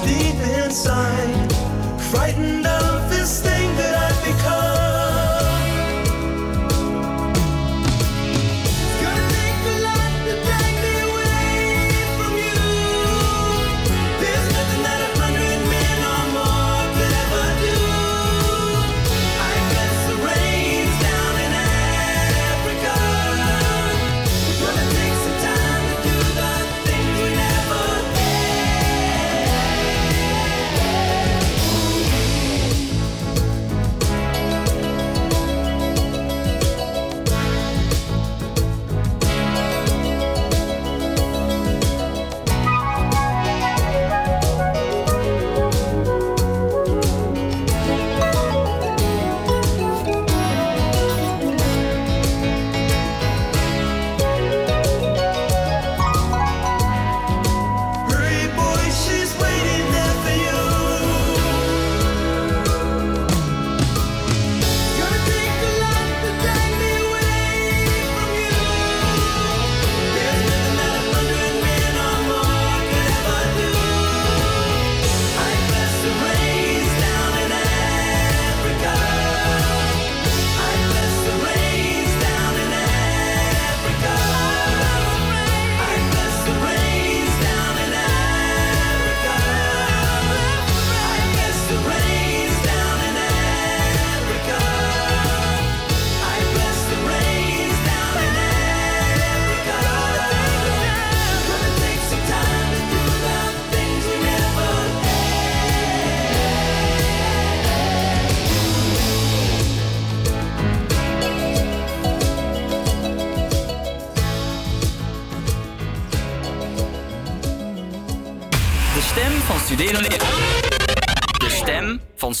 deep 0.00 0.34
inside, 0.64 1.52
frightened 2.10 2.66
of 2.66 3.08
this 3.10 3.40
thing 3.42 3.76
that 3.76 3.94
I've 3.94 4.24
become. 4.24 4.65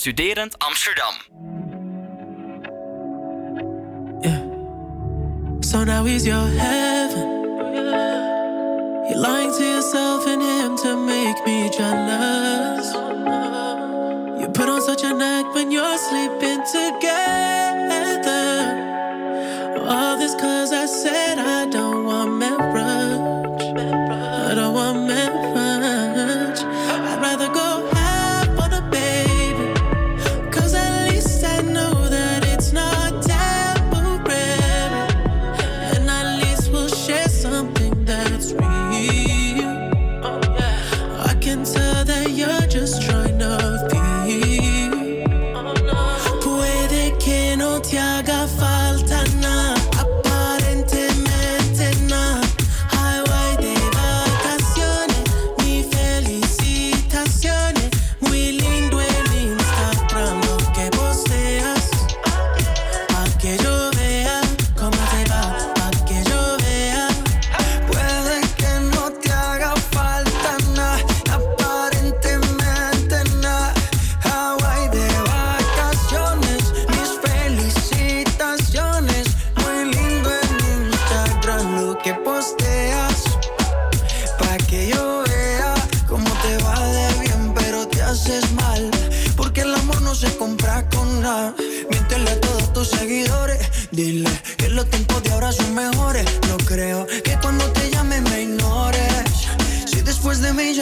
Studerend 0.06 0.54
Amsterdam. 0.60 1.14
Yeah. 4.22 4.40
So 5.62 5.82
now 5.82 6.04
he's 6.04 6.24
your 6.24 6.46
heaven. 6.46 7.28
You're 9.08 9.18
lying 9.18 9.50
to 9.50 9.64
yourself 9.64 10.28
and 10.28 10.42
him 10.42 10.76
to 10.84 10.96
make 11.04 11.44
me 11.44 11.68
jealous. 11.76 12.94
You 14.40 14.46
put 14.54 14.68
on 14.68 14.80
such 14.80 15.02
a 15.02 15.08
act 15.08 15.52
when 15.56 15.72
you're 15.72 15.98
sleeping 15.98 16.62
together. 16.70 17.45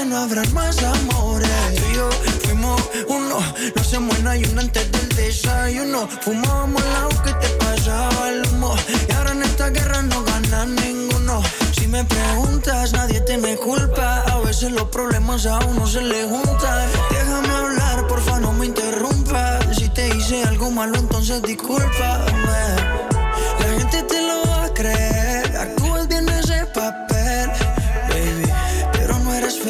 no 0.05 0.19
habrán 0.19 0.53
más 0.53 0.83
amores. 0.83 1.49
Tú 1.77 1.83
y 1.91 1.95
yo 1.95 2.11
fuimos 2.45 2.81
uno, 3.09 3.39
no 3.39 3.45
se 3.75 3.81
hacemos 3.81 4.19
en 4.19 4.29
ayuno 4.29 4.61
antes 4.61 4.91
del 4.93 5.09
desayuno. 5.11 6.09
Fumábamos 6.23 6.83
el 6.83 6.97
agua 6.97 7.23
que 7.23 7.33
te 7.35 7.49
pasaba 7.65 8.29
el 8.29 8.47
humo. 8.49 8.75
Y 9.09 9.13
ahora 9.13 9.33
en 9.33 9.43
esta 9.43 9.71
guerra 9.71 10.03
no 10.03 10.23
gana 10.25 10.67
ninguno. 10.67 11.43
Si 11.73 11.87
me 11.87 12.05
preguntas, 12.05 12.93
nadie 12.93 13.21
te 13.21 13.39
me 13.39 13.57
culpa. 13.57 14.23
A 14.23 14.39
veces 14.41 14.73
los 14.73 14.89
problemas 14.89 15.47
a 15.47 15.59
uno 15.61 15.87
se 15.87 16.03
le 16.03 16.25
juntan. 16.25 16.89
Déjame 17.11 17.49
hablar, 17.49 18.07
porfa, 18.07 18.41
no 18.41 18.53
me 18.53 18.67
interrumpa. 18.67 19.61
Si 19.73 19.89
te 19.89 20.09
hice 20.17 20.43
algo 20.45 20.71
malo, 20.71 20.99
entonces 20.99 21.43
discúlpame. 21.43 22.63
La 23.61 23.79
gente 23.79 24.03
te 24.03 24.23
lo 24.23 24.51
va 24.51 24.65
a 24.65 24.75
creer 24.75 25.14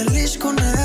feliz 0.05 0.37
con 0.39 0.59
él. 0.59 0.84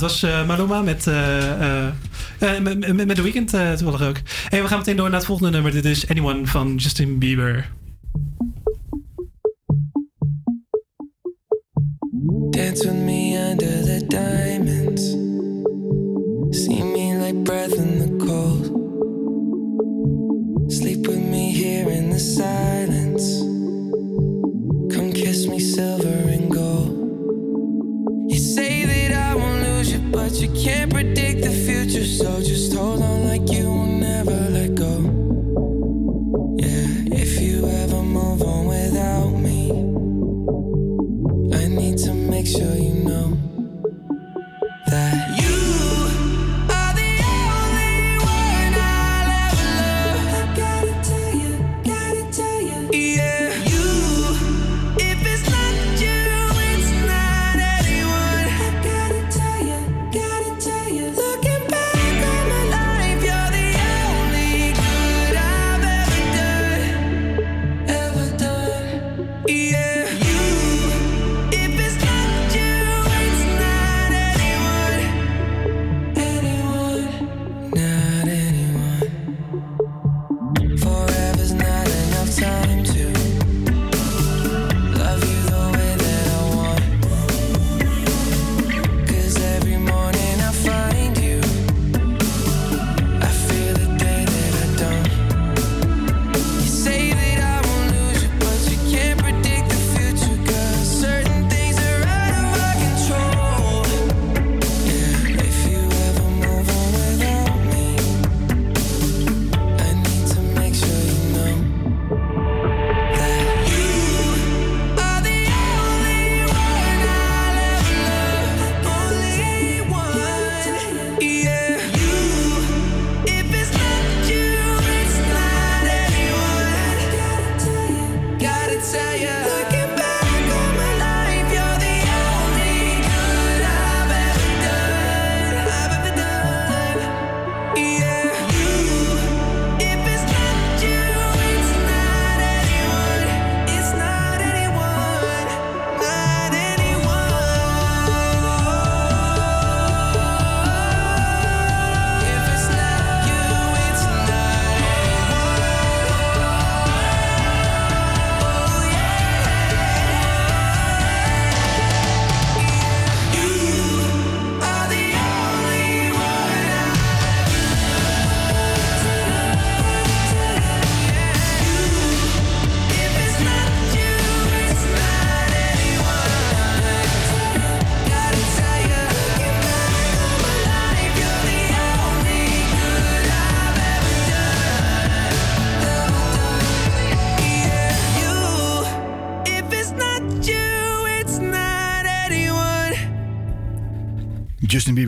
dat 0.00 0.10
was 0.10 0.22
eh, 0.22 0.30
uh, 0.30 0.46
Maluma 0.46 0.82
met, 0.82 1.06
eh, 1.06 1.86
eh, 1.86 1.92
met, 2.38 2.78
met, 2.78 3.06
met 3.06 3.16
The 3.16 3.22
Weeknd 3.22 3.50
toevallig 3.78 4.02
ook. 4.02 4.16
En 4.48 4.62
we 4.62 4.68
gaan 4.68 4.78
meteen 4.78 4.96
door 4.96 5.08
naar 5.08 5.18
het 5.18 5.26
volgende 5.26 5.50
nummer. 5.50 5.72
Dit 5.72 5.84
is 5.84 6.08
Anyone 6.08 6.46
van 6.46 6.74
Justin 6.76 7.18
Bieber. 7.18 7.68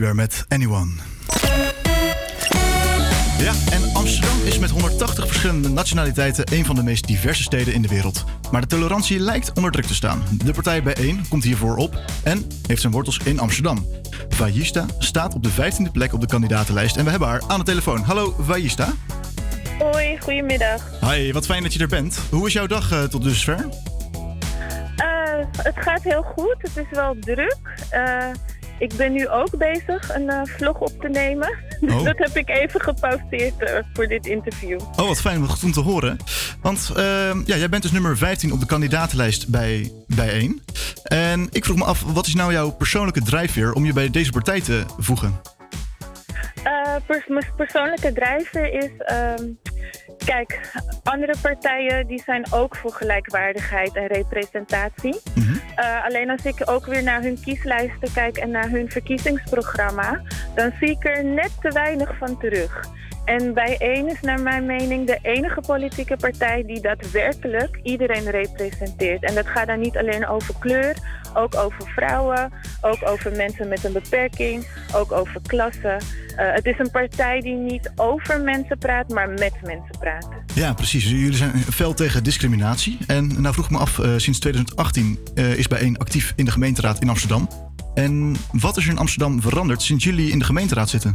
Met 0.01 0.45
Anyone. 0.47 0.91
Ja, 3.37 3.53
en 3.71 3.93
Amsterdam 3.93 4.41
is 4.45 4.59
met 4.59 4.69
180 4.69 5.27
verschillende 5.27 5.69
nationaliteiten 5.69 6.53
een 6.53 6.65
van 6.65 6.75
de 6.75 6.83
meest 6.83 7.07
diverse 7.07 7.43
steden 7.43 7.73
in 7.73 7.81
de 7.81 7.87
wereld. 7.87 8.23
Maar 8.51 8.61
de 8.61 8.67
tolerantie 8.67 9.19
lijkt 9.19 9.53
onder 9.53 9.71
druk 9.71 9.85
te 9.85 9.93
staan. 9.93 10.23
De 10.43 10.53
partij 10.53 10.83
Bijeen 10.83 11.25
komt 11.29 11.43
hiervoor 11.43 11.75
op 11.75 11.99
en 12.23 12.45
heeft 12.67 12.81
zijn 12.81 12.93
wortels 12.93 13.19
in 13.23 13.39
Amsterdam. 13.39 13.87
Vajista 14.29 14.85
staat 14.97 15.33
op 15.33 15.43
de 15.43 15.51
15e 15.51 15.91
plek 15.91 16.13
op 16.13 16.21
de 16.21 16.27
kandidatenlijst 16.27 16.97
en 16.97 17.03
we 17.03 17.09
hebben 17.09 17.27
haar 17.27 17.41
aan 17.47 17.59
de 17.59 17.65
telefoon. 17.65 18.01
Hallo 18.01 18.35
Vajista. 18.39 18.93
Hoi, 19.79 20.17
goedemiddag. 20.19 21.11
Hi, 21.11 21.31
wat 21.31 21.45
fijn 21.45 21.63
dat 21.63 21.73
je 21.73 21.79
er 21.79 21.87
bent. 21.87 22.19
Hoe 22.29 22.47
is 22.47 22.53
jouw 22.53 22.67
dag 22.67 22.91
eh, 22.91 23.03
tot 23.03 23.23
dusver? 23.23 23.57
Uh, 23.59 25.45
het 25.57 25.75
gaat 25.75 26.03
heel 26.03 26.21
goed. 26.21 26.55
Het 26.57 26.77
is 26.77 26.85
wel 26.91 27.15
druk. 27.19 27.57
Eh, 27.89 28.27
ik 28.81 28.93
ben 28.97 29.11
nu 29.11 29.27
ook 29.29 29.57
bezig 29.57 30.15
een 30.15 30.29
eh, 30.29 30.41
vlog 30.43 30.79
op 30.79 31.01
te 31.01 31.07
nemen. 31.09 31.49
Dus 31.81 31.93
Oh. 31.93 32.03
dat 32.03 32.17
heb 32.17 32.37
ik 32.37 32.49
even 32.49 32.81
gepauzeerd 32.81 33.63
eh, 33.63 33.75
voor 33.93 34.07
dit 34.07 34.25
interview. 34.25 34.79
Oh, 34.79 35.07
wat 35.07 35.21
fijn 35.21 35.47
om 35.63 35.71
te 35.71 35.79
horen. 35.79 36.17
Want 36.61 36.91
ehm, 36.95 37.41
ja, 37.45 37.55
jij 37.55 37.69
bent 37.69 37.81
dus 37.81 37.91
nummer 37.91 38.17
15 38.17 38.51
op 38.51 38.59
de 38.59 38.65
kandidatenlijst 38.65 39.47
bij 39.47 39.91
Bijeen. 40.07 40.61
En 41.03 41.47
ik 41.51 41.65
vroeg 41.65 41.77
me 41.77 41.83
af, 41.83 42.03
wat 42.13 42.27
is 42.27 42.33
nou 42.35 42.51
jouw 42.51 42.69
persoonlijke 42.71 43.21
drijfveer 43.21 43.73
om 43.73 43.85
je 43.85 43.93
bij 43.93 44.09
deze 44.09 44.31
partij 44.31 44.61
te 44.61 44.83
voegen? 44.97 45.41
Eh, 46.63 46.95
pers- 47.05 47.27
mijn 47.27 47.45
persoonlijke 47.55 48.13
drijver 48.13 48.73
is... 48.73 48.89
ehm, 48.97 49.49
kijk, 50.25 50.71
andere 51.03 51.35
partijen 51.41 52.07
die 52.07 52.21
zijn 52.25 52.45
ook 52.51 52.75
voor 52.75 52.91
gelijkwaardigheid 52.91 53.95
en 53.95 54.07
representatie. 54.07 55.21
Eh, 55.75 56.05
alleen 56.05 56.29
als 56.29 56.45
ik 56.45 56.69
ook 56.69 56.85
weer 56.85 57.03
naar 57.03 57.21
hun 57.21 57.39
kieslijsten 57.41 58.13
kijk 58.13 58.37
en 58.37 58.51
naar 58.51 58.69
hun 58.69 58.91
verkiezingsprogramma... 58.91 60.21
dan 60.55 60.71
zie 60.79 60.89
ik 60.89 61.05
er 61.05 61.23
net 61.23 61.51
te 61.61 61.69
weinig 61.69 62.17
van 62.17 62.39
terug. 62.39 62.89
En 63.37 63.53
bijeen 63.53 64.09
is 64.09 64.21
naar 64.21 64.41
mijn 64.41 64.65
mening 64.65 65.07
de 65.07 65.19
enige 65.21 65.61
politieke 65.61 66.17
partij 66.17 66.63
die 66.65 66.81
daadwerkelijk 66.81 67.79
iedereen 67.83 68.29
representeert. 68.29 69.23
En 69.23 69.35
dat 69.35 69.47
gaat 69.47 69.67
dan 69.67 69.79
niet 69.79 69.97
alleen 69.97 70.27
over 70.27 70.53
kleur, 70.59 70.95
ook 71.33 71.55
over 71.55 71.91
vrouwen, 71.95 72.51
ook 72.81 72.97
over 73.07 73.31
mensen 73.35 73.67
met 73.67 73.83
een 73.83 73.93
beperking, 73.93 74.67
ook 74.95 75.11
over 75.11 75.41
klassen. 75.47 75.97
Eh, 76.35 76.53
het 76.53 76.65
is 76.65 76.79
een 76.79 76.91
partij 76.91 77.39
die 77.39 77.55
niet 77.55 77.91
over 77.95 78.41
mensen 78.41 78.77
praat, 78.77 79.09
maar 79.09 79.29
met 79.29 79.53
mensen 79.63 79.97
praat. 79.99 80.27
Ja, 80.53 80.73
precies. 80.73 81.09
Jullie 81.09 81.33
zijn 81.33 81.51
fel 81.53 81.93
tegen 81.93 82.23
discriminatie. 82.23 82.97
En 83.07 83.41
nou 83.41 83.53
vroeg 83.53 83.69
me 83.69 83.77
af, 83.77 83.99
eh, 83.99 84.13
sinds 84.17 84.39
2018 84.39 85.19
eh, 85.35 85.57
is 85.57 85.67
Bijeen 85.67 85.97
actief 85.97 86.33
in 86.35 86.45
de 86.45 86.51
gemeenteraad 86.51 87.01
in 87.01 87.09
Amsterdam. 87.09 87.49
En 87.93 88.35
wat 88.51 88.77
is 88.77 88.85
er 88.85 88.91
in 88.91 88.97
Amsterdam 88.97 89.41
veranderd 89.41 89.81
sinds 89.81 90.03
jullie 90.03 90.31
in 90.31 90.39
de 90.39 90.45
gemeenteraad 90.45 90.89
zitten? 90.89 91.13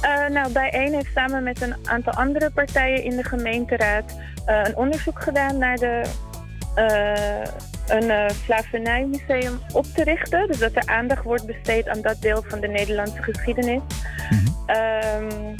Eh, 0.00 0.26
nou, 0.28 0.52
Bijeen 0.52 0.94
heeft 0.94 1.12
samen 1.14 1.42
met 1.42 1.60
een 1.60 1.74
aantal 1.84 2.12
andere 2.12 2.50
partijen 2.50 3.04
in 3.04 3.16
de 3.16 3.24
gemeenteraad 3.24 4.18
eh, 4.46 4.60
een 4.64 4.76
onderzoek 4.76 5.22
gedaan 5.22 5.58
naar 5.58 5.76
de, 5.76 6.02
eh, 6.74 7.96
een 7.96 8.30
slavernijmuseum 8.30 9.58
op 9.72 9.84
te 9.84 10.04
richten. 10.04 10.46
Dus 10.46 10.58
dat 10.58 10.74
er 10.74 10.86
aandacht 10.86 11.24
wordt 11.24 11.46
besteed 11.46 11.88
aan 11.88 12.00
dat 12.00 12.20
deel 12.20 12.42
van 12.48 12.60
de 12.60 12.68
Nederlandse 12.68 13.22
geschiedenis. 13.22 13.80
Ehm, 14.66 15.54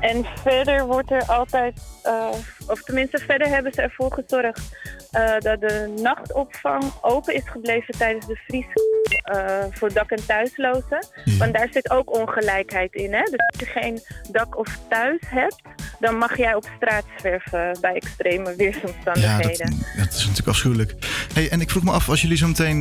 en 0.00 0.24
verder 0.42 0.86
wordt 0.86 1.10
er 1.10 1.24
altijd, 1.24 1.80
eh, 2.02 2.28
of 2.66 2.82
tenminste 2.82 3.18
verder 3.18 3.48
hebben 3.48 3.72
ze 3.72 3.82
ervoor 3.82 4.12
gezorgd 4.12 4.76
eh, 5.10 5.38
dat 5.38 5.60
de 5.60 5.94
nachtopvang 6.02 6.84
open 7.00 7.34
is 7.34 7.42
gebleven 7.44 7.98
tijdens 7.98 8.26
de 8.26 8.40
vries 8.46 8.66
eh, 9.24 9.64
voor 9.70 9.92
dak- 9.92 10.10
en 10.10 10.26
thuislozen. 10.26 11.06
Want 11.38 11.54
daar 11.54 11.68
zit 11.70 11.90
ook 11.90 12.18
ongelijkheid 12.18 12.94
in. 12.94 13.12
Hè? 13.12 13.22
Dus 13.22 13.40
als 13.52 13.58
je 13.58 13.66
geen 13.66 14.00
dak 14.30 14.58
of 14.58 14.78
thuis 14.88 15.20
hebt, 15.26 15.62
dan 16.00 16.18
mag 16.18 16.36
jij 16.36 16.54
op 16.54 16.68
straat 16.76 17.04
zwerven 17.18 17.78
bij 17.80 17.94
extreme 17.94 18.50
Ja, 18.50 18.56
weersomstandigheden. 18.56 19.70
dat, 19.70 20.04
dat 20.04 20.12
is 20.12 20.20
natuurlijk 20.20 20.48
afschuwelijk. 20.48 20.94
Hey, 21.34 21.48
en 21.50 21.60
ik 21.60 21.70
vroeg 21.70 21.82
me 21.84 21.90
af, 21.90 22.08
als 22.08 22.20
jullie 22.22 22.36
zo 22.36 22.46
meteen 22.46 22.80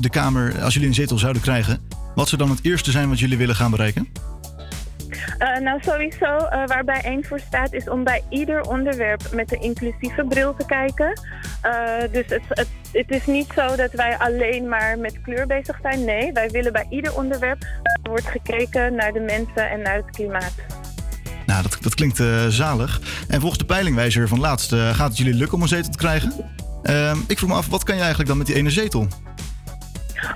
de 0.00 0.10
Kamer, 0.10 0.62
als 0.62 0.74
jullie 0.74 0.88
een 0.88 0.94
zetel 0.94 1.18
zouden 1.18 1.42
krijgen, 1.42 1.88
wat 2.14 2.28
zou 2.28 2.42
dan 2.42 2.50
het 2.50 2.64
eerste 2.64 2.90
zijn 2.90 3.08
wat 3.08 3.18
jullie 3.18 3.38
willen 3.38 3.54
gaan 3.54 3.70
bereiken? 3.70 4.12
Eh, 5.38 5.58
nou, 5.58 5.80
sowieso, 5.82 6.36
eh, 6.36 6.66
waar 6.66 6.84
bijeen 6.84 7.24
voor 7.24 7.40
staat, 7.40 7.72
is 7.72 7.88
om 7.88 8.04
bij 8.04 8.22
ieder 8.28 8.60
onderwerp 8.60 9.22
met 9.32 9.52
een 9.52 9.60
inclusieve 9.60 10.24
bril 10.28 10.54
te 10.56 10.66
kijken. 10.66 11.20
Eh, 11.60 11.72
dus 12.12 12.24
het, 12.28 12.42
het, 12.48 12.68
het 12.92 13.10
is 13.10 13.26
niet 13.26 13.52
zo 13.54 13.76
dat 13.76 13.92
wij 13.92 14.18
alleen 14.18 14.68
maar 14.68 14.98
met 14.98 15.20
kleur 15.20 15.46
bezig 15.46 15.78
zijn. 15.82 16.04
Nee, 16.04 16.32
wij 16.32 16.50
willen 16.50 16.72
bij 16.72 16.86
ieder 16.90 17.16
onderwerp 17.16 17.66
wordt 18.02 18.26
gekeken 18.26 18.94
naar 18.94 19.12
de 19.12 19.20
mensen 19.20 19.70
en 19.70 19.82
naar 19.82 19.96
het 19.96 20.10
klimaat. 20.10 20.54
Nou, 21.46 21.62
dat, 21.62 21.78
dat 21.80 21.94
klinkt 21.94 22.22
zalig. 22.48 23.00
En 23.28 23.40
volgens 23.40 23.60
de 23.60 23.66
peilingwijzer 23.66 24.28
van 24.28 24.40
laatst 24.40 24.74
gaat 24.74 25.08
het 25.08 25.16
jullie 25.16 25.34
lukken 25.34 25.56
om 25.56 25.62
een 25.62 25.68
zetel 25.68 25.90
te 25.90 25.98
krijgen. 25.98 26.32
Ehm, 26.82 27.18
ik 27.26 27.38
vroeg 27.38 27.50
me 27.50 27.56
af, 27.56 27.66
wat 27.66 27.84
kan 27.84 27.94
je 27.94 28.00
eigenlijk 28.00 28.28
dan 28.28 28.38
met 28.38 28.46
die 28.46 28.56
ene 28.56 28.70
zetel? 28.70 29.08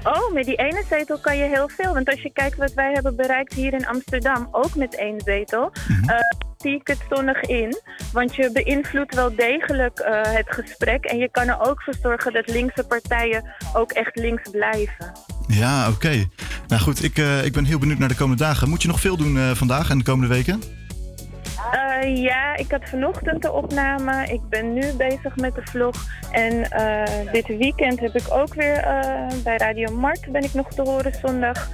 Oh, 0.03 0.33
met 0.33 0.45
die 0.45 0.57
ene 0.57 0.85
zetel 0.91 1.19
kan 1.19 1.37
je 1.37 1.45
heel 1.45 1.69
veel. 1.69 1.95
Want 1.95 2.11
als 2.11 2.23
je 2.23 2.33
kijkt 2.33 2.57
wat 2.57 2.73
wij 2.73 2.93
hebben 2.93 3.17
bereikt 3.17 3.53
hier 3.55 3.73
in 3.73 3.87
Amsterdam, 3.87 4.49
ook 4.51 4.75
met 4.75 4.97
één 4.97 5.21
zetel, 5.25 5.73
eh, 6.07 6.17
zie 6.57 6.75
ik 6.75 6.87
het 6.87 6.99
zonnig 7.11 7.41
in. 7.41 7.81
Want 8.13 8.35
je 8.35 8.51
beïnvloedt 8.53 9.15
wel 9.15 9.35
degelijk 9.37 9.99
eh, 9.99 10.21
het 10.23 10.47
gesprek. 10.49 11.05
En 11.05 11.19
je 11.19 11.31
kan 11.31 11.49
er 11.49 11.61
ook 11.61 11.83
voor 11.83 11.95
zorgen 12.03 12.33
dat 12.33 12.49
linkse 12.49 12.85
partijen 12.85 13.45
ook 13.73 13.93
echt 13.93 14.17
links 14.17 14.51
blijven. 14.51 15.13
Ja, 15.47 15.89
oké. 15.89 16.25
Nou 16.67 16.83
goed, 16.83 17.05
ik, 17.05 17.19
eh, 17.19 17.45
ik 17.45 17.53
ben 17.53 17.65
heel 17.65 17.79
benieuwd 17.79 17.99
naar 17.99 18.09
de 18.09 18.15
komende 18.15 18.43
dagen. 18.43 18.69
Moet 18.69 18.83
je 18.83 18.89
nog 18.89 19.01
veel 19.01 19.17
doen 19.17 19.57
vandaag 19.57 19.91
en 19.91 19.99
de 19.99 20.05
komende 20.05 20.35
weken? 20.35 20.63
Eh, 21.73 22.17
ja, 22.17 22.57
ik 22.57 22.71
had 22.71 22.89
vanochtend 22.89 23.43
de 23.43 23.53
opname. 23.53 24.27
Ik 24.27 24.41
ben 24.49 24.73
nu 24.73 24.93
bezig 24.93 25.37
met 25.37 25.55
de 25.55 25.63
vlog. 25.65 26.07
En 26.31 26.71
eh, 26.71 27.33
dit 27.33 27.47
weekend 27.47 28.01
heb 28.01 28.15
ik 28.15 28.25
ook 28.31 28.55
weer 28.55 28.77
eh, 28.77 29.27
bij 29.45 29.57
Radio 29.57 29.97
Mart 29.97 30.33
ben 30.33 30.43
ik 30.43 30.55
nog 30.55 30.69
te 30.73 30.83
horen 30.83 31.13
zondag. 31.23 31.69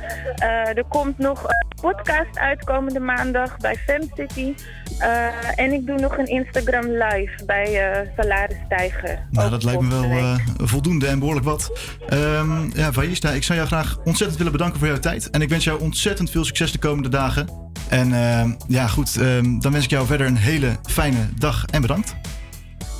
Er 0.75 0.85
komt 0.89 1.19
nog 1.19 1.43
een 1.43 1.67
podcast 1.81 2.39
uit 2.39 2.65
komende 2.65 3.01
maandag 3.01 3.57
bij 3.57 3.77
FemCity. 3.77 4.55
Eh 4.99 5.59
en 5.59 5.73
ik 5.73 5.87
doe 5.87 5.99
nog 5.99 6.19
een 6.19 6.27
Instagram 6.27 6.87
live 6.87 7.45
bij 7.47 8.07
Salaris 8.17 8.57
Stijger. 8.65 9.27
Nou, 9.31 9.51
dat 9.51 9.65
lijkt 9.65 9.81
me 9.81 10.09
wel 10.09 10.67
voldoende 10.67 11.07
en 11.07 11.19
behoorlijk 11.19 11.47
wat. 11.47 11.73
Ehm 12.09 12.71
ja, 12.73 12.93
Vajista, 12.93 13.31
ik 13.31 13.43
zou 13.43 13.59
jou 13.59 13.71
graag 13.71 13.99
ontzettend 14.05 14.37
willen 14.37 14.53
bedanken 14.53 14.79
voor 14.79 14.89
jouw 14.89 14.99
tijd. 14.99 15.31
En 15.31 15.43
ik 15.43 15.49
wens 15.49 15.65
jou 15.65 15.81
ontzettend 15.81 16.31
veel 16.31 16.45
succes 16.45 16.73
de 16.73 16.79
komende 16.79 17.09
dagen. 17.09 17.65
En 17.89 18.13
ehm, 18.13 18.51
ja, 18.69 18.87
goed, 18.87 19.17
ehm, 19.17 19.59
dan 19.59 19.73
wens 19.75 19.87
ik 19.87 19.91
jou 19.91 20.07
verder 20.07 20.27
een 20.27 20.37
hele 20.37 20.77
fijne 20.87 21.29
dag 21.39 21.65
en 21.71 21.81
bedankt. 21.81 22.15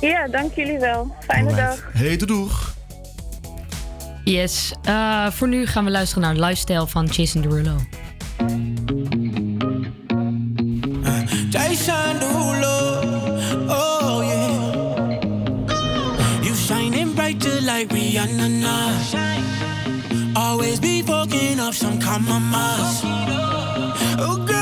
Ja, 0.01 0.27
dank 0.27 0.53
jullie 0.53 0.79
wel. 0.79 1.15
Fijne 1.19 1.49
Alright. 1.49 1.67
dag. 1.67 1.89
Hey, 1.93 2.17
doeg. 2.17 2.73
Yes, 4.23 4.73
eh, 4.83 5.27
voor 5.31 5.47
nu 5.47 5.65
gaan 5.65 5.83
we 5.83 5.91
luisteren 5.91 6.23
naar 6.23 6.47
Lifestyle 6.47 6.87
van 6.87 7.05
Jason 7.05 7.41
Derulo. 7.41 7.75
Jason 11.49 12.19
Derulo, 12.19 13.01
oh 13.67 14.23
yeah. 14.25 15.21
You 16.41 16.55
shining 16.55 17.13
brighter 17.13 17.61
like 17.61 17.93
Rihanna. 17.93 18.89
Always 20.33 20.79
be 20.79 21.03
fucking 21.05 21.59
up 21.59 21.73
some. 21.73 21.97
Oh 24.17 24.45
notice 24.45 24.47
your 24.47 24.54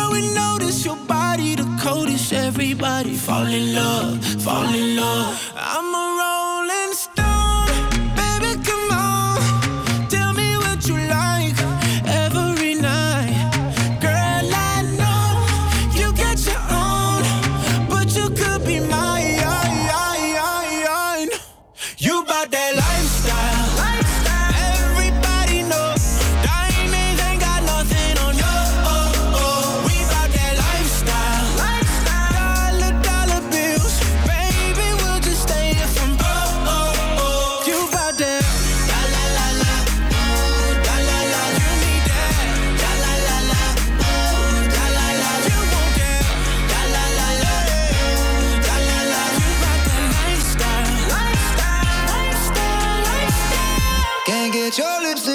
coldest. 1.93 2.33
Everybody 2.33 3.15
fall 3.15 3.45
in 3.45 3.75
love, 3.75 4.25
fall 4.43 4.73
in 4.73 4.95
love. 4.95 5.53
I'm 5.55 5.93
a 5.93 6.03
rolling 6.19 6.42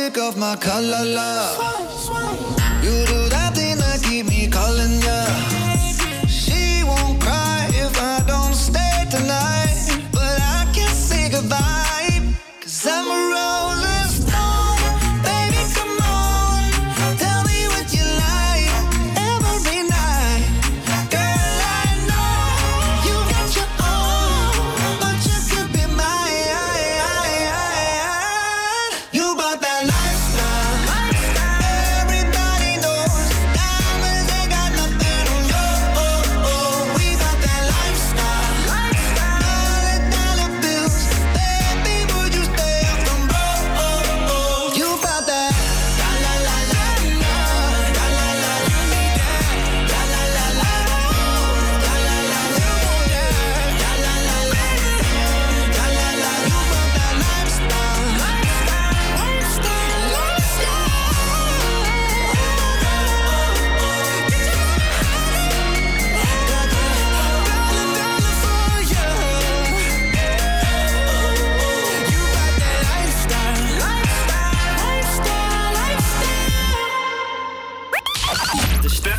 your 0.08 0.14
lipstick 0.14 0.22
off 0.22 0.36
my 0.36 0.56
color, 0.56 1.67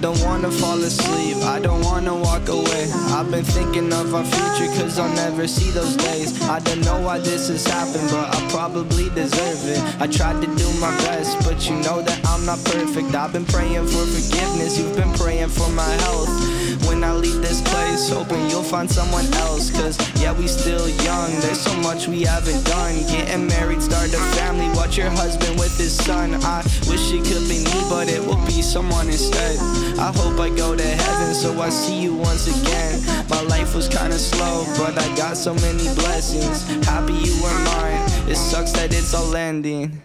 don't 0.00 0.20
wanna 0.22 0.50
fall 0.50 0.82
asleep, 0.82 1.36
I 1.44 1.60
don't 1.60 1.82
wanna 1.82 2.14
walk 2.14 2.48
away. 2.48 2.90
I've 3.12 3.30
been 3.30 3.44
thinking 3.44 3.92
of 3.92 4.14
our 4.14 4.24
future, 4.24 4.72
cause 4.80 4.98
I'll 4.98 5.14
never 5.14 5.46
see 5.46 5.70
those 5.70 5.94
days. 5.96 6.40
I 6.42 6.58
don't 6.60 6.80
know 6.80 7.00
why 7.00 7.18
this 7.18 7.48
has 7.48 7.66
happened, 7.66 8.08
but 8.10 8.34
I 8.34 8.48
probably 8.50 9.10
deserve 9.10 9.68
it. 9.68 9.80
I 10.00 10.06
tried 10.06 10.40
to 10.40 10.46
do 10.56 10.68
my 10.80 10.96
best, 11.04 11.38
but 11.44 11.68
you 11.68 11.76
know 11.76 12.00
that 12.02 12.18
I'm 12.26 12.46
not 12.46 12.64
perfect. 12.64 13.14
I've 13.14 13.32
been 13.32 13.44
praying 13.44 13.86
for 13.86 14.06
forgiveness, 14.06 14.78
you've 14.78 14.96
been 14.96 15.12
praying 15.12 15.50
for 15.50 15.68
my 15.70 15.90
health. 16.04 16.59
When 16.86 17.04
I 17.04 17.12
leave 17.12 17.40
this 17.42 17.60
place, 17.62 18.08
hoping 18.08 18.48
you'll 18.50 18.62
find 18.62 18.90
someone 18.90 19.26
else. 19.34 19.70
Cause 19.70 19.96
yeah, 20.20 20.32
we 20.32 20.46
still 20.46 20.88
young, 21.04 21.30
there's 21.40 21.60
so 21.60 21.74
much 21.80 22.08
we 22.08 22.22
haven't 22.22 22.64
done. 22.64 22.94
Getting 23.06 23.46
married, 23.46 23.82
start 23.82 24.08
a 24.12 24.18
family, 24.36 24.68
watch 24.76 24.96
your 24.96 25.10
husband 25.10 25.58
with 25.58 25.76
his 25.78 25.96
son. 25.96 26.34
I 26.44 26.62
wish 26.88 27.12
it 27.12 27.24
could 27.24 27.48
be 27.48 27.64
me, 27.64 27.80
but 27.88 28.08
it 28.08 28.20
will 28.20 28.44
be 28.46 28.62
someone 28.62 29.06
instead. 29.06 29.58
I 29.98 30.12
hope 30.14 30.38
I 30.40 30.48
go 30.50 30.74
to 30.76 30.82
heaven, 30.82 31.34
so 31.34 31.60
I 31.60 31.68
see 31.70 32.00
you 32.00 32.14
once 32.14 32.46
again. 32.48 33.00
My 33.28 33.42
life 33.42 33.74
was 33.74 33.88
kinda 33.88 34.18
slow, 34.18 34.64
but 34.76 34.98
I 34.98 35.16
got 35.16 35.36
so 35.36 35.54
many 35.54 35.88
blessings. 35.94 36.64
Happy 36.86 37.14
you 37.14 37.34
were 37.42 37.58
mine, 37.64 38.02
it 38.28 38.36
sucks 38.36 38.72
that 38.72 38.92
it's 38.92 39.14
all 39.14 39.34
ending. 39.36 40.00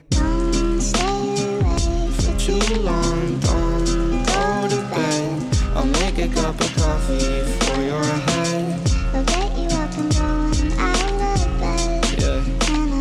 For 2.20 2.34
too 2.38 2.60
long, 2.82 3.35
a 6.26 6.34
cup 6.34 6.60
of 6.60 6.76
coffee 6.76 7.44
for 7.66 7.82
your 7.82 8.04
head. 8.04 8.80
I'll 9.14 9.24
get 9.26 9.58
you 9.58 9.68
up 9.78 9.92
and 9.98 10.12
going 10.16 10.80
out 10.80 11.22
of 11.22 11.60
bed. 11.60 12.06
Yeah, 12.18 12.42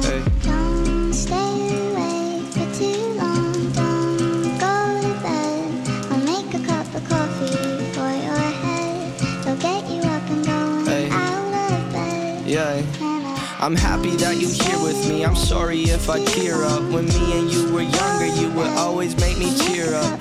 hey. 0.02 0.22
Don't 0.42 1.12
stay 1.12 1.54
awake 1.88 2.44
for 2.52 2.68
too 2.78 3.00
long. 3.16 3.72
Don't 3.72 4.58
go 4.60 4.76
to 5.00 5.12
bed. 5.22 5.88
I'll 6.10 6.24
make 6.24 6.52
a 6.52 6.66
cup 6.66 6.94
of 6.94 7.08
coffee 7.08 7.92
for 7.94 8.10
your 8.28 8.46
head. 8.62 9.22
I'll 9.46 9.56
get 9.56 9.88
you 9.88 10.02
up 10.02 10.30
and 10.30 10.44
going 10.44 10.86
Hey. 10.86 11.08
out 11.10 11.72
of 11.72 11.92
bed. 11.92 12.46
Yeah. 12.46 12.82
I'm 13.60 13.76
happy 13.76 14.10
that 14.16 14.36
you're 14.36 14.50
here 14.50 14.78
with 14.82 15.08
me. 15.08 15.24
I'm 15.24 15.36
sorry 15.36 15.84
if 15.84 16.10
I 16.10 16.22
tear 16.24 16.62
up. 16.64 16.82
When 16.92 17.06
me 17.06 17.38
and 17.38 17.50
you 17.50 17.72
were 17.72 17.80
younger, 17.80 18.26
you 18.26 18.50
would 18.50 18.68
always 18.76 19.16
make 19.18 19.38
me 19.38 19.56
cheer 19.56 19.94
up. 19.94 20.20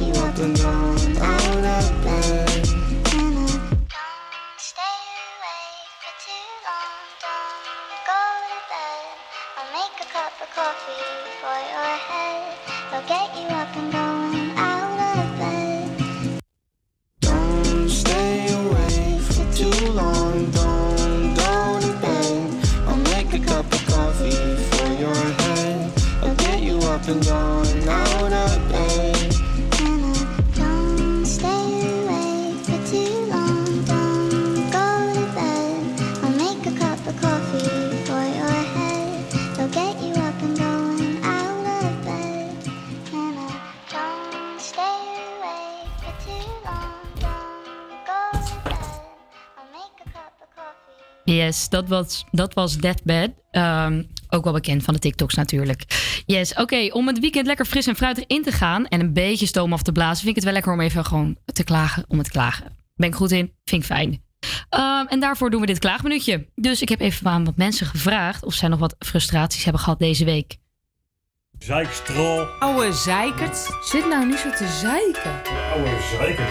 I'll 0.00 0.32
get 0.32 0.58
you 0.58 0.87
Yes, 51.38 51.68
dat 51.68 51.88
was, 51.88 52.24
dat 52.30 52.54
was 52.54 52.76
Deathbed. 52.76 53.32
Ehm, 53.50 54.02
ook 54.28 54.44
wel 54.44 54.52
bekend 54.52 54.82
van 54.82 54.94
de 54.94 55.00
TikToks 55.00 55.34
natuurlijk. 55.34 55.84
Yes, 56.26 56.54
oké. 56.54 56.88
om 56.92 57.06
het 57.06 57.20
weekend 57.20 57.46
lekker 57.46 57.64
fris 57.64 57.86
en 57.86 57.96
fruitig 57.96 58.24
in 58.26 58.42
te 58.42 58.52
gaan... 58.52 58.86
en 58.86 59.00
een 59.00 59.12
beetje 59.12 59.46
stoom 59.46 59.72
af 59.72 59.82
te 59.82 59.92
blazen... 59.92 60.16
vind 60.16 60.28
ik 60.28 60.34
het 60.34 60.44
wel 60.44 60.52
lekker 60.52 60.72
om 60.72 60.80
even 60.80 61.04
gewoon 61.04 61.36
te 61.44 61.64
klagen 61.64 62.04
om 62.08 62.16
het 62.16 62.26
te 62.26 62.32
klagen. 62.32 62.76
Ben 62.96 63.08
ik 63.08 63.14
goed 63.14 63.30
in? 63.30 63.52
Vind 63.64 63.82
ik 63.82 63.88
fijn. 63.88 64.22
Ehm, 64.68 65.06
en 65.06 65.20
daarvoor 65.20 65.50
doen 65.50 65.60
we 65.60 65.66
dit 65.66 65.78
klaagminuutje. 65.78 66.46
Dus 66.54 66.82
ik 66.82 66.88
heb 66.88 67.00
even 67.00 67.26
aan 67.26 67.44
wat 67.44 67.56
mensen 67.56 67.86
gevraagd... 67.86 68.44
of 68.44 68.54
zij 68.54 68.68
nog 68.68 68.78
wat 68.78 68.96
frustraties 68.98 69.64
hebben 69.64 69.82
gehad 69.82 69.98
deze 69.98 70.24
week. 70.24 70.56
Zeikstrol. 71.58 72.46
Oude 72.58 72.92
zeikert. 72.92 73.56
Zit 73.84 74.08
nou 74.08 74.26
niet 74.26 74.38
zo 74.38 74.50
te 74.50 74.66
zeiken. 74.66 75.42
Oude 75.72 75.98
zeiker. 76.16 76.46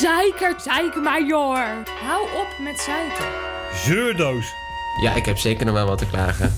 Zeikert, 0.00 0.62
zeiken 0.62 1.02
maar 1.02 1.26
joh. 1.26 1.56
Hou 2.02 2.22
op 2.22 2.58
met 2.64 2.80
zeiken. 2.80 3.57
Zeurdoos. 3.74 4.54
Ja, 5.02 5.14
ik 5.14 5.26
heb 5.26 5.38
zeker 5.38 5.66
nog 5.66 5.74
wel 5.74 5.86
wat 5.86 5.98
te 5.98 6.06
klagen. 6.06 6.56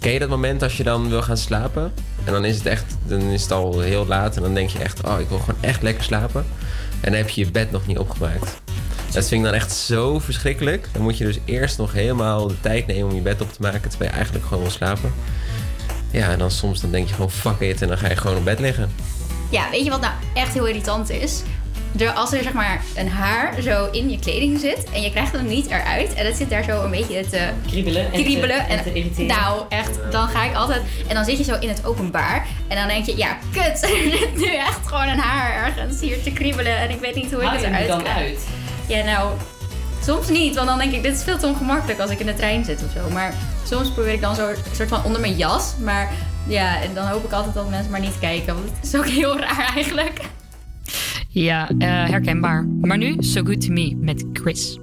Ken 0.00 0.12
je 0.12 0.18
dat 0.18 0.28
moment 0.28 0.62
als 0.62 0.76
je 0.76 0.82
dan 0.82 1.08
wil 1.08 1.22
gaan 1.22 1.36
slapen? 1.36 1.92
En 2.24 2.32
dan 2.32 2.44
is 2.44 2.56
het 2.56 2.66
echt, 2.66 2.96
dan 3.06 3.20
is 3.20 3.42
het 3.42 3.52
al 3.52 3.80
heel 3.80 4.06
laat 4.06 4.36
en 4.36 4.42
dan 4.42 4.54
denk 4.54 4.70
je 4.70 4.78
echt, 4.78 5.06
oh, 5.06 5.20
ik 5.20 5.28
wil 5.28 5.38
gewoon 5.38 5.60
echt 5.60 5.82
lekker 5.82 6.04
slapen. 6.04 6.46
En 7.00 7.10
dan 7.10 7.20
heb 7.20 7.28
je 7.28 7.44
je 7.44 7.50
bed 7.50 7.70
nog 7.70 7.86
niet 7.86 7.98
opgemaakt. 7.98 8.60
Dat 9.12 9.28
vind 9.28 9.40
ik 9.40 9.50
dan 9.50 9.54
echt 9.54 9.72
zo 9.72 10.18
verschrikkelijk. 10.18 10.88
Dan 10.92 11.02
moet 11.02 11.18
je 11.18 11.24
dus 11.24 11.38
eerst 11.44 11.78
nog 11.78 11.92
helemaal 11.92 12.46
de 12.46 12.60
tijd 12.60 12.86
nemen 12.86 13.08
om 13.08 13.14
je 13.14 13.20
bed 13.20 13.40
op 13.40 13.52
te 13.52 13.62
maken, 13.62 13.90
terwijl 13.90 14.10
je 14.10 14.16
eigenlijk 14.16 14.46
gewoon 14.46 14.62
wil 14.62 14.72
slapen. 14.72 15.12
Ja, 16.10 16.30
en 16.30 16.38
dan 16.38 16.50
soms 16.50 16.80
dan 16.80 16.90
denk 16.90 17.08
je 17.08 17.14
gewoon 17.14 17.30
fuck 17.30 17.60
it 17.60 17.82
en 17.82 17.88
dan 17.88 17.98
ga 17.98 18.08
je 18.08 18.16
gewoon 18.16 18.36
op 18.36 18.44
bed 18.44 18.58
liggen. 18.58 18.90
Ja, 19.50 19.70
weet 19.70 19.84
je 19.84 19.90
wat 19.90 20.00
nou 20.00 20.12
echt 20.34 20.54
heel 20.54 20.66
irritant 20.66 21.10
is? 21.10 21.42
Er, 21.98 22.10
als 22.10 22.32
er 22.32 22.42
zeg 22.42 22.52
maar 22.52 22.80
een 22.96 23.08
haar 23.08 23.54
zo 23.62 23.88
in 23.92 24.10
je 24.10 24.18
kleding 24.18 24.60
zit 24.60 24.84
en 24.92 25.02
je 25.02 25.10
krijgt 25.10 25.32
hem 25.32 25.46
niet 25.46 25.66
eruit 25.66 26.14
en 26.14 26.26
het 26.26 26.36
zit 26.36 26.50
daar 26.50 26.64
zo 26.64 26.84
een 26.84 26.90
beetje 26.90 27.24
te 27.30 27.48
Kriebelen 28.12 28.68
en 28.68 28.82
te- 28.82 28.92
en 28.92 29.14
te. 29.14 29.22
Nou, 29.22 29.62
echt, 29.68 29.98
dan 30.10 30.28
ga 30.28 30.44
ik 30.44 30.54
altijd 30.54 30.82
en 31.08 31.14
dan 31.14 31.24
zit 31.24 31.38
je 31.38 31.44
zo 31.44 31.56
in 31.60 31.68
het 31.68 31.86
openbaar 31.86 32.46
en 32.68 32.76
dan 32.76 32.88
denk 32.88 33.04
je, 33.06 33.16
ja, 33.16 33.36
kut, 33.52 33.82
er 33.82 33.88
zit 33.88 34.36
nu 34.36 34.54
echt 34.54 34.80
gewoon 34.86 35.08
een 35.08 35.18
haar 35.18 35.64
ergens 35.66 36.00
hier 36.00 36.22
te 36.22 36.32
kriebelen 36.32 36.76
en 36.78 36.90
ik 36.90 37.00
weet 37.00 37.14
niet 37.14 37.32
hoe 37.32 37.42
ik 37.42 37.50
het 37.50 37.62
eruit 37.62 37.88
dan 37.88 38.02
krijg. 38.02 38.16
uit? 38.16 38.46
Ja, 38.88 39.04
nou, 39.04 39.30
soms 40.04 40.28
niet, 40.28 40.54
want 40.54 40.66
dan 40.68 40.78
denk 40.78 40.92
ik, 40.92 41.02
dit 41.02 41.16
is 41.16 41.22
veel 41.22 41.38
te 41.38 41.46
ongemakkelijk 41.46 42.00
als 42.00 42.10
ik 42.10 42.20
in 42.20 42.26
de 42.26 42.34
trein 42.34 42.64
zit 42.64 42.82
of 42.84 42.90
zo. 43.02 43.10
Maar 43.12 43.34
soms 43.66 43.90
probeer 43.90 44.12
ik 44.12 44.20
dan 44.20 44.34
zo 44.34 44.48
een 44.48 44.56
soort 44.76 44.88
van 44.88 45.04
onder 45.04 45.20
mijn 45.20 45.36
jas, 45.36 45.72
maar 45.82 46.08
ja, 46.46 46.82
en 46.82 46.94
dan 46.94 47.06
hoop 47.06 47.24
ik 47.24 47.32
altijd 47.32 47.54
dat 47.54 47.68
mensen 47.70 47.90
maar 47.90 48.00
niet 48.00 48.18
kijken, 48.20 48.54
want 48.54 48.66
het 48.76 48.86
is 48.86 48.96
ook 48.96 49.06
heel 49.08 49.38
raar 49.40 49.72
eigenlijk. 49.74 50.20
Ja, 51.44 51.68
eh, 51.78 51.88
herkenbaar. 51.88 52.66
Maar 52.80 52.98
nu, 52.98 53.16
So 53.18 53.42
Good 53.42 53.66
To 53.66 53.72
Me 53.72 53.96
met 54.00 54.24
Chris. 54.32 54.78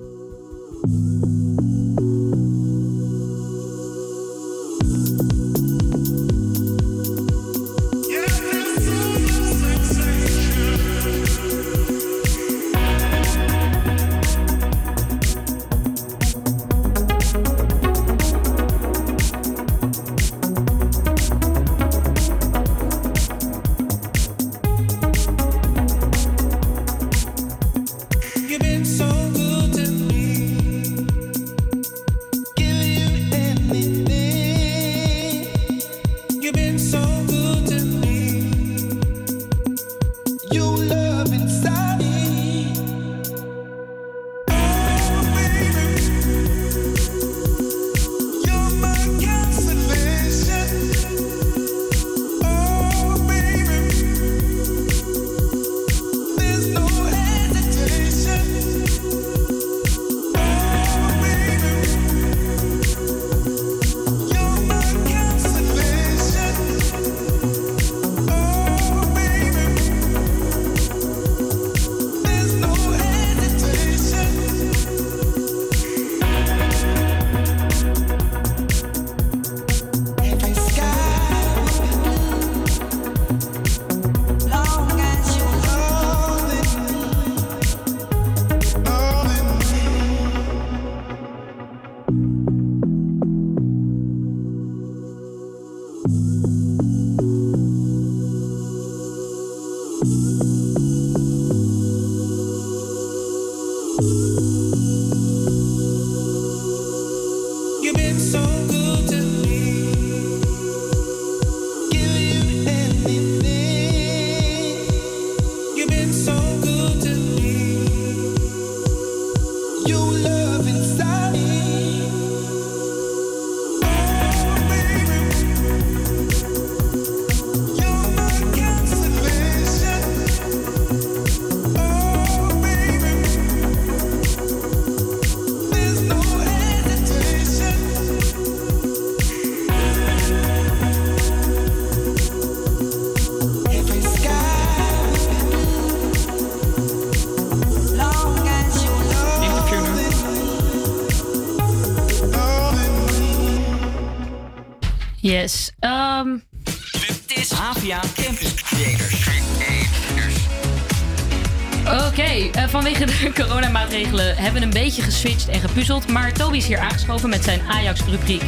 Vanwege 162.85 163.05
de 163.05 163.31
coronamaatregelen 163.43 164.35
hebben 164.35 164.59
we 164.59 164.65
een 164.65 164.73
beetje 164.73 165.01
geswitcht 165.01 165.47
en 165.47 165.59
gepuzzeld. 165.59 166.07
Maar 166.07 166.33
Toby 166.33 166.57
is 166.57 166.67
hier 166.67 166.79
aangeschoven 166.79 167.29
met 167.29 167.43
zijn 167.43 167.61
Ajax-rubriek. 167.67 168.43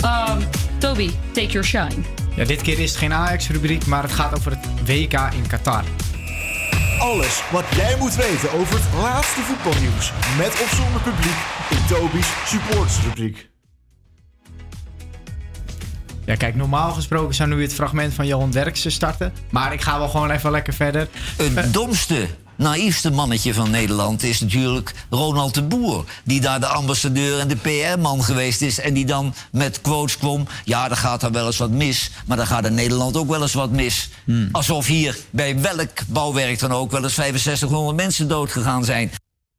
Ehm, 0.00 0.40
Toby, 0.78 1.10
take 1.32 1.46
your 1.46 1.66
shine. 1.66 1.94
Ja, 2.36 2.44
dit 2.44 2.62
keer 2.62 2.78
is 2.78 2.90
het 2.90 2.98
geen 2.98 3.12
Ajax-rubriek, 3.12 3.86
maar 3.86 4.02
het 4.02 4.12
gaat 4.12 4.36
over 4.36 4.52
het 4.52 4.88
WK 4.88 5.12
in 5.12 5.46
Qatar. 5.48 5.84
Alles 6.98 7.42
wat 7.50 7.64
jij 7.74 7.96
moet 7.98 8.14
weten 8.14 8.52
over 8.52 8.74
het 8.74 9.02
laatste 9.02 9.40
voetbalnieuws. 9.40 10.12
Met 10.38 10.52
of 10.62 10.72
zonder 10.76 11.00
publiek 11.00 11.36
in 11.70 11.86
Toby's 11.88 12.28
supportersrubriek. 12.44 13.48
Ja, 16.24 16.34
kijk, 16.34 16.54
normaal 16.54 16.92
gesproken 16.92 17.34
zou 17.34 17.48
nu 17.48 17.62
het 17.62 17.74
fragment 17.74 18.14
van 18.14 18.26
Johan 18.26 18.50
Derksen 18.50 18.92
starten. 18.92 19.32
Maar 19.50 19.72
ik 19.72 19.80
ga 19.80 19.98
wel 19.98 20.08
gewoon 20.08 20.30
even 20.30 20.50
lekker 20.50 20.72
verder. 20.72 21.08
Het 21.36 21.72
domste, 21.72 22.26
naïefste 22.56 23.10
mannetje 23.10 23.54
van 23.54 23.70
Nederland 23.70 24.22
is 24.22 24.40
natuurlijk 24.40 24.94
Ronald 25.10 25.54
de 25.54 25.62
Boer. 25.62 26.04
Die 26.24 26.40
daar 26.40 26.60
de 26.60 26.66
ambassadeur 26.66 27.38
en 27.38 27.48
de 27.48 27.56
PR-man 27.56 28.22
geweest 28.22 28.62
is. 28.62 28.80
En 28.80 28.94
die 28.94 29.06
dan 29.06 29.34
met 29.52 29.80
quotes 29.80 30.18
kwam. 30.18 30.46
Ja, 30.64 30.90
er 30.90 30.96
gaat 30.96 31.20
daar 31.20 31.32
wel 31.32 31.46
eens 31.46 31.56
wat 31.56 31.70
mis. 31.70 32.10
Maar 32.26 32.36
dan 32.36 32.46
gaat 32.46 32.66
in 32.66 32.74
Nederland 32.74 33.16
ook 33.16 33.28
wel 33.28 33.42
eens 33.42 33.54
wat 33.54 33.70
mis. 33.70 34.10
Alsof 34.52 34.86
hier 34.86 35.18
bij 35.30 35.60
welk 35.60 36.06
bouwwerk 36.06 36.58
dan 36.58 36.72
ook 36.72 36.90
wel 36.90 37.02
eens 37.02 37.14
6500 37.14 37.96
mensen 37.96 38.28
doodgegaan 38.28 38.84
zijn. 38.84 39.10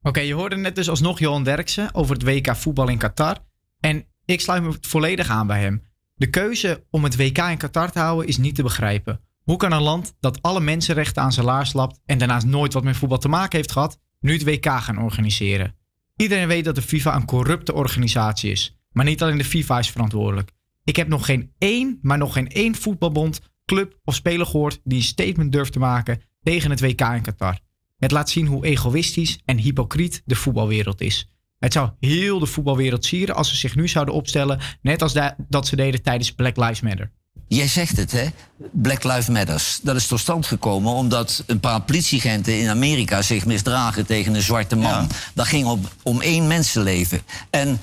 Oké, 0.02 0.20
je 0.20 0.34
hoorde 0.34 0.56
net 0.56 0.76
dus 0.76 0.90
alsnog 0.90 1.20
Johan 1.20 1.44
Derksen 1.44 1.90
over 1.94 2.14
het 2.14 2.24
WK 2.24 2.56
voetbal 2.56 2.90
in 2.90 2.98
Qatar. 2.98 3.38
En 3.80 4.06
ik 4.26 4.42
sluit 4.42 4.64
me 4.64 4.78
volledig 4.82 5.30
aan 5.30 5.48
bij 5.48 5.62
hem. 5.62 5.84
De 6.14 6.30
keuze 6.30 6.84
om 6.90 7.04
het 7.04 7.16
WK 7.16 7.38
in 7.38 7.58
Qatar 7.58 7.92
te 7.92 8.00
houden 8.00 8.28
is 8.28 8.38
niet 8.38 8.56
te 8.56 8.64
begrijpen. 8.64 9.22
Hoe 9.48 9.58
kan 9.58 9.72
een 9.72 9.82
land 9.82 10.16
dat 10.20 10.42
alle 10.42 10.60
mensenrechten 10.60 11.22
aan 11.22 11.32
zijn 11.32 11.46
laars 11.46 11.74
lapt 11.74 12.00
en 12.06 12.18
daarnaast 12.18 12.46
nooit 12.46 12.74
wat 12.74 12.84
met 12.84 12.98
voetbal 12.98 13.18
te 13.18 13.28
maken 13.28 13.58
heeft 13.58 13.72
gehad, 13.72 14.00
nu 14.20 14.34
het 14.34 14.44
WK 14.44 14.66
gaan 14.66 15.02
organiseren? 15.02 15.76
Iedereen 16.16 16.48
weet 16.48 16.66
dat 16.66 16.76
de 16.76 16.82
FIFA 16.82 17.16
een 17.16 17.26
corrupte 17.26 17.74
organisatie 17.74 18.52
is. 18.52 18.78
Maar 18.92 19.06
niet 19.06 19.22
alleen 19.22 19.38
de 19.38 19.44
FIFA 19.44 19.80
is 19.80 19.90
verantwoordelijk. 19.90 20.52
Ik 20.84 20.96
heb 20.96 21.08
nog 21.08 21.26
geen 21.26 21.52
één, 21.58 22.00
maar 22.02 22.18
nog 22.18 22.34
geen 22.34 22.48
één 22.48 22.76
voetbalbond, 22.76 23.40
club 23.66 24.00
of 24.04 24.16
speler 24.16 24.46
gehoord 24.46 24.80
die 24.84 24.98
een 24.98 25.04
statement 25.04 25.52
durft 25.52 25.72
te 25.72 25.80
maken 25.80 26.22
tegen 26.44 26.70
het 26.70 26.82
WK 26.82 27.02
in 27.02 27.22
Qatar. 27.22 27.60
Het 27.98 28.12
laat 28.12 28.30
zien 28.30 28.48
hoe 28.48 28.66
egoïstisch 28.66 29.40
en 29.46 29.58
hypocriet 29.58 30.22
de 30.26 30.36
voetbalwereld 30.36 31.02
is. 31.02 31.32
Het 31.60 31.74
zou 31.74 31.90
heel 32.00 32.40
de 32.40 32.46
voetbalwereld 32.46 33.06
sieren 33.06 33.36
als 33.36 33.50
ze 33.50 33.56
zich 33.56 33.76
nu 33.76 33.88
zouden 33.88 34.14
opstellen, 34.14 34.60
net 34.82 35.02
als 35.02 35.14
da- 35.14 35.36
dat 35.50 35.68
ze 35.68 35.76
deden 35.76 36.02
tijdens 36.02 36.32
Black 36.32 36.58
Lives 36.58 36.82
Matter. 36.82 37.12
Jij 37.48 37.68
zegt 37.68 37.98
het, 37.98 38.12
hè? 38.12 38.26
Black 38.72 39.04
Lives 39.04 39.28
Matters. 39.28 39.80
Dat 39.84 39.96
is 39.96 40.08
tot 40.08 40.20
stand 40.20 40.46
gekomen 40.46 40.92
omdat 40.94 41.44
een 41.46 41.60
paar 41.60 41.82
politieagenten 41.82 42.60
in 42.60 42.70
Amerika 42.70 43.22
zich 43.22 43.46
misdragen 43.46 44.06
tegen 44.06 44.36
een 44.36 44.42
zwarte 44.42 44.76
man. 44.76 45.08
Dat 45.34 45.48
ging 45.48 45.66
op, 45.68 45.92
om 46.04 46.22
één 46.22 46.48
mensenleven. 46.48 47.22
En 47.50 47.82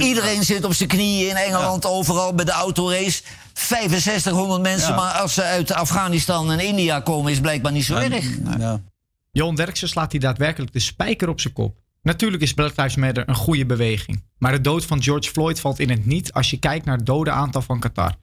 iedereen 0.00 0.44
zit 0.44 0.64
op 0.64 0.74
zijn 0.74 0.88
knieën 0.88 1.28
in 1.28 1.36
Engeland, 1.36 1.86
overal 1.86 2.34
bij 2.34 2.44
de 2.44 2.50
autorace. 2.50 3.22
6500 3.52 4.62
mensen, 4.62 4.88
Ja. 4.88 4.96
maar 4.96 5.12
als 5.12 5.34
ze 5.34 5.42
uit 5.42 5.72
Afghanistan 5.72 6.52
en 6.52 6.60
India 6.60 7.00
komen, 7.00 7.32
is 7.32 7.40
blijkbaar 7.40 7.72
niet 7.72 7.84
zo 7.84 7.94
erg. 7.96 8.26
Johan 9.32 9.54
Derksen 9.54 9.88
slaat 9.88 10.10
hij 10.10 10.20
daadwerkelijk 10.20 10.72
de 10.72 10.80
spijker 10.80 11.28
op 11.28 11.40
zijn 11.40 11.52
kop. 11.52 11.76
Natuurlijk 12.02 12.42
is 12.42 12.52
Black 12.52 12.76
Lives 12.76 12.96
Matter 12.96 13.28
een 13.28 13.34
goede 13.34 13.66
beweging. 13.66 14.22
Maar 14.38 14.52
de 14.52 14.60
dood 14.60 14.84
van 14.84 15.02
George 15.02 15.30
Floyd 15.30 15.60
valt 15.60 15.78
in 15.78 15.90
het 15.90 16.06
niet 16.06 16.32
als 16.32 16.50
je 16.50 16.56
kijkt 16.58 16.84
naar 16.84 16.96
het 16.96 17.06
dodenaantal 17.06 17.62
van 17.62 17.80
Qatar. 17.80 18.14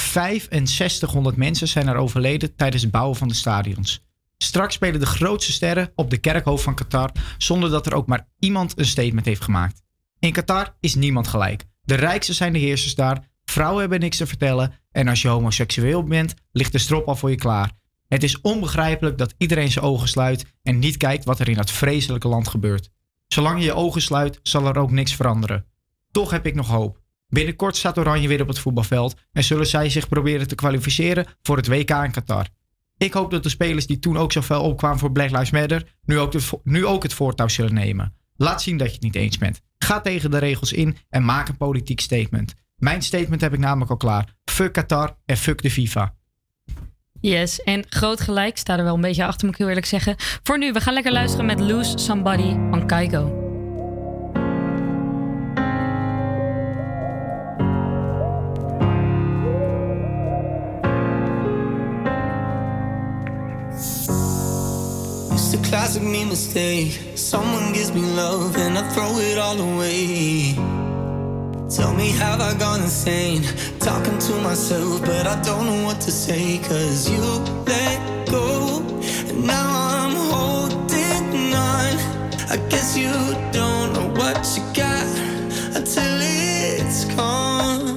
6500 0.00 1.36
mensen 1.36 1.68
zijn 1.68 1.88
er 1.88 1.96
overleden 1.96 2.56
tijdens 2.56 2.82
het 2.82 2.90
bouwen 2.90 3.16
van 3.16 3.28
de 3.28 3.34
stadions. 3.34 4.00
Straks 4.38 4.74
spelen 4.74 5.00
de 5.00 5.06
grootste 5.06 5.52
sterren 5.52 5.92
op 5.94 6.10
de 6.10 6.18
kerkhoofd 6.18 6.62
van 6.62 6.74
Qatar 6.74 7.10
zonder 7.38 7.70
dat 7.70 7.86
er 7.86 7.94
ook 7.94 8.06
maar 8.06 8.28
iemand 8.38 8.78
een 8.78 8.86
statement 8.86 9.26
heeft 9.26 9.42
gemaakt. 9.42 9.82
In 10.18 10.32
Qatar 10.32 10.76
is 10.80 10.94
niemand 10.94 11.28
gelijk. 11.28 11.64
De 11.82 11.94
rijkste 11.94 12.32
zijn 12.32 12.52
de 12.52 12.58
heersers 12.58 12.94
daar, 12.94 13.28
vrouwen 13.44 13.80
hebben 13.80 14.00
niks 14.00 14.16
te 14.16 14.26
vertellen 14.26 14.72
en 14.92 15.08
als 15.08 15.22
je 15.22 15.28
homoseksueel 15.28 16.04
bent, 16.04 16.34
ligt 16.52 16.72
de 16.72 16.78
strop 16.78 17.08
al 17.08 17.16
voor 17.16 17.30
je 17.30 17.36
klaar. 17.36 17.70
Het 18.08 18.22
is 18.22 18.40
onbegrijpelijk 18.40 19.18
dat 19.18 19.34
iedereen 19.38 19.70
zijn 19.70 19.84
ogen 19.84 20.08
sluit 20.08 20.44
en 20.62 20.78
niet 20.78 20.96
kijkt 20.96 21.24
wat 21.24 21.40
er 21.40 21.48
in 21.48 21.56
dat 21.56 21.70
vreselijke 21.70 22.28
land 22.28 22.48
gebeurt. 22.48 22.90
Zolang 23.26 23.58
je 23.58 23.64
je 23.64 23.74
ogen 23.74 24.02
sluit, 24.02 24.40
zal 24.42 24.66
er 24.66 24.78
ook 24.78 24.90
niks 24.90 25.14
veranderen. 25.14 25.66
Toch 26.10 26.30
heb 26.30 26.46
ik 26.46 26.54
nog 26.54 26.68
hoop. 26.68 26.99
Binnenkort 27.30 27.76
staat 27.76 27.98
Oranje 27.98 28.28
weer 28.28 28.40
op 28.40 28.48
het 28.48 28.58
voetbalveld 28.58 29.14
en 29.32 29.44
zullen 29.44 29.66
zij 29.66 29.90
zich 29.90 30.08
proberen 30.08 30.48
te 30.48 30.54
kwalificeren 30.54 31.26
voor 31.42 31.56
het 31.56 31.66
WK 31.66 31.90
in 31.90 32.10
Qatar. 32.10 32.46
Ik 32.96 33.12
hoop 33.12 33.30
dat 33.30 33.42
de 33.42 33.48
spelers 33.48 33.86
die 33.86 33.98
toen 33.98 34.18
ook 34.18 34.32
zo 34.32 34.42
fel 34.42 34.62
opkwamen 34.62 34.98
voor 34.98 35.12
Black 35.12 35.30
Lives 35.30 35.50
Matter, 35.50 35.96
nu 36.04 36.18
ook, 36.18 36.32
nu 36.64 36.86
ook 36.86 37.02
het 37.02 37.14
voortouw 37.14 37.48
zullen 37.48 37.74
nemen. 37.74 38.14
Laat 38.36 38.62
zien 38.62 38.76
dat 38.76 38.86
je 38.86 38.92
het 38.92 39.02
niet 39.02 39.14
eens 39.14 39.38
bent. 39.38 39.60
Ga 39.78 40.00
tegen 40.00 40.30
de 40.30 40.38
regels 40.38 40.72
in 40.72 40.96
en 41.08 41.24
maak 41.24 41.48
een 41.48 41.56
politiek 41.56 42.00
statement. 42.00 42.54
Mijn 42.76 43.02
statement 43.02 43.40
heb 43.40 43.52
ik 43.52 43.58
namelijk 43.58 43.90
al 43.90 43.96
klaar. 43.96 44.34
Fuck 44.44 44.72
Qatar 44.72 45.16
en 45.26 45.36
fuck 45.36 45.62
de 45.62 45.70
FIFA. 45.70 46.14
Yes, 47.20 47.62
en 47.62 47.84
groot 47.88 48.20
gelijk, 48.20 48.58
sta 48.58 48.78
er 48.78 48.84
wel 48.84 48.94
een 48.94 49.00
beetje 49.00 49.24
achter, 49.24 49.44
moet 49.44 49.54
ik 49.54 49.58
heel 49.58 49.68
eerlijk 49.68 49.86
zeggen. 49.86 50.14
Voor 50.42 50.58
nu, 50.58 50.72
we 50.72 50.80
gaan 50.80 50.94
lekker 50.94 51.12
luisteren 51.12 51.46
met 51.46 51.60
Lose 51.60 51.98
Somebody 51.98 52.56
van 52.70 52.86
Kaiko. 52.86 53.49
It's 65.52 65.58
a 65.58 65.68
classic 65.68 66.04
me 66.04 66.24
mistake. 66.24 66.96
Someone 67.16 67.72
gives 67.72 67.92
me 67.92 68.02
love 68.02 68.56
and 68.56 68.78
I 68.78 68.88
throw 68.90 69.10
it 69.18 69.36
all 69.36 69.60
away. 69.60 70.54
Tell 71.68 71.92
me, 71.92 72.10
have 72.12 72.40
I 72.40 72.56
gone 72.56 72.82
insane? 72.82 73.42
Talking 73.80 74.16
to 74.18 74.34
myself, 74.42 75.00
but 75.00 75.26
I 75.26 75.42
don't 75.42 75.66
know 75.66 75.86
what 75.86 76.00
to 76.02 76.12
say. 76.12 76.58
Cause 76.58 77.10
you 77.10 77.20
let 77.66 78.28
go, 78.30 78.78
and 79.28 79.44
now 79.44 79.66
I'm 79.98 80.14
holding 80.30 81.52
on. 81.52 81.98
I 82.48 82.56
guess 82.68 82.96
you 82.96 83.10
don't 83.50 83.92
know 83.92 84.06
what 84.20 84.38
you 84.56 84.62
got 84.72 85.04
until 85.74 86.18
it's 86.20 87.06
gone. 87.16 87.89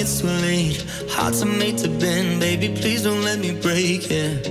It's 0.00 0.20
too 0.20 0.28
late. 0.28 0.84
Hearts 1.10 1.42
are 1.42 1.46
made 1.46 1.78
to 1.78 1.88
bend, 1.88 2.40
baby. 2.40 2.68
Please 2.80 3.02
don't 3.02 3.22
let 3.22 3.38
me 3.38 3.52
break 3.60 4.10
it. 4.10 4.46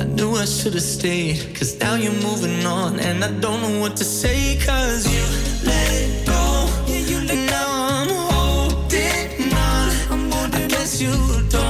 I 0.00 0.04
knew 0.04 0.34
I 0.34 0.44
should 0.44 0.74
have 0.74 0.82
stayed, 0.82 1.54
cause 1.54 1.78
now 1.78 1.94
you're 1.94 2.20
moving 2.28 2.64
on, 2.66 2.98
and 2.98 3.22
I 3.24 3.30
don't 3.40 3.60
know 3.62 3.80
what 3.80 3.96
to 3.98 4.04
say, 4.04 4.58
cause 4.64 5.06
you 5.06 5.22
let 5.64 5.92
it 5.92 6.26
go. 6.26 6.66
And 7.32 7.46
now 7.46 7.70
I'm 7.96 8.08
holding 8.32 9.52
on. 9.52 10.54
I 10.54 10.66
guess 10.68 11.00
you 11.00 11.12
don't 11.48 11.69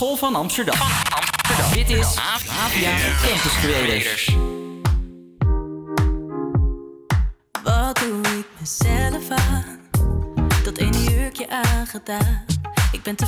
Vanaf 0.00 0.08
de 0.08 0.16
Hogeschool 0.16 0.16
van 0.16 0.34
Amsterdam. 0.34 0.80
Amsterdam. 0.80 1.72
Dit 1.72 1.90
is 1.90 2.16
AVA 2.16 3.26
Campus 3.26 3.52
Creators. 3.60 4.36
Wat 7.62 7.98
doe 7.98 8.38
ik 8.38 8.46
mezelf 8.58 9.30
aan? 9.30 9.80
Dat 10.64 10.78
ene 10.78 11.02
jurkje 11.02 11.48
aangedaan. 11.48 12.44
Ik 12.92 13.02
ben 13.02 13.16
te 13.16 13.26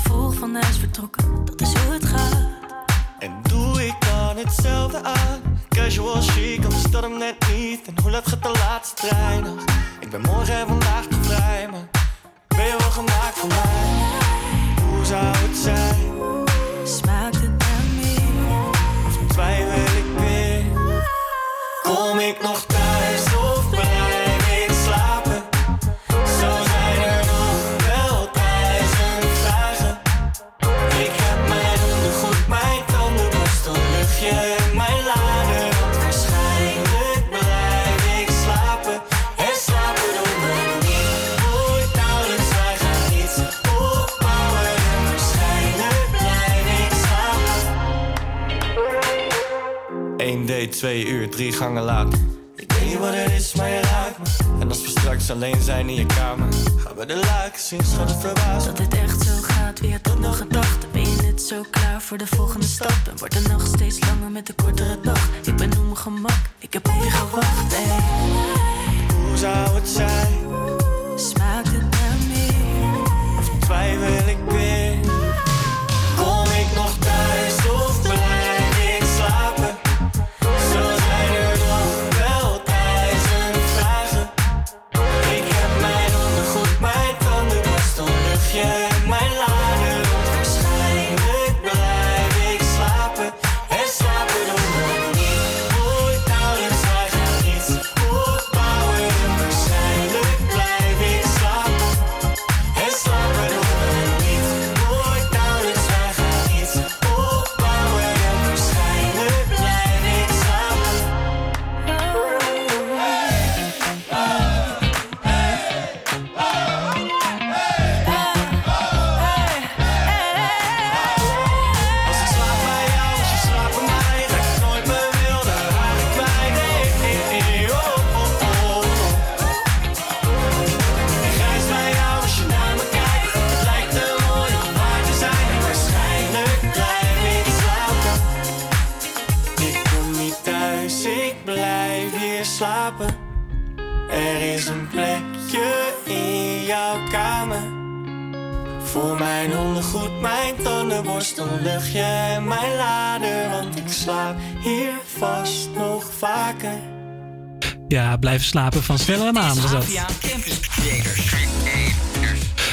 blijven 158.50 158.60
slapen 158.60 158.82
van 158.82 158.98
Stella 158.98 159.26
en 159.26 159.34
Maan. 159.34 159.56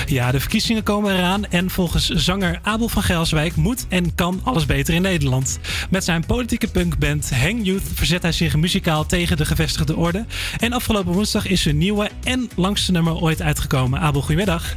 Ja, 0.05 0.31
de 0.31 0.39
verkiezingen 0.39 0.83
komen 0.83 1.17
eraan 1.17 1.45
en 1.45 1.69
volgens 1.69 2.09
zanger 2.09 2.59
Abel 2.63 2.89
van 2.89 3.03
Gelswijk 3.03 3.55
moet 3.55 3.85
en 3.89 4.15
kan 4.15 4.41
alles 4.43 4.65
beter 4.65 4.93
in 4.93 5.01
Nederland. 5.01 5.59
Met 5.89 6.03
zijn 6.03 6.25
politieke 6.25 6.67
punkband 6.67 7.29
Hang 7.35 7.65
Youth 7.65 7.83
verzet 7.93 8.21
hij 8.21 8.31
zich 8.31 8.55
muzikaal 8.55 9.05
tegen 9.05 9.37
de 9.37 9.45
gevestigde 9.45 9.95
orde. 9.95 10.25
En 10.57 10.73
afgelopen 10.73 11.13
woensdag 11.13 11.47
is 11.47 11.61
zijn 11.61 11.77
nieuwe 11.77 12.09
en 12.23 12.49
langste 12.55 12.91
nummer 12.91 13.15
ooit 13.15 13.41
uitgekomen. 13.41 13.99
Abel, 13.99 14.21
goedemiddag. 14.21 14.75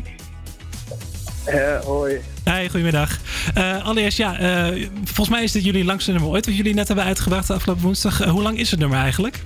Eh, 1.44 1.80
hoi. 1.80 2.20
Hi, 2.44 2.68
goedemiddag. 2.68 3.18
Eh, 3.54 3.84
allereerst, 3.84 4.18
ja, 4.18 4.38
eh, 4.38 4.88
volgens 5.04 5.28
mij 5.28 5.42
is 5.42 5.52
dit 5.52 5.64
jullie 5.64 5.84
langste 5.84 6.10
nummer 6.10 6.30
ooit 6.30 6.46
wat 6.46 6.56
jullie 6.56 6.74
net 6.74 6.86
hebben 6.86 7.04
uitgebracht 7.04 7.46
de 7.46 7.54
afgelopen 7.54 7.82
woensdag. 7.82 8.24
Hoe 8.24 8.42
lang 8.42 8.58
is 8.58 8.70
het 8.70 8.80
nummer 8.80 8.98
eigenlijk? 8.98 9.42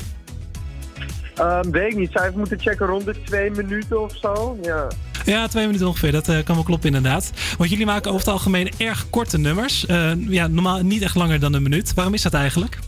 Ehm, 1.36 1.70
weet 1.70 1.92
ik 1.92 1.96
niet. 1.98 2.20
Even 2.20 2.38
moeten 2.38 2.60
checken 2.60 2.86
rond 2.86 3.04
de 3.04 3.22
twee 3.24 3.50
minuten 3.50 4.02
of 4.02 4.16
zo. 4.16 4.58
Ja. 4.62 4.86
Ja, 5.24 5.46
twee 5.48 5.66
minuten 5.66 5.86
ongeveer. 5.86 6.12
Dat 6.12 6.28
eh, 6.28 6.44
kan 6.44 6.54
wel 6.54 6.64
kloppen 6.64 6.86
inderdaad. 6.94 7.30
Want 7.58 7.70
jullie 7.70 7.86
maken 7.86 8.10
over 8.10 8.24
het 8.24 8.32
algemeen 8.34 8.70
erg 8.78 9.10
korte 9.10 9.38
nummers. 9.38 9.86
Eh, 9.86 10.12
ja, 10.28 10.46
normaal 10.46 10.82
niet 10.82 11.02
echt 11.02 11.14
langer 11.14 11.40
dan 11.40 11.52
een 11.54 11.62
minuut. 11.62 11.94
Waarom 11.94 12.14
is 12.14 12.22
dat 12.22 12.34
eigenlijk? 12.34 12.78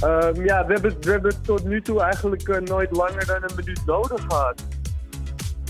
Ehm, 0.00 0.44
ja, 0.44 0.66
we 0.66 0.72
hebben, 0.72 0.96
we 1.00 1.10
hebben 1.10 1.42
tot 1.42 1.64
nu 1.64 1.82
toe 1.82 2.00
eigenlijk 2.02 2.48
eh, 2.48 2.60
nooit 2.60 2.90
langer 2.96 3.26
dan 3.26 3.36
een 3.42 3.54
minuut 3.56 3.80
nodig 3.86 4.24
gehad. 4.28 4.62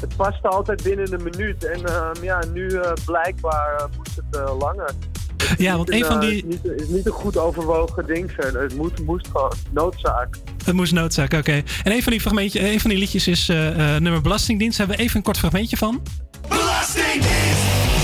Het 0.01 0.17
paste 0.17 0.49
altijd 0.49 0.83
binnen 0.83 1.13
een 1.13 1.23
minuut. 1.23 1.65
En 1.65 1.85
ehm, 1.85 2.25
ja, 2.25 2.43
nu 2.53 2.71
blijkbaar 3.07 3.89
moest 3.97 4.17
het 4.31 4.41
langer. 4.59 4.91
Het 5.37 5.59
Ja, 5.59 5.77
want 5.77 5.91
een 5.91 6.05
van 6.05 6.21
die- 6.21 6.35
Het 6.37 6.45
is 6.45 6.51
niet, 6.55 6.63
het 6.63 6.81
is 6.81 6.89
niet 6.89 7.07
een 7.07 7.13
goed 7.13 7.37
overwogen 7.39 8.07
ding 8.07 8.31
verder. 8.31 8.63
Het 8.63 8.77
moet, 8.77 9.05
moest 9.05 9.27
gewoon 9.33 9.53
noodzaak. 9.71 10.37
Het 10.65 10.75
moest 10.75 10.93
noodzaak, 10.93 11.33
oké. 11.33 11.63
En 11.83 11.93
een 11.93 12.03
van, 12.03 12.13
die 12.13 12.21
fragmentje, 12.21 12.73
een 12.73 12.81
van 12.81 12.91
die 12.91 12.99
liedjes 12.99 13.27
is 13.27 13.49
eh, 13.49 13.69
eh, 13.69 14.03
nummer 14.03 14.21
Belastingdienst. 14.21 14.79
Daar 14.79 14.87
hebben 14.87 15.05
we 15.05 15.09
even 15.09 15.19
een 15.19 15.25
kort 15.25 15.39
fragmentje 15.39 15.77
van. 15.77 16.03
Belastingdienst! 16.49 18.02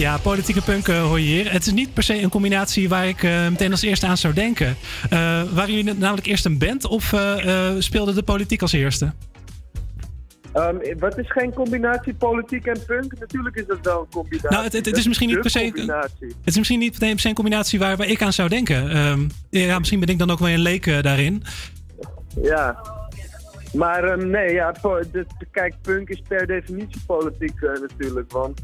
Ja, 0.00 0.18
politieke 0.18 0.62
punk 0.62 0.88
eh, 0.88 1.02
hoor 1.02 1.20
je 1.20 1.26
hier. 1.26 1.52
Het 1.52 1.66
is 1.66 1.72
niet 1.72 1.94
per 1.94 2.02
se 2.02 2.22
een 2.22 2.28
combinatie 2.28 2.88
waar 2.88 3.08
ik 3.08 3.22
eh, 3.22 3.48
meteen 3.48 3.70
als 3.70 3.82
eerste 3.82 4.06
aan 4.06 4.16
zou 4.16 4.34
denken. 4.34 4.76
Eh, 5.10 5.42
waren 5.52 5.74
jullie 5.74 5.94
namelijk 5.94 6.26
eerst 6.26 6.44
een 6.44 6.58
band 6.58 6.86
of 6.86 7.14
speelde 7.78 8.14
de 8.14 8.22
politiek 8.22 8.62
als 8.62 8.72
eerste? 8.72 9.12
Ehm, 10.52 10.76
wat 10.98 11.18
is 11.18 11.30
geen 11.30 11.54
combinatie 11.54 12.14
politiek 12.14 12.66
en 12.66 12.84
punk? 12.86 13.18
Natuurlijk 13.18 13.56
is 13.56 13.66
dat 13.66 13.78
wel 13.82 14.00
een 14.00 14.06
combinatie. 14.10 14.50
Nou, 14.50 14.64
het, 14.64 14.72
het, 14.72 14.96
is 14.96 15.06
misschien 15.06 15.28
niet 15.28 15.36
de 15.36 15.42
per 15.42 15.50
se. 15.50 15.72
combinatie. 15.72 16.26
Het 16.26 16.36
is 16.44 16.56
misschien 16.56 16.78
niet 16.78 16.98
per 16.98 17.18
se 17.18 17.28
een 17.28 17.34
combinatie 17.34 17.78
waar, 17.78 17.96
waar 17.96 18.08
ik 18.08 18.22
aan 18.22 18.32
zou 18.32 18.48
denken. 18.48 18.90
Ehm, 18.90 19.20
ja, 19.50 19.78
misschien 19.78 20.00
ben 20.00 20.08
ik 20.08 20.18
dan 20.18 20.30
ook 20.30 20.38
wel 20.38 20.48
een 20.48 20.58
leek 20.58 21.02
daarin. 21.02 21.42
Ja. 22.42 22.84
Maar 23.72 24.04
ehm, 24.04 24.30
nee, 24.30 24.52
ja, 24.52 24.72
de- 25.12 25.26
kijk, 25.50 25.74
punk 25.82 26.08
is 26.08 26.22
per 26.28 26.46
definitie 26.46 27.00
politiek 27.06 27.60
natuurlijk. 27.60 28.32
Want 28.32 28.60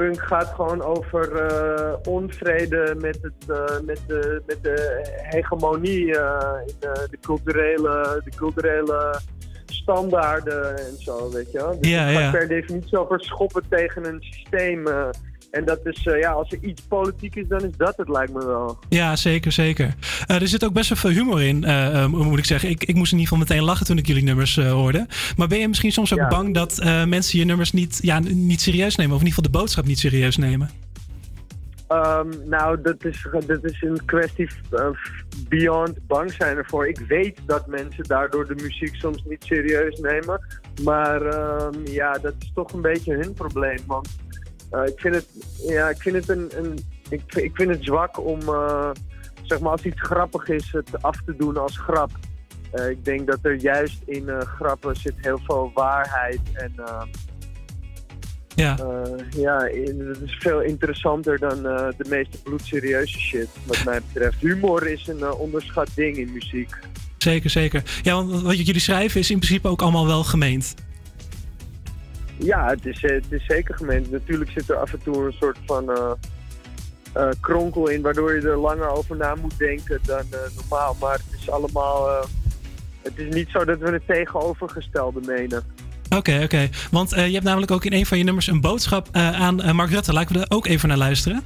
punk 0.00 0.20
gaat 0.20 0.52
gewoon 0.54 0.82
over 0.82 1.36
eh, 1.36 1.94
onvrede 2.08 2.94
met, 3.00 3.18
het, 3.22 3.50
eh, 3.58 3.80
met, 3.84 4.00
de, 4.06 4.42
met 4.46 4.62
de 4.62 5.00
hegemonie 5.22 6.18
eh, 6.18 6.58
in 6.66 6.74
de, 6.78 7.06
de, 7.10 7.18
culturele, 7.20 8.20
de 8.24 8.30
culturele 8.36 9.20
standaarden 9.66 10.78
en 10.78 10.94
zo, 10.98 11.30
weet 11.30 11.52
je 11.52 11.58
wel. 11.58 11.80
Dus 11.80 11.90
Ja, 11.90 12.02
het 12.02 12.16
gaat 12.16 12.24
ja. 12.24 12.30
per 12.30 12.48
definitie 12.48 12.98
over 12.98 13.20
schoppen 13.20 13.62
tegen 13.68 14.06
een 14.06 14.22
systeem. 14.22 14.84
En 15.50 15.64
dat 15.64 15.80
is, 15.84 16.06
eh, 16.06 16.20
ja, 16.20 16.30
als 16.30 16.52
er 16.52 16.58
iets 16.60 16.82
politiek 16.82 17.34
is, 17.34 17.48
dan 17.48 17.64
is 17.64 17.76
dat 17.76 17.96
het, 17.96 18.08
lijkt 18.08 18.32
me 18.32 18.46
wel. 18.46 18.78
Ja, 18.88 19.16
zeker, 19.16 19.52
zeker. 19.52 19.94
Eh, 20.26 20.40
er 20.40 20.48
zit 20.48 20.64
ook 20.64 20.72
best 20.72 20.88
wel 20.88 20.98
veel 20.98 21.10
humor 21.10 21.42
in, 21.42 21.64
eh, 21.64 22.06
moet 22.06 22.38
ik 22.38 22.44
zeggen. 22.44 22.68
Ik, 22.68 22.84
ik 22.84 22.94
moest 22.94 23.12
in 23.12 23.18
ieder 23.18 23.32
geval 23.32 23.48
meteen 23.48 23.66
lachen 23.66 23.86
toen 23.86 23.98
ik 23.98 24.06
jullie 24.06 24.22
nummers 24.22 24.56
hoorde. 24.56 25.06
Maar 25.36 25.48
ben 25.48 25.58
je 25.58 25.68
misschien 25.68 25.92
soms 25.92 26.12
ook 26.12 26.18
Ja. 26.18 26.28
bang 26.28 26.54
dat 26.54 26.84
mensen 27.06 27.38
je 27.38 27.44
nummers 27.44 27.72
niet, 27.72 27.98
ja, 28.02 28.18
niet 28.18 28.60
serieus 28.60 28.96
nemen? 28.96 29.14
Of 29.14 29.20
in 29.20 29.26
ieder 29.26 29.42
geval 29.42 29.52
de 29.52 29.58
boodschap 29.58 29.84
niet 29.84 29.98
serieus 29.98 30.36
nemen? 30.36 30.70
Ehm, 31.88 32.28
nou, 32.44 32.80
dat 32.82 33.04
is, 33.04 33.26
dat 33.46 33.64
is 33.64 33.82
een 33.82 34.04
kwestie 34.04 34.48
beyond 35.48 36.06
bang 36.06 36.32
zijn 36.32 36.56
ervoor. 36.56 36.88
Ik 36.88 36.98
weet 37.08 37.38
dat 37.46 37.66
mensen 37.66 38.04
daardoor 38.04 38.46
de 38.46 38.54
muziek 38.54 38.94
soms 38.94 39.24
niet 39.28 39.44
serieus 39.44 40.00
nemen. 40.00 40.40
Maar 40.82 41.22
ehm, 41.22 41.86
ja, 41.86 42.12
dat 42.12 42.34
is 42.38 42.50
toch 42.54 42.72
een 42.72 42.80
beetje 42.80 43.14
hun 43.16 43.32
probleem. 43.32 43.78
Want 43.86 44.08
eh, 44.70 44.86
ik 44.86 45.00
vind 45.00 45.14
het, 45.14 45.26
ja, 45.66 45.88
ik 45.88 46.02
vind 46.02 46.16
het, 46.16 46.28
een, 46.28 46.50
een, 46.56 46.78
ik, 47.08 47.22
ik 47.34 47.50
vind 47.54 47.70
het 47.70 47.84
zwak 47.84 48.26
om, 48.26 48.40
eh, 48.40 48.90
zeg 49.42 49.60
maar, 49.60 49.70
als 49.70 49.82
iets 49.82 50.00
grappig 50.00 50.48
is, 50.48 50.68
het 50.72 51.02
af 51.02 51.22
te 51.24 51.36
doen 51.36 51.56
als 51.56 51.78
grap. 51.78 52.10
Eh, 52.70 52.88
ik 52.88 53.04
denk 53.04 53.26
dat 53.26 53.38
er 53.42 53.54
juist 53.54 54.02
in 54.06 54.28
grappen 54.56 54.96
zit 54.96 55.14
heel 55.16 55.40
veel 55.46 55.70
waarheid 55.74 56.40
en... 56.52 56.72
Ja. 58.54 58.76
ja, 59.36 59.58
het 59.58 60.20
is 60.24 60.36
veel 60.38 60.60
interessanter 60.60 61.38
dan 61.38 61.62
de 61.62 62.04
meeste 62.08 62.42
bloedserieuze 62.42 63.18
shit, 63.18 63.48
wat 63.66 63.84
mij 63.84 64.00
betreft. 64.12 64.40
Humor 64.40 64.86
is 64.86 65.06
een 65.06 65.32
onderschat 65.32 65.88
ding 65.94 66.16
in 66.16 66.32
muziek. 66.32 66.76
Zeker, 67.18 67.50
zeker. 67.50 67.82
Ja, 68.02 68.14
want 68.14 68.42
wat 68.42 68.66
jullie 68.66 68.80
schrijven 68.80 69.20
is 69.20 69.30
in 69.30 69.38
principe 69.38 69.68
ook 69.68 69.82
allemaal 69.82 70.06
wel 70.06 70.24
gemeend. 70.24 70.74
Ja, 72.42 72.66
het 72.68 72.86
is, 72.86 73.02
eh, 73.04 73.10
het 73.14 73.24
is 73.32 73.44
zeker 73.46 73.74
gemeend. 73.74 74.10
Natuurlijk 74.10 74.50
zit 74.50 74.70
er 74.70 74.76
af 74.76 74.92
en 74.92 75.00
toe 75.02 75.26
een 75.26 75.32
soort 75.32 75.58
van 75.66 75.90
eh, 75.90 76.10
eh, 77.12 77.28
kronkel 77.40 77.88
in, 77.88 78.02
waardoor 78.02 78.34
je 78.34 78.48
er 78.48 78.56
langer 78.58 78.88
over 78.88 79.16
na 79.16 79.34
moet 79.34 79.58
denken 79.58 80.00
dan 80.02 80.24
eh, 80.30 80.38
normaal. 80.56 80.96
Maar 81.00 81.12
het 81.12 81.40
is 81.40 81.50
allemaal. 81.50 82.08
eh, 82.08 82.24
het 83.02 83.12
is 83.18 83.34
niet 83.34 83.48
zo 83.50 83.64
dat 83.64 83.78
we 83.78 83.90
het 83.92 84.06
tegenovergestelde 84.06 85.20
menen. 85.26 85.62
Oké, 86.16 86.40
oké. 86.42 86.68
Want 86.90 87.12
eh, 87.12 87.26
je 87.26 87.32
hebt 87.32 87.44
namelijk 87.44 87.70
ook 87.70 87.84
in 87.84 87.92
een 87.92 88.06
van 88.06 88.18
je 88.18 88.24
nummers 88.24 88.46
een 88.46 88.60
boodschap 88.60 89.08
eh, 89.12 89.40
aan 89.40 89.76
Mark 89.76 89.90
Rutte. 89.90 90.12
Laten 90.12 90.34
we 90.34 90.40
er 90.40 90.46
ook 90.56 90.66
even 90.66 90.88
naar 90.88 90.96
luisteren. 90.96 91.42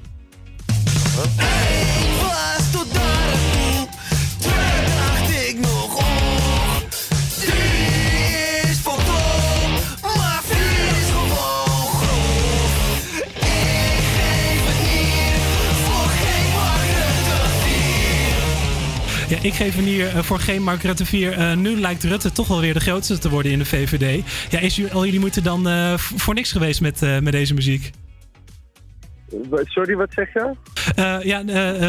Ja, 19.35 19.41
ik 19.43 19.55
geef 19.55 19.77
een 19.77 19.85
hier 19.85 20.07
eh, 20.09 20.19
voor 20.23 20.39
geen 20.39 20.63
Mark 20.63 20.83
Rutte 20.83 21.05
4. 21.07 21.33
Eh, 21.33 21.57
nu 21.57 21.81
lijkt 21.81 22.05
Rutte 22.05 22.33
toch 22.33 22.49
wel 22.49 22.61
weer 22.61 22.75
de 22.75 22.81
grootste 22.81 23.19
te 23.19 23.31
worden 23.31 23.53
in 23.53 23.59
de 23.59 23.65
VVD. 23.65 24.25
Ja, 24.51 24.59
is 24.59 24.77
jullie- 24.77 24.93
al 24.93 25.05
jullie 25.05 25.21
moeite 25.21 25.41
dan 25.41 25.69
eh, 25.69 25.95
voor 25.99 26.35
niks 26.35 26.53
geweest 26.53 26.81
met, 26.81 27.01
met 27.01 27.33
deze 27.33 27.55
muziek? 27.55 27.91
Sorry, 29.65 29.95
wat 29.95 30.13
zeg 30.13 30.33
je? 30.33 30.55
Ja, 31.25 31.43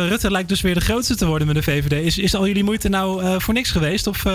Rutte 0.08 0.32
lijkt 0.32 0.50
dus 0.50 0.62
weer 0.62 0.74
de 0.74 0.82
grootste 0.82 1.16
te 1.16 1.26
worden 1.26 1.48
met 1.48 1.56
de 1.56 1.64
VVD. 1.64 1.92
Is, 2.06 2.18
is 2.18 2.36
al 2.36 2.48
jullie 2.48 2.64
moeite 2.64 2.90
nou 2.90 3.40
voor 3.42 3.54
niks 3.54 3.72
geweest? 3.72 4.08
Of, 4.08 4.26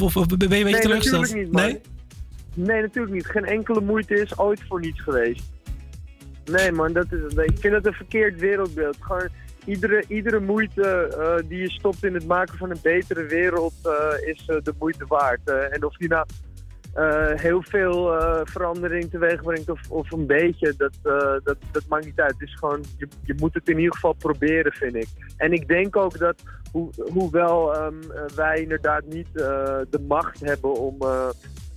of, 0.00 0.16
of 0.16 0.26
ben 0.26 0.38
je 0.38 0.44
een 0.44 0.48
beetje 0.48 0.62
nee, 0.64 0.80
teleurgesteld? 0.80 1.22
natuurlijk 1.22 1.44
niet, 1.44 1.52
man. 1.52 1.62
nee? 1.62 1.80
Nee, 2.54 2.80
natuurlijk 2.80 3.14
niet. 3.14 3.26
Geen 3.26 3.44
enkele 3.44 3.80
moeite 3.80 4.14
is 4.14 4.38
ooit 4.38 4.60
voor 4.68 4.80
niets 4.80 5.00
geweest. 5.00 5.42
Nee, 6.44 6.72
man, 6.72 6.92
dat 6.92 7.06
is, 7.12 7.34
ik 7.44 7.56
vind 7.60 7.74
het 7.74 7.86
een 7.86 7.92
verkeerd 7.92 8.40
wereldbeeld. 8.40 8.96
Gewoon 9.00 9.28
iedere, 9.66 10.04
iedere 10.08 10.40
moeite 10.40 10.82
eh, 10.82 11.48
die 11.48 11.60
je 11.60 11.70
stopt 11.70 12.04
in 12.04 12.14
het 12.14 12.26
maken 12.26 12.58
van 12.58 12.70
een 12.70 12.78
betere 12.82 13.24
wereld 13.24 13.74
eh, 13.82 14.28
is 14.28 14.46
eh, 14.46 14.56
de 14.62 14.74
moeite 14.78 15.04
waard. 15.06 15.50
En 15.70 15.84
of 15.84 15.96
die 15.96 16.08
nou 16.08 16.26
heel 17.36 17.62
veel 17.62 18.14
verandering 18.44 19.10
teweeg 19.10 19.42
brengt 19.42 19.70
of, 19.70 19.80
of 19.90 20.12
een 20.12 20.26
beetje, 20.26 20.74
dat, 20.76 20.92
dat, 21.44 21.56
dat 21.72 21.86
maakt 21.88 22.04
niet 22.04 22.20
uit. 22.20 22.32
Het 22.32 22.48
is 22.48 22.54
gewoon, 22.54 22.84
je, 22.96 23.08
je 23.22 23.34
moet 23.38 23.54
het 23.54 23.68
in 23.68 23.78
ieder 23.78 23.94
geval 23.94 24.12
proberen, 24.12 24.72
vind 24.72 24.94
ik. 24.94 25.08
En 25.36 25.52
ik 25.52 25.68
denk 25.68 25.96
ook 25.96 26.18
dat, 26.18 26.42
hoe, 26.72 26.90
hoewel 27.12 27.74
ehm, 27.74 28.10
eh, 28.10 28.24
wij 28.34 28.60
inderdaad 28.60 29.04
niet 29.04 29.28
de 29.34 30.04
macht 30.08 30.40
hebben 30.40 30.74
om 30.74 30.96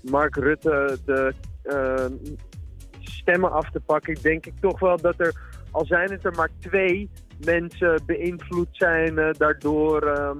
Mark 0.02 0.36
Rutte 0.36 0.98
de 1.06 1.34
ehm, 1.64 2.14
stemmen 3.00 3.52
af 3.52 3.70
te 3.72 3.80
pakken, 3.80 4.18
denk 4.22 4.46
ik 4.46 4.54
toch 4.60 4.80
wel 4.80 4.98
dat 4.98 5.20
er, 5.20 5.34
al 5.72 5.86
zijn 5.86 6.12
het 6.12 6.26
er 6.26 6.36
maar 6.36 6.50
twee 6.60 7.10
mensen 7.46 8.02
beïnvloed 8.06 8.68
zijn 8.72 9.18
eh, 9.18 9.30
daardoor 9.38 10.02
ehm, 10.02 10.38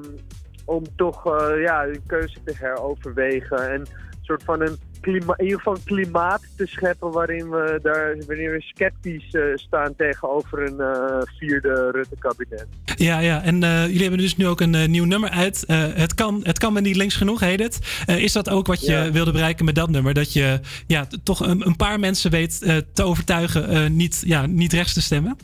om 0.66 0.84
toch 0.96 1.26
eh, 1.26 1.62
ja, 1.62 1.86
hun 1.86 2.02
keuze 2.08 2.38
te 2.46 2.54
heroverwegen. 2.56 3.72
En 3.72 3.80
een 3.80 3.88
soort 4.22 4.44
van 4.44 4.62
een 4.62 4.78
klima 5.02 5.34
in 5.38 5.44
ieder 5.44 5.58
geval 5.58 5.76
een 5.76 5.84
klimaat 5.84 6.42
te 6.58 6.66
scheppen 6.66 7.12
waarin 7.12 7.50
we, 7.50 7.80
daar, 7.82 8.16
waarin 8.28 8.50
we 8.50 8.62
sceptisch 8.62 9.32
eh, 9.32 9.42
staan 9.56 9.96
tegenover 9.96 10.62
een 10.62 11.26
vierde 11.38 11.92
Rutte-kabinet. 11.92 12.68
Ja, 12.96 13.20
ja. 13.20 13.44
En 13.44 13.60
jullie 13.60 14.02
hebben 14.02 14.20
dus 14.20 14.38
nu 14.38 14.48
ook 14.48 14.62
een 14.62 14.92
nieuw 14.92 15.06
nummer 15.06 15.30
uit. 15.30 15.64
Het, 15.68 16.14
kan, 16.14 16.40
het 16.44 16.58
kan 16.58 16.74
me 16.74 16.82
niet 16.82 16.96
links 16.96 17.16
genoeg, 17.16 17.40
heet 17.40 17.60
het. 17.60 18.04
Is 18.06 18.34
dat 18.34 18.50
ook 18.50 18.68
wat 18.68 18.82
je 18.86 18.92
Ja. 18.92 19.12
wilde 19.12 19.32
bereiken 19.32 19.66
met 19.66 19.76
dat 19.76 19.90
nummer? 19.90 20.14
Dat 20.14 20.34
je 20.34 20.60
ja, 20.88 21.08
toch 21.24 21.40
een, 21.40 21.66
een 21.66 21.76
paar 21.76 22.00
mensen 22.00 22.32
weet 22.32 22.60
te 22.94 23.04
overtuigen 23.04 23.96
niet, 23.96 24.24
ja, 24.26 24.46
niet 24.46 24.74
rechts 24.74 24.94
te 24.94 25.02
stemmen? 25.02 25.38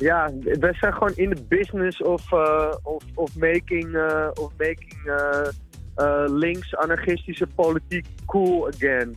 Ja, 0.00 0.30
wij 0.42 0.74
zijn 0.74 0.92
gewoon 0.92 1.12
in 1.14 1.30
de 1.30 1.42
business 1.48 2.02
of, 2.02 2.32
eh, 2.32 2.74
of, 2.82 3.02
of 3.14 3.36
making, 3.36 3.94
eh, 3.94 4.28
of 4.34 4.52
making 4.58 5.02
eh, 5.04 6.24
links 6.26 6.76
anarchistische 6.76 7.46
politiek 7.46 8.06
cool 8.26 8.68
again. 8.68 9.16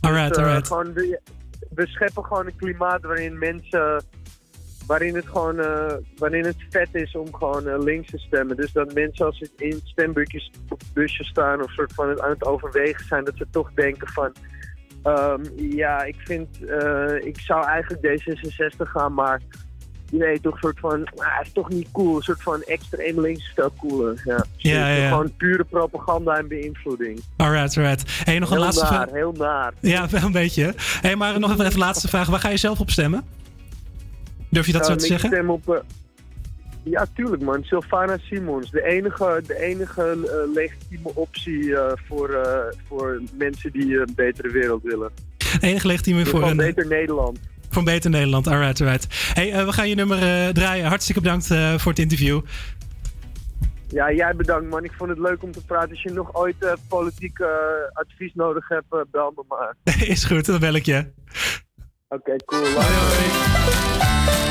Alright, 0.00 0.28
Dus, 0.28 0.38
alright. 0.38 0.66
gewoon 0.66 0.94
we 1.74 1.86
scheppen 1.86 2.24
gewoon 2.24 2.46
een 2.46 2.56
klimaat 2.56 3.02
waarin 3.02 3.38
mensen, 3.38 4.04
waarin 4.86 5.14
het 5.14 5.26
gewoon, 5.26 5.56
waarin 6.16 6.44
het 6.44 6.56
vet 6.70 6.88
is 6.92 7.16
om 7.16 7.34
gewoon 7.34 7.82
links 7.82 8.10
te 8.10 8.18
stemmen. 8.18 8.56
Dus 8.56 8.72
dat 8.72 8.94
mensen 8.94 9.26
als 9.26 9.38
ze 9.38 9.50
in 9.56 9.80
stembusjes 9.84 10.50
busjes 10.94 11.28
staan 11.28 11.62
of 11.62 11.70
soort 11.72 11.92
van 11.94 12.08
het 12.08 12.20
aan 12.20 12.30
het 12.30 12.44
overwegen 12.44 13.06
zijn, 13.06 13.24
dat 13.24 13.36
ze 13.36 13.46
toch 13.50 13.70
denken 13.74 14.08
van, 14.08 14.32
ehm, 15.02 15.42
ja, 15.56 16.02
ik 16.02 16.16
vind, 16.18 16.62
ik 17.24 17.40
zou 17.40 17.66
eigenlijk 17.66 18.20
D66 18.20 18.90
gaan, 18.90 19.14
maar 19.14 19.40
je 20.10 20.18
weet 20.18 20.42
toch, 20.42 20.58
soort 20.58 20.78
van, 20.78 21.04
ah, 21.16 21.26
is 21.42 21.52
toch 21.52 21.68
niet 21.68 21.88
cool. 21.92 22.16
Een 22.16 22.22
soort 22.22 22.42
van 22.42 22.62
extreem 22.62 23.20
links 23.20 23.40
is 23.40 23.52
veel 23.54 23.72
cooler. 23.80 24.22
Ja, 24.24 24.44
Ja, 24.56 24.88
ja. 24.88 25.08
Gewoon 25.08 25.32
pure 25.36 25.64
propaganda 25.64 26.36
en 26.38 26.48
beïnvloeding. 26.48 27.20
Alright, 27.36 27.76
alright. 27.76 28.04
Hey, 28.24 28.38
nog 28.38 28.48
een 28.50 28.54
heel 28.56 28.64
laatste 28.64 28.82
naar, 28.84 28.92
vraag. 28.92 29.10
heel 29.10 29.32
naar. 29.32 29.72
Ja, 29.80 30.08
wel 30.08 30.22
een 30.22 30.32
beetje. 30.32 30.74
Hey, 30.78 31.16
maar 31.16 31.38
nog 31.40 31.52
even 31.52 31.66
een 31.66 31.78
laatste 31.78 32.08
vraag. 32.08 32.28
Waar 32.28 32.40
ga 32.40 32.48
je 32.48 32.56
zelf 32.56 32.80
op 32.80 32.90
stemmen? 32.90 33.24
Durf 34.50 34.66
je 34.66 34.72
dat 34.72 34.84
zo 34.86 34.90
Ehm, 34.90 34.98
te 35.00 35.04
ik 35.04 35.10
zeggen? 35.10 35.28
stem 35.30 35.50
op... 35.50 35.68
eh, 35.74 35.80
ja, 36.82 37.06
tuurlijk 37.14 37.42
man. 37.42 37.62
Sylvana 37.64 38.16
Simons. 38.22 38.70
De 38.70 38.82
enige, 38.84 39.42
de 39.46 39.60
enige 39.60 40.02
eh, 40.10 40.54
legitieme 40.54 41.10
optie 41.14 41.76
eh, 41.76 41.92
voor, 42.08 42.46
voor 42.88 43.22
mensen 43.38 43.72
die 43.72 43.98
een 43.98 44.12
betere 44.16 44.50
wereld 44.50 44.82
willen. 44.82 45.10
Enige 45.60 45.86
legitieme 45.86 46.26
voor 46.26 46.42
een, 46.42 46.56
beter 46.56 46.86
Nederland. 46.86 47.38
Voor 47.68 47.78
een 47.78 47.84
beter 47.84 48.10
Nederland. 48.10 48.46
Alright, 48.46 48.80
alright. 48.80 49.32
Hey, 49.34 49.52
eh, 49.52 49.64
we 49.64 49.72
gaan 49.72 49.88
je 49.88 49.94
nummer 49.94 50.22
eh, 50.22 50.48
draaien. 50.48 50.86
Hartstikke 50.86 51.20
bedankt 51.20 51.50
eh, 51.50 51.78
voor 51.78 51.90
het 51.90 52.00
interview. 52.00 52.40
Ja, 53.88 54.12
jij 54.12 54.36
bedankt 54.36 54.70
man. 54.70 54.84
Ik 54.84 54.92
vond 54.96 55.10
het 55.10 55.18
leuk 55.18 55.42
om 55.42 55.52
te 55.52 55.64
praten. 55.64 55.90
Als 55.90 56.02
je 56.02 56.10
nog 56.10 56.34
ooit 56.34 56.76
politiek 56.88 57.40
advies 57.92 58.34
nodig 58.34 58.68
hebt, 58.68 59.10
bel 59.10 59.32
me 59.36 59.44
maar. 59.48 59.74
Is 60.14 60.24
goed, 60.24 60.46
dan 60.46 60.60
bel 60.60 60.74
ik 60.74 60.86
je. 60.86 61.06
Oké, 62.08 62.36
cool. 62.36 62.64
Lilian 62.64 64.47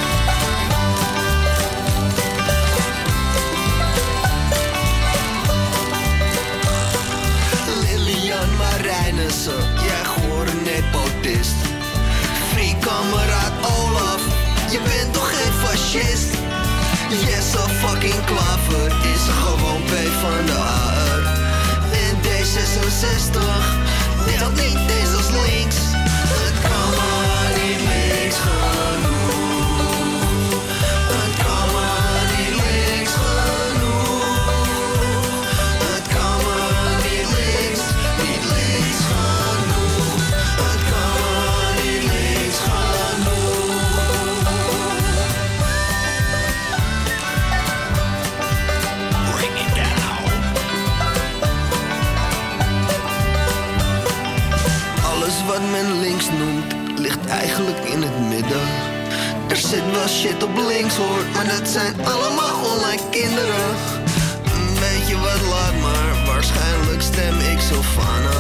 Fucking 17.80 18.26
Klaver 18.26 18.88
is 19.14 19.22
gewoon 19.28 19.82
P 19.84 19.92
van 20.22 20.46
de 20.46 20.54
AR. 20.54 21.24
En 21.92 22.16
D66 22.24 23.40
telt 24.26 24.56
niet 24.56 24.90
eens 25.00 25.16
als 25.16 25.30
links. 25.30 25.76
Het 26.28 26.62
kan 26.62 26.90
maar 26.98 27.64
niet 27.64 27.84
meer. 27.88 28.77
Men 55.84 56.00
links 56.02 56.30
noemt, 56.30 57.00
ligt 57.00 57.26
eigenlijk 57.26 57.80
in 57.80 58.02
het 58.02 58.20
midden. 58.30 58.68
Er 59.48 59.56
zit 59.56 59.92
wel 59.92 60.08
shit 60.08 60.44
op 60.44 60.56
links 60.68 60.96
hoor, 60.96 61.24
maar 61.34 61.48
dat 61.48 61.68
zijn 61.68 61.94
allemaal 62.06 62.56
online 62.74 63.02
kinderen. 63.10 63.70
Weet 64.84 65.08
je 65.08 65.18
wat, 65.26 65.42
laat 65.54 65.78
maar, 65.82 66.26
waarschijnlijk 66.26 67.02
stem 67.02 67.40
ik 67.40 67.60
Sylvana. 67.60 68.40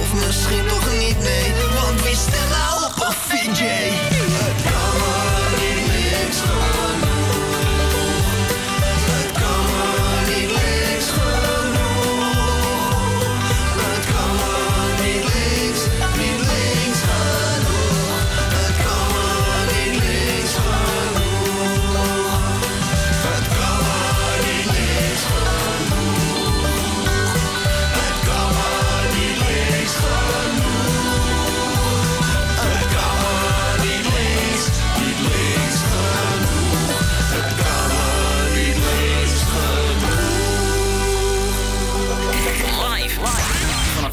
Of 0.00 0.08
misschien 0.26 0.66
toch 0.66 0.86
niet, 0.98 1.18
nee, 1.22 1.46
want 1.80 2.02
wie 2.02 2.16
stemt 2.16 2.50
nou 2.56 2.74
op 2.88 2.96
een 3.06 3.16
VJ? 3.28 3.62
Het 4.42 4.58
kan 4.68 4.92
maar 5.00 5.50
niet 5.60 5.86
links 6.12 6.38
genoeg. 6.40 7.17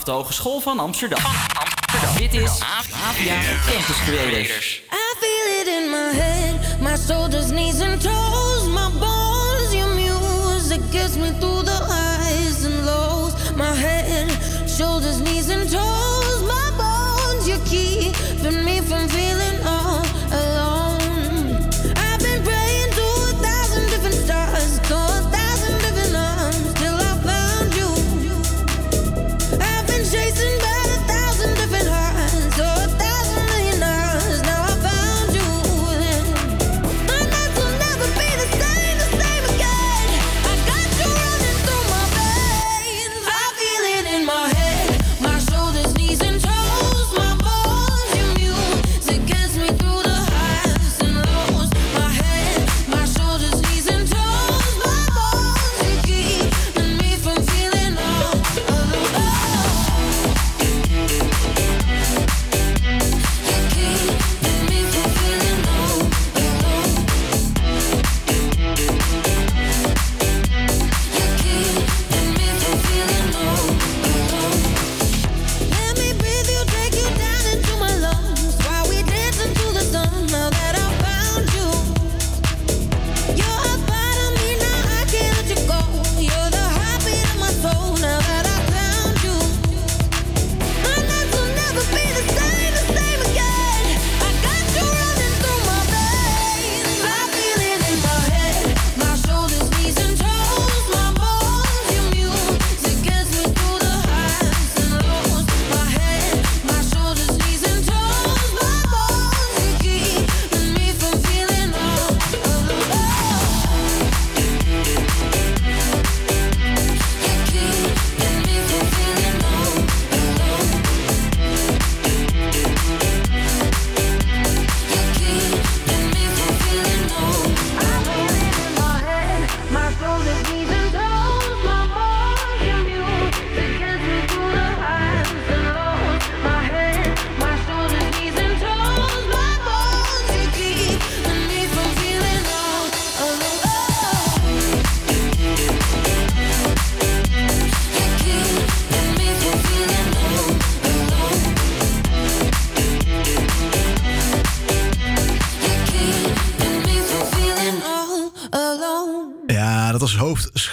De 0.06 0.12
Hogeschool 0.12 0.60
van 0.60 0.80
Amsterdam. 0.80 1.20
Dit 2.18 2.34
is 2.34 2.60
APA 2.60 3.14
Campus 3.72 4.04
Creators. 4.06 4.82
I 4.92 5.16
feel 5.20 5.62
it 5.62 5.68
in 5.68 5.90
my 5.90 6.20
head, 6.22 6.82
my 6.82 6.96
shoulders, 6.98 7.52
knees, 7.52 7.80
and 7.82 8.02
toes, 8.02 8.68
my 8.68 8.90
bones. 9.00 9.74
Your 9.74 9.94
music 9.96 10.82
gets 10.92 11.16
me 11.16 11.32
through 11.40 11.64
the 11.64 11.80
highs 11.90 12.66
and 12.66 12.86
lows. 12.86 13.34
My 13.56 13.76
head, 13.76 14.30
shoulders, 14.70 15.20
knees, 15.20 15.50
and 15.50 15.70
toes, 15.70 16.42
my 16.42 16.72
bones. 16.78 17.48
You're 17.48 17.66
keeping 17.66 18.64
me 18.64 18.82
from 18.82 19.08
feeling 19.08 19.25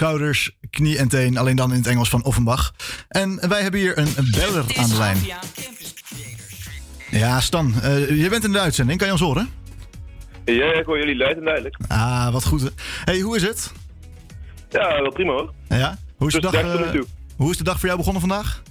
schouders, 0.03 0.51
knie 0.71 0.99
en 0.99 1.09
teen. 1.09 1.37
Alleen 1.37 1.57
dan 1.57 1.71
in 1.71 1.77
het 1.77 1.87
Engels 1.87 2.09
van 2.09 2.25
Offenbach. 2.25 2.75
En 3.09 3.49
wij 3.49 3.63
hebben 3.63 3.81
hier 3.81 3.99
een, 3.99 4.09
een 4.17 4.31
beller 4.31 4.65
aan 4.77 4.89
de 4.89 4.97
lijn. 4.99 5.19
Ja, 7.11 7.41
Stan, 7.41 7.75
eh, 7.83 8.21
je 8.23 8.29
bent 8.29 8.45
in 8.45 8.53
de 8.53 8.61
uitzending. 8.61 8.99
Kan 8.99 9.07
je 9.07 9.13
ons 9.13 9.23
horen? 9.23 9.49
Ja, 10.45 10.73
ik 10.73 10.85
hoor 10.85 10.99
jullie 10.99 11.17
luid 11.17 11.37
en 11.37 11.45
duidelijk. 11.45 11.77
Ah, 11.89 12.33
wat 12.33 12.45
goed. 12.45 12.73
hey, 13.05 13.21
hoe 13.21 13.37
is 13.37 13.43
het? 13.43 13.73
Ja, 14.71 15.03
wel 15.03 15.13
prima 15.13 15.33
hoor. 15.33 15.53
Ja? 15.69 15.97
Hoe 16.17 16.29
is, 16.29 16.35
de 16.35 16.41
dag, 16.41 16.55
eh, 16.55 17.01
hoe 17.37 17.51
is 17.51 17.57
de 17.57 17.65
dag 17.65 17.79
voor 17.79 17.87
jou 17.87 17.97
begonnen 17.97 18.21
vandaag? 18.21 18.63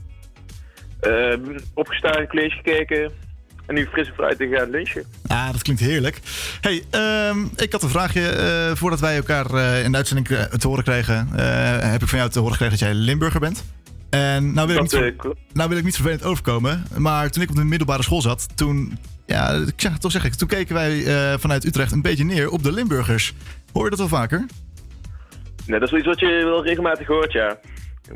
Eh, 1.00 1.34
opgestaan, 1.74 2.28
college 2.28 2.56
gekeken 2.56 3.12
en 3.72 3.78
nu 3.78 3.88
frisse 3.92 4.14
fruit 4.14 4.38
te 4.38 4.48
gaan 4.48 4.70
lunchen. 4.70 5.04
Ah, 5.28 5.52
dat 5.52 5.62
klinkt 5.62 5.82
heerlijk. 5.82 6.20
hey, 6.62 6.84
ehm, 6.90 7.40
ik 7.56 7.72
had 7.72 7.84
een 7.84 7.90
vraagje. 7.90 8.28
eh, 8.30 8.76
voordat 8.76 9.00
wij 9.00 9.16
elkaar 9.16 9.54
eh, 9.54 9.84
in 9.84 9.92
de 9.92 9.98
uitzending 9.98 10.28
eh, 10.30 10.44
te 10.44 10.68
horen 10.68 10.84
kregen... 10.84 11.28
heb 11.92 12.02
ik 12.02 12.08
van 12.08 12.18
jou 12.20 12.30
te 12.32 12.40
horen 12.40 12.54
gekregen 12.56 12.78
dat 12.80 12.88
jij 12.88 12.98
Limburger 12.98 13.40
bent. 13.40 13.64
En 14.10 14.54
nou 14.54 14.68
wil, 14.68 14.76
ik 14.76 14.82
niet, 14.82 15.34
nou 15.54 15.70
wil 15.70 15.78
ik 15.78 15.84
niet 15.84 15.96
vervelend 15.96 16.24
overkomen. 16.24 16.84
Maar 16.98 17.30
toen 17.30 17.44
ik 17.44 17.50
op 17.50 17.56
de 17.56 17.64
middelbare 17.64 18.04
school 18.04 18.22
zat... 18.22 18.58
toen, 18.58 18.98
ja, 19.26 19.50
ik 19.52 19.74
zeg, 19.76 19.98
toch 19.98 20.12
zeg 20.12 20.24
ik, 20.24 20.34
toen 20.34 20.48
keken 20.48 20.76
wij 20.76 21.04
vanuit 21.40 21.66
Utrecht 21.66 21.92
een 21.92 22.02
beetje 22.02 22.24
neer 22.24 22.50
op 22.50 22.64
de 22.64 22.72
Limburgers. 22.72 23.34
Hoor 23.74 23.84
je 23.84 23.90
dat 23.90 24.00
wel 24.00 24.08
vaker? 24.08 24.46
Nee, 25.66 25.80
dat 25.80 25.92
is 25.92 25.98
iets 25.98 26.08
wat 26.08 26.20
je 26.20 26.42
wel 26.44 26.64
regelmatig 26.66 27.08
hoort, 27.08 27.32
ja. 27.32 27.58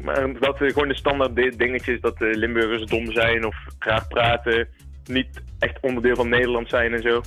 Maar 0.03 0.39
dat 0.39 0.57
gewoon 0.57 0.87
de 0.87 0.95
standaard 0.95 1.35
di- 1.35 1.55
dingetjes 1.57 2.01
dat 2.01 2.21
eh, 2.21 2.33
Limburgers 2.35 2.85
dom 2.85 3.11
zijn 3.11 3.45
of 3.45 3.55
graag 3.79 4.07
praten, 4.07 4.67
niet 5.07 5.27
echt 5.59 5.77
onderdeel 5.81 6.15
van 6.15 6.29
Nederland 6.29 6.69
zijn 6.69 6.93
en 6.93 7.01
zo. 7.01 7.21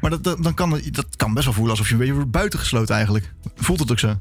Maar 0.00 0.10
dat, 0.10 0.24
dat, 0.24 0.42
dan 0.42 0.54
kan, 0.54 0.80
dat 0.90 1.16
kan 1.16 1.32
best 1.34 1.44
wel 1.44 1.54
voelen 1.54 1.70
alsof 1.72 1.86
je 1.86 1.92
een 1.92 1.98
beetje 1.98 2.14
wordt 2.14 2.30
buitengesloten 2.30 2.94
eigenlijk. 2.94 3.32
Voelt 3.54 3.80
het 3.80 3.90
ook 3.90 3.98
zo? 3.98 4.14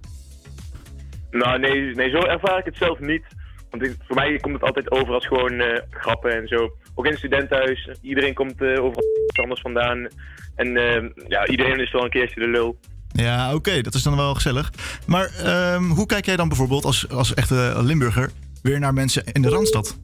Nou, 1.32 1.60
nee, 1.60 1.96
nee, 1.96 2.10
zo 2.10 2.18
ervaar 2.20 2.58
ik 2.60 2.66
het 2.66 2.78
zelf 2.78 3.00
niet. 3.00 3.24
Want 3.70 3.84
ik- 3.84 3.96
voor 4.08 4.16
mij 4.16 4.38
komt 4.38 4.54
het 4.54 4.64
altijd 4.64 4.92
over 4.92 5.14
als 5.14 5.28
gewoon 5.28 5.60
eh, 5.60 5.80
grappen 5.90 6.36
en 6.42 6.48
zo. 6.48 6.72
Ook 6.96 7.06
in 7.06 7.10
het 7.12 7.20
studentenhuis, 7.20 7.90
iedereen 8.02 8.34
komt 8.34 8.62
eh 8.62 8.84
overal 8.84 9.04
anders 9.34 9.62
vandaan. 9.62 10.08
En 10.56 10.78
eh, 10.78 11.10
ja, 11.28 11.48
iedereen 11.48 11.80
is 11.80 11.92
wel 11.92 12.04
een 12.04 12.10
keertje 12.10 12.40
de 12.40 12.48
lul. 12.48 12.78
Ja, 13.08 13.54
oké, 13.54 13.82
dat 13.82 13.94
is 13.94 14.04
dan 14.04 14.16
wel 14.16 14.34
gezellig. 14.34 14.72
Maar 15.08 15.26
ehm, 15.44 15.84
hoe 15.84 16.06
kijk 16.06 16.26
jij 16.26 16.36
dan 16.36 16.48
bijvoorbeeld 16.48 16.86
als, 16.86 17.10
als 17.10 17.34
echte 17.34 17.74
Limburger 17.78 18.30
weer 18.62 18.80
naar 18.80 18.94
mensen 18.94 19.24
in 19.26 19.42
de 19.42 19.50
Randstad? 19.50 20.00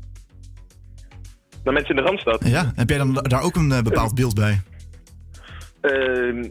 Naar 1.71 1.81
mensen 1.81 1.95
in 1.95 2.03
de 2.03 2.09
Randstad. 2.09 2.47
Ja, 2.47 2.71
heb 2.75 2.89
jij 2.89 2.97
dan 2.97 3.13
daar 3.13 3.41
ook 3.41 3.55
een 3.55 3.71
eh, 3.71 3.81
bepaald 3.81 4.15
beeld 4.15 4.35
bij? 4.35 4.61
Ehm, 5.81 6.49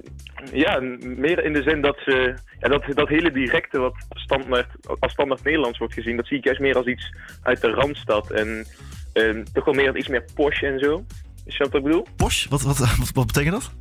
ja, 0.52 0.80
meer 1.00 1.44
in 1.44 1.52
de 1.52 1.62
zin 1.62 1.80
dat 1.80 1.98
ze... 2.04 2.34
Ja, 2.60 2.68
dat, 2.68 2.84
dat 2.94 3.08
hele 3.08 3.32
directe 3.32 3.78
wat 3.78 3.94
standaard, 4.08 4.68
als 4.98 5.12
standaard 5.12 5.44
Nederlands 5.44 5.78
wordt 5.78 5.94
gezien... 5.94 6.16
dat 6.16 6.26
zie 6.26 6.38
ik 6.38 6.44
juist 6.44 6.60
meer 6.60 6.76
als 6.76 6.86
iets 6.86 7.14
uit 7.42 7.60
de 7.60 7.70
Randstad. 7.70 8.30
En 8.30 8.66
ehm, 9.12 9.44
toch 9.52 9.64
wel 9.64 9.74
meer 9.74 9.96
iets 9.96 10.08
meer 10.08 10.24
posh 10.34 10.62
en 10.62 10.78
zo. 10.78 11.04
Is 11.44 11.58
dat 11.58 11.70
wat 11.70 11.80
ik 11.80 11.86
bedoel? 11.86 12.06
Posh? 12.16 12.46
Wat, 12.46 12.62
wat, 12.62 12.78
wat, 12.78 13.10
wat 13.14 13.26
betekent 13.26 13.54
dat? 13.54 13.70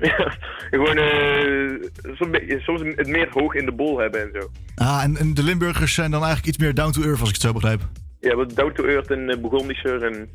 Ja, 0.00 0.36
gewoon 0.70 0.96
eh, 0.96 1.90
soms, 2.14 2.38
soms 2.64 2.80
het 2.80 3.06
meer 3.08 3.28
hoog 3.30 3.54
in 3.54 3.64
de 3.64 3.72
bol 3.72 3.98
hebben 3.98 4.20
en 4.22 4.40
zo. 4.40 4.50
Ah, 4.74 5.02
en, 5.02 5.16
en 5.16 5.34
de 5.34 5.42
Limburgers 5.42 5.94
zijn 5.94 6.10
dan 6.10 6.20
eigenlijk 6.24 6.48
iets 6.48 6.64
meer 6.64 6.74
down 6.74 6.92
to 6.92 7.02
earth, 7.02 7.20
als 7.20 7.28
ik 7.28 7.34
het 7.34 7.44
zo 7.44 7.52
begrijp. 7.52 7.80
Ja, 8.20 8.34
wat 8.34 8.54
down 8.54 8.72
to 8.72 8.84
earth 8.84 9.10
en 9.10 9.30
uh, 9.30 9.36
Burgondischer 9.36 10.02
en... 10.02 10.28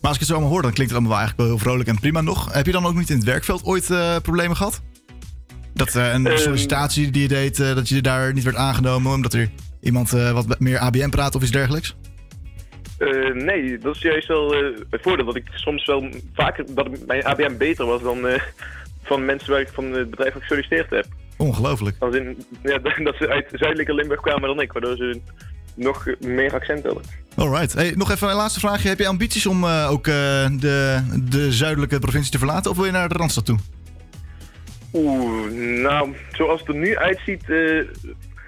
Maar 0.00 0.14
als 0.14 0.14
ik 0.14 0.18
het 0.18 0.28
zo 0.28 0.32
allemaal 0.32 0.52
hoor, 0.52 0.62
dan 0.62 0.72
klinkt 0.72 0.92
het 0.92 1.00
allemaal 1.00 1.18
wel 1.18 1.26
eigenlijk 1.26 1.48
wel 1.48 1.58
heel 1.58 1.68
vrolijk 1.68 1.88
en 1.88 2.00
prima 2.00 2.20
nog. 2.20 2.52
Heb 2.52 2.66
je 2.66 2.72
dan 2.72 2.86
ook 2.86 2.94
niet 2.94 3.10
in 3.10 3.16
het 3.16 3.24
werkveld 3.24 3.64
ooit 3.64 3.90
eh, 3.90 4.16
problemen 4.22 4.56
gehad? 4.56 4.82
Dat 5.74 5.94
eh, 5.94 6.12
een 6.12 6.38
sollicitatie 6.38 7.10
die 7.10 7.22
je 7.22 7.28
deed, 7.28 7.60
eh, 7.60 7.74
dat 7.74 7.88
je 7.88 8.02
daar 8.02 8.32
niet 8.32 8.44
werd 8.44 8.56
aangenomen 8.56 9.12
omdat 9.12 9.32
er 9.32 9.50
iemand 9.80 10.12
eh, 10.12 10.32
wat 10.32 10.60
meer 10.60 10.78
ABM 10.78 11.08
praat 11.08 11.34
of 11.34 11.42
iets 11.42 11.50
dergelijks? 11.50 11.96
Eh, 12.98 13.34
nee, 13.34 13.78
dat 13.78 13.94
is 13.94 14.02
juist 14.02 14.28
wel 14.28 14.54
eh, 14.54 14.78
het 14.90 15.02
voordeel 15.02 15.24
dat 15.24 15.36
ik 15.36 15.44
soms 15.54 15.84
wel 15.84 16.08
vaker 16.34 16.74
dat 16.74 17.06
mijn 17.06 17.24
ABM 17.24 17.56
beter 17.56 17.86
was 17.86 18.02
dan 18.02 18.26
eh, 18.26 18.40
van 19.02 19.24
mensen 19.24 19.50
waar 19.50 19.60
ik 19.60 19.68
van 19.72 19.92
het 19.92 20.10
bedrijf 20.10 20.32
gesolliciteerd 20.32 20.90
heb. 20.90 21.06
Ongelooflijk. 21.36 21.96
Als 21.98 22.14
in, 22.16 22.44
ja, 22.62 22.78
dat 23.04 23.16
ze 23.16 23.28
uit 23.28 23.46
zuidelijke 23.52 23.94
Limburg 23.94 24.20
kwamen 24.20 24.48
dan 24.48 24.60
ik, 24.60 24.72
waardoor 24.72 24.96
ze 24.96 25.20
nog 25.76 26.06
meer 26.20 26.54
accent 26.54 26.84
hadden. 26.84 27.02
Alright. 27.36 27.72
Hey, 27.72 27.92
nog 27.96 28.10
even 28.10 28.28
een 28.28 28.34
laatste 28.34 28.60
vraagje. 28.60 28.88
Heb 28.88 28.98
je 28.98 29.06
ambities 29.06 29.46
om 29.46 29.64
eh, 29.64 29.90
ook 29.90 30.06
eh, 30.06 30.14
de, 30.52 31.02
de 31.30 31.52
zuidelijke 31.52 31.98
provincie 31.98 32.32
te 32.32 32.38
verlaten 32.38 32.70
of 32.70 32.76
wil 32.76 32.86
je 32.86 32.92
naar 32.92 33.08
de 33.08 33.14
Randstad 33.14 33.46
toe? 33.46 33.58
Oeh, 34.92 35.50
nou, 35.82 36.14
zoals 36.30 36.60
het 36.60 36.68
er 36.68 36.74
nu 36.74 36.96
uitziet, 36.96 37.50
eh, 37.50 37.82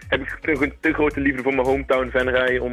heb 0.08 0.20
ik 0.20 0.38
een 0.42 0.72
te 0.80 0.92
grote 0.92 1.20
liefde 1.20 1.42
voor 1.42 1.54
mijn 1.54 1.66
hometown 1.66 2.08
Venray 2.10 2.58
om, 2.58 2.72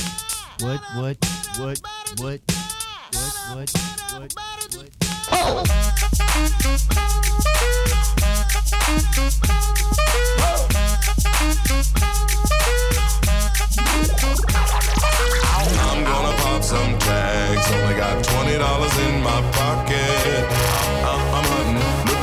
what, 0.61 0.79
what, 0.95 1.17
what, 1.57 1.79
what, 2.19 2.39
what, 2.39 2.39
what, 3.51 3.73
what, 4.13 5.41
I'm 15.83 16.03
gonna 16.03 16.37
pop 16.37 16.63
some 16.63 16.97
tags. 16.99 17.71
Only 17.71 17.95
got 17.95 18.23
twenty 18.23 18.57
dollars 18.57 18.97
in 18.99 19.21
my 19.21 19.41
pocket. 19.53 19.97
Uh, 19.97 21.09
I'm, 21.11 21.35
I'm 21.35 21.43
hunting, 21.43 21.60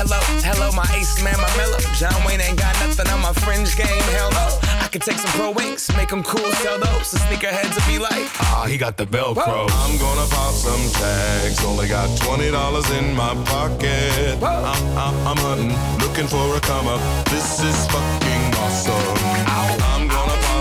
Hello, 0.00 0.16
hello, 0.40 0.72
my 0.72 0.88
ace 0.96 1.22
man, 1.22 1.36
my 1.36 1.56
mellow. 1.58 1.76
John 1.92 2.24
Wayne 2.24 2.40
ain't 2.40 2.58
got 2.58 2.72
nothing 2.80 3.06
on 3.12 3.20
my 3.20 3.34
fringe 3.44 3.76
game. 3.76 4.00
Hell 4.16 4.30
no. 4.30 4.58
I 4.80 4.88
could 4.88 5.02
take 5.02 5.18
some 5.18 5.30
pro 5.32 5.50
wings, 5.50 5.94
make 5.94 6.08
them 6.08 6.22
cool, 6.22 6.50
sell 6.64 6.78
those. 6.78 7.10
The 7.10 7.18
sneakerheads 7.18 7.76
will 7.76 7.86
be 7.86 7.98
like, 7.98 8.24
ah, 8.40 8.64
he 8.66 8.78
got 8.78 8.96
the 8.96 9.04
Velcro. 9.04 9.68
I'm 9.68 9.98
gonna 9.98 10.26
pop 10.32 10.54
some 10.54 10.80
tags. 10.96 11.62
Only 11.66 11.86
got 11.86 12.08
twenty 12.18 12.50
dollars 12.50 12.90
in 12.92 13.14
my 13.14 13.34
pocket. 13.44 14.42
I'm, 14.42 14.64
I'm, 14.96 15.14
I'm 15.28 15.36
hunting, 15.36 15.76
looking 16.00 16.26
for 16.26 16.56
a 16.56 16.60
come 16.60 16.88
up. 16.88 17.00
This 17.26 17.60
is 17.60 17.86
fucking 17.92 18.54
awesome. 18.56 19.29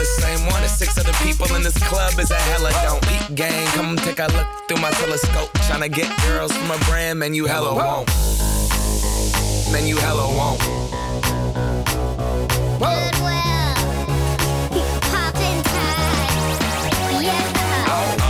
the 0.00 0.06
same 0.06 0.46
one 0.46 0.62
as 0.62 0.78
six 0.78 0.96
other 0.96 1.12
people 1.24 1.54
in 1.54 1.62
this 1.62 1.76
club 1.86 2.18
is 2.18 2.30
a 2.30 2.40
hella 2.48 2.72
don't. 2.82 3.02
Beat 3.02 3.36
gang, 3.36 3.66
come 3.76 3.96
take 3.96 4.18
a 4.18 4.28
look 4.32 4.48
through 4.66 4.80
my 4.80 4.90
telescope. 4.92 5.52
Tryna 5.68 5.92
get 5.92 6.08
girls 6.24 6.56
from 6.56 6.70
a 6.70 6.78
brand, 6.88 7.18
man, 7.18 7.34
you 7.34 7.44
hella 7.44 7.74
won't. 7.74 8.08
Man, 9.70 9.86
you 9.86 9.98
hella 9.98 10.26
won't. 10.38 10.60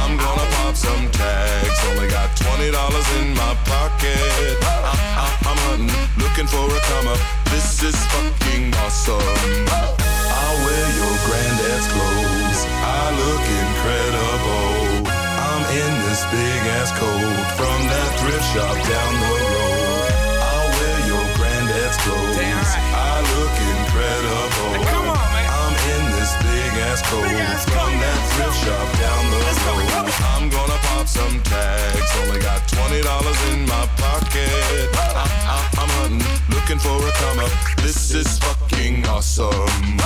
I'm 0.02 0.16
gonna 0.18 0.46
pop 0.56 0.74
some 0.74 1.08
tags. 1.12 1.78
Only 1.86 2.08
got 2.08 2.36
twenty 2.36 2.72
dollars 2.72 3.08
in 3.20 3.32
my 3.34 3.54
pocket. 3.70 4.58
I'm, 4.66 4.98
I'm, 5.22 5.32
I'm 5.48 5.58
hunting, 5.70 6.18
looking 6.18 6.48
for 6.48 6.66
a 6.66 6.80
come 6.90 7.06
up. 7.06 7.20
This 7.44 7.80
is 7.84 7.94
fucking 8.10 8.74
awesome. 8.74 10.09
I'll 10.50 10.66
wear 10.66 10.86
your 10.98 11.14
granddad's 11.30 11.86
clothes. 11.94 12.60
I 12.82 13.14
look 13.22 13.44
incredible. 13.62 15.06
I'm 15.06 15.62
in 15.78 15.92
this 16.10 16.26
big 16.26 16.62
ass 16.74 16.90
coat 16.98 17.46
from 17.54 17.78
that 17.86 18.10
thrift 18.18 18.42
shop 18.50 18.74
down 18.74 19.12
the 19.14 19.30
road. 19.46 20.10
I'll 20.42 20.70
wear 20.74 20.98
your 21.06 21.26
granddad's 21.38 21.98
clothes. 22.02 22.34
Right. 22.34 22.82
I 22.98 23.22
look 23.30 23.54
incredible. 23.62 24.74
Come 24.90 25.06
on, 25.14 25.22
man. 25.30 25.46
I'm 25.54 25.74
in 25.94 26.02
this 26.18 26.34
big 26.42 26.72
ass 26.90 26.98
coat 27.06 27.30
from 27.70 27.92
that 28.02 28.20
thrift 28.34 28.58
shop 28.66 28.88
down 28.98 29.22
the 29.30 29.38
road. 29.38 30.10
I'm 30.34 30.50
gonna 30.50 30.78
pop 30.90 31.06
some 31.06 31.38
tags. 31.46 32.10
Only 32.26 32.42
got 32.42 32.66
twenty 32.66 33.06
dollars 33.06 33.38
in 33.54 33.70
my 33.70 33.86
pocket. 34.02 34.50
I, 34.98 35.14
I, 35.14 35.62
I'm 35.78 35.90
hunting, 36.02 36.26
looking 36.50 36.82
for 36.82 36.98
a 36.98 37.12
come 37.22 37.38
up. 37.38 37.54
This 37.86 38.10
is 38.18 38.38
fucking 38.42 39.06
awesome. 39.06 40.02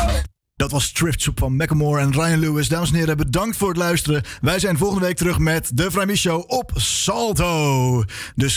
Dat 0.57 0.71
was 0.71 0.93
Thrift 0.93 1.23
Soup 1.23 1.39
van 1.39 1.57
Macklemore 1.57 2.01
en 2.01 2.13
Ryan 2.13 2.39
Lewis. 2.39 2.69
Dames 2.69 2.91
en 2.91 2.97
heren, 2.97 3.17
bedankt 3.17 3.57
voor 3.57 3.69
het 3.69 3.77
luisteren. 3.77 4.23
Wij 4.41 4.59
zijn 4.59 4.79
volgende 4.79 5.07
week 5.07 5.17
terug 5.17 5.39
met 5.39 5.71
de 5.75 5.91
Vrijmis 5.91 6.21
Show 6.21 6.45
op 6.47 6.71
Salto. 6.75 8.05
Dus 8.35 8.53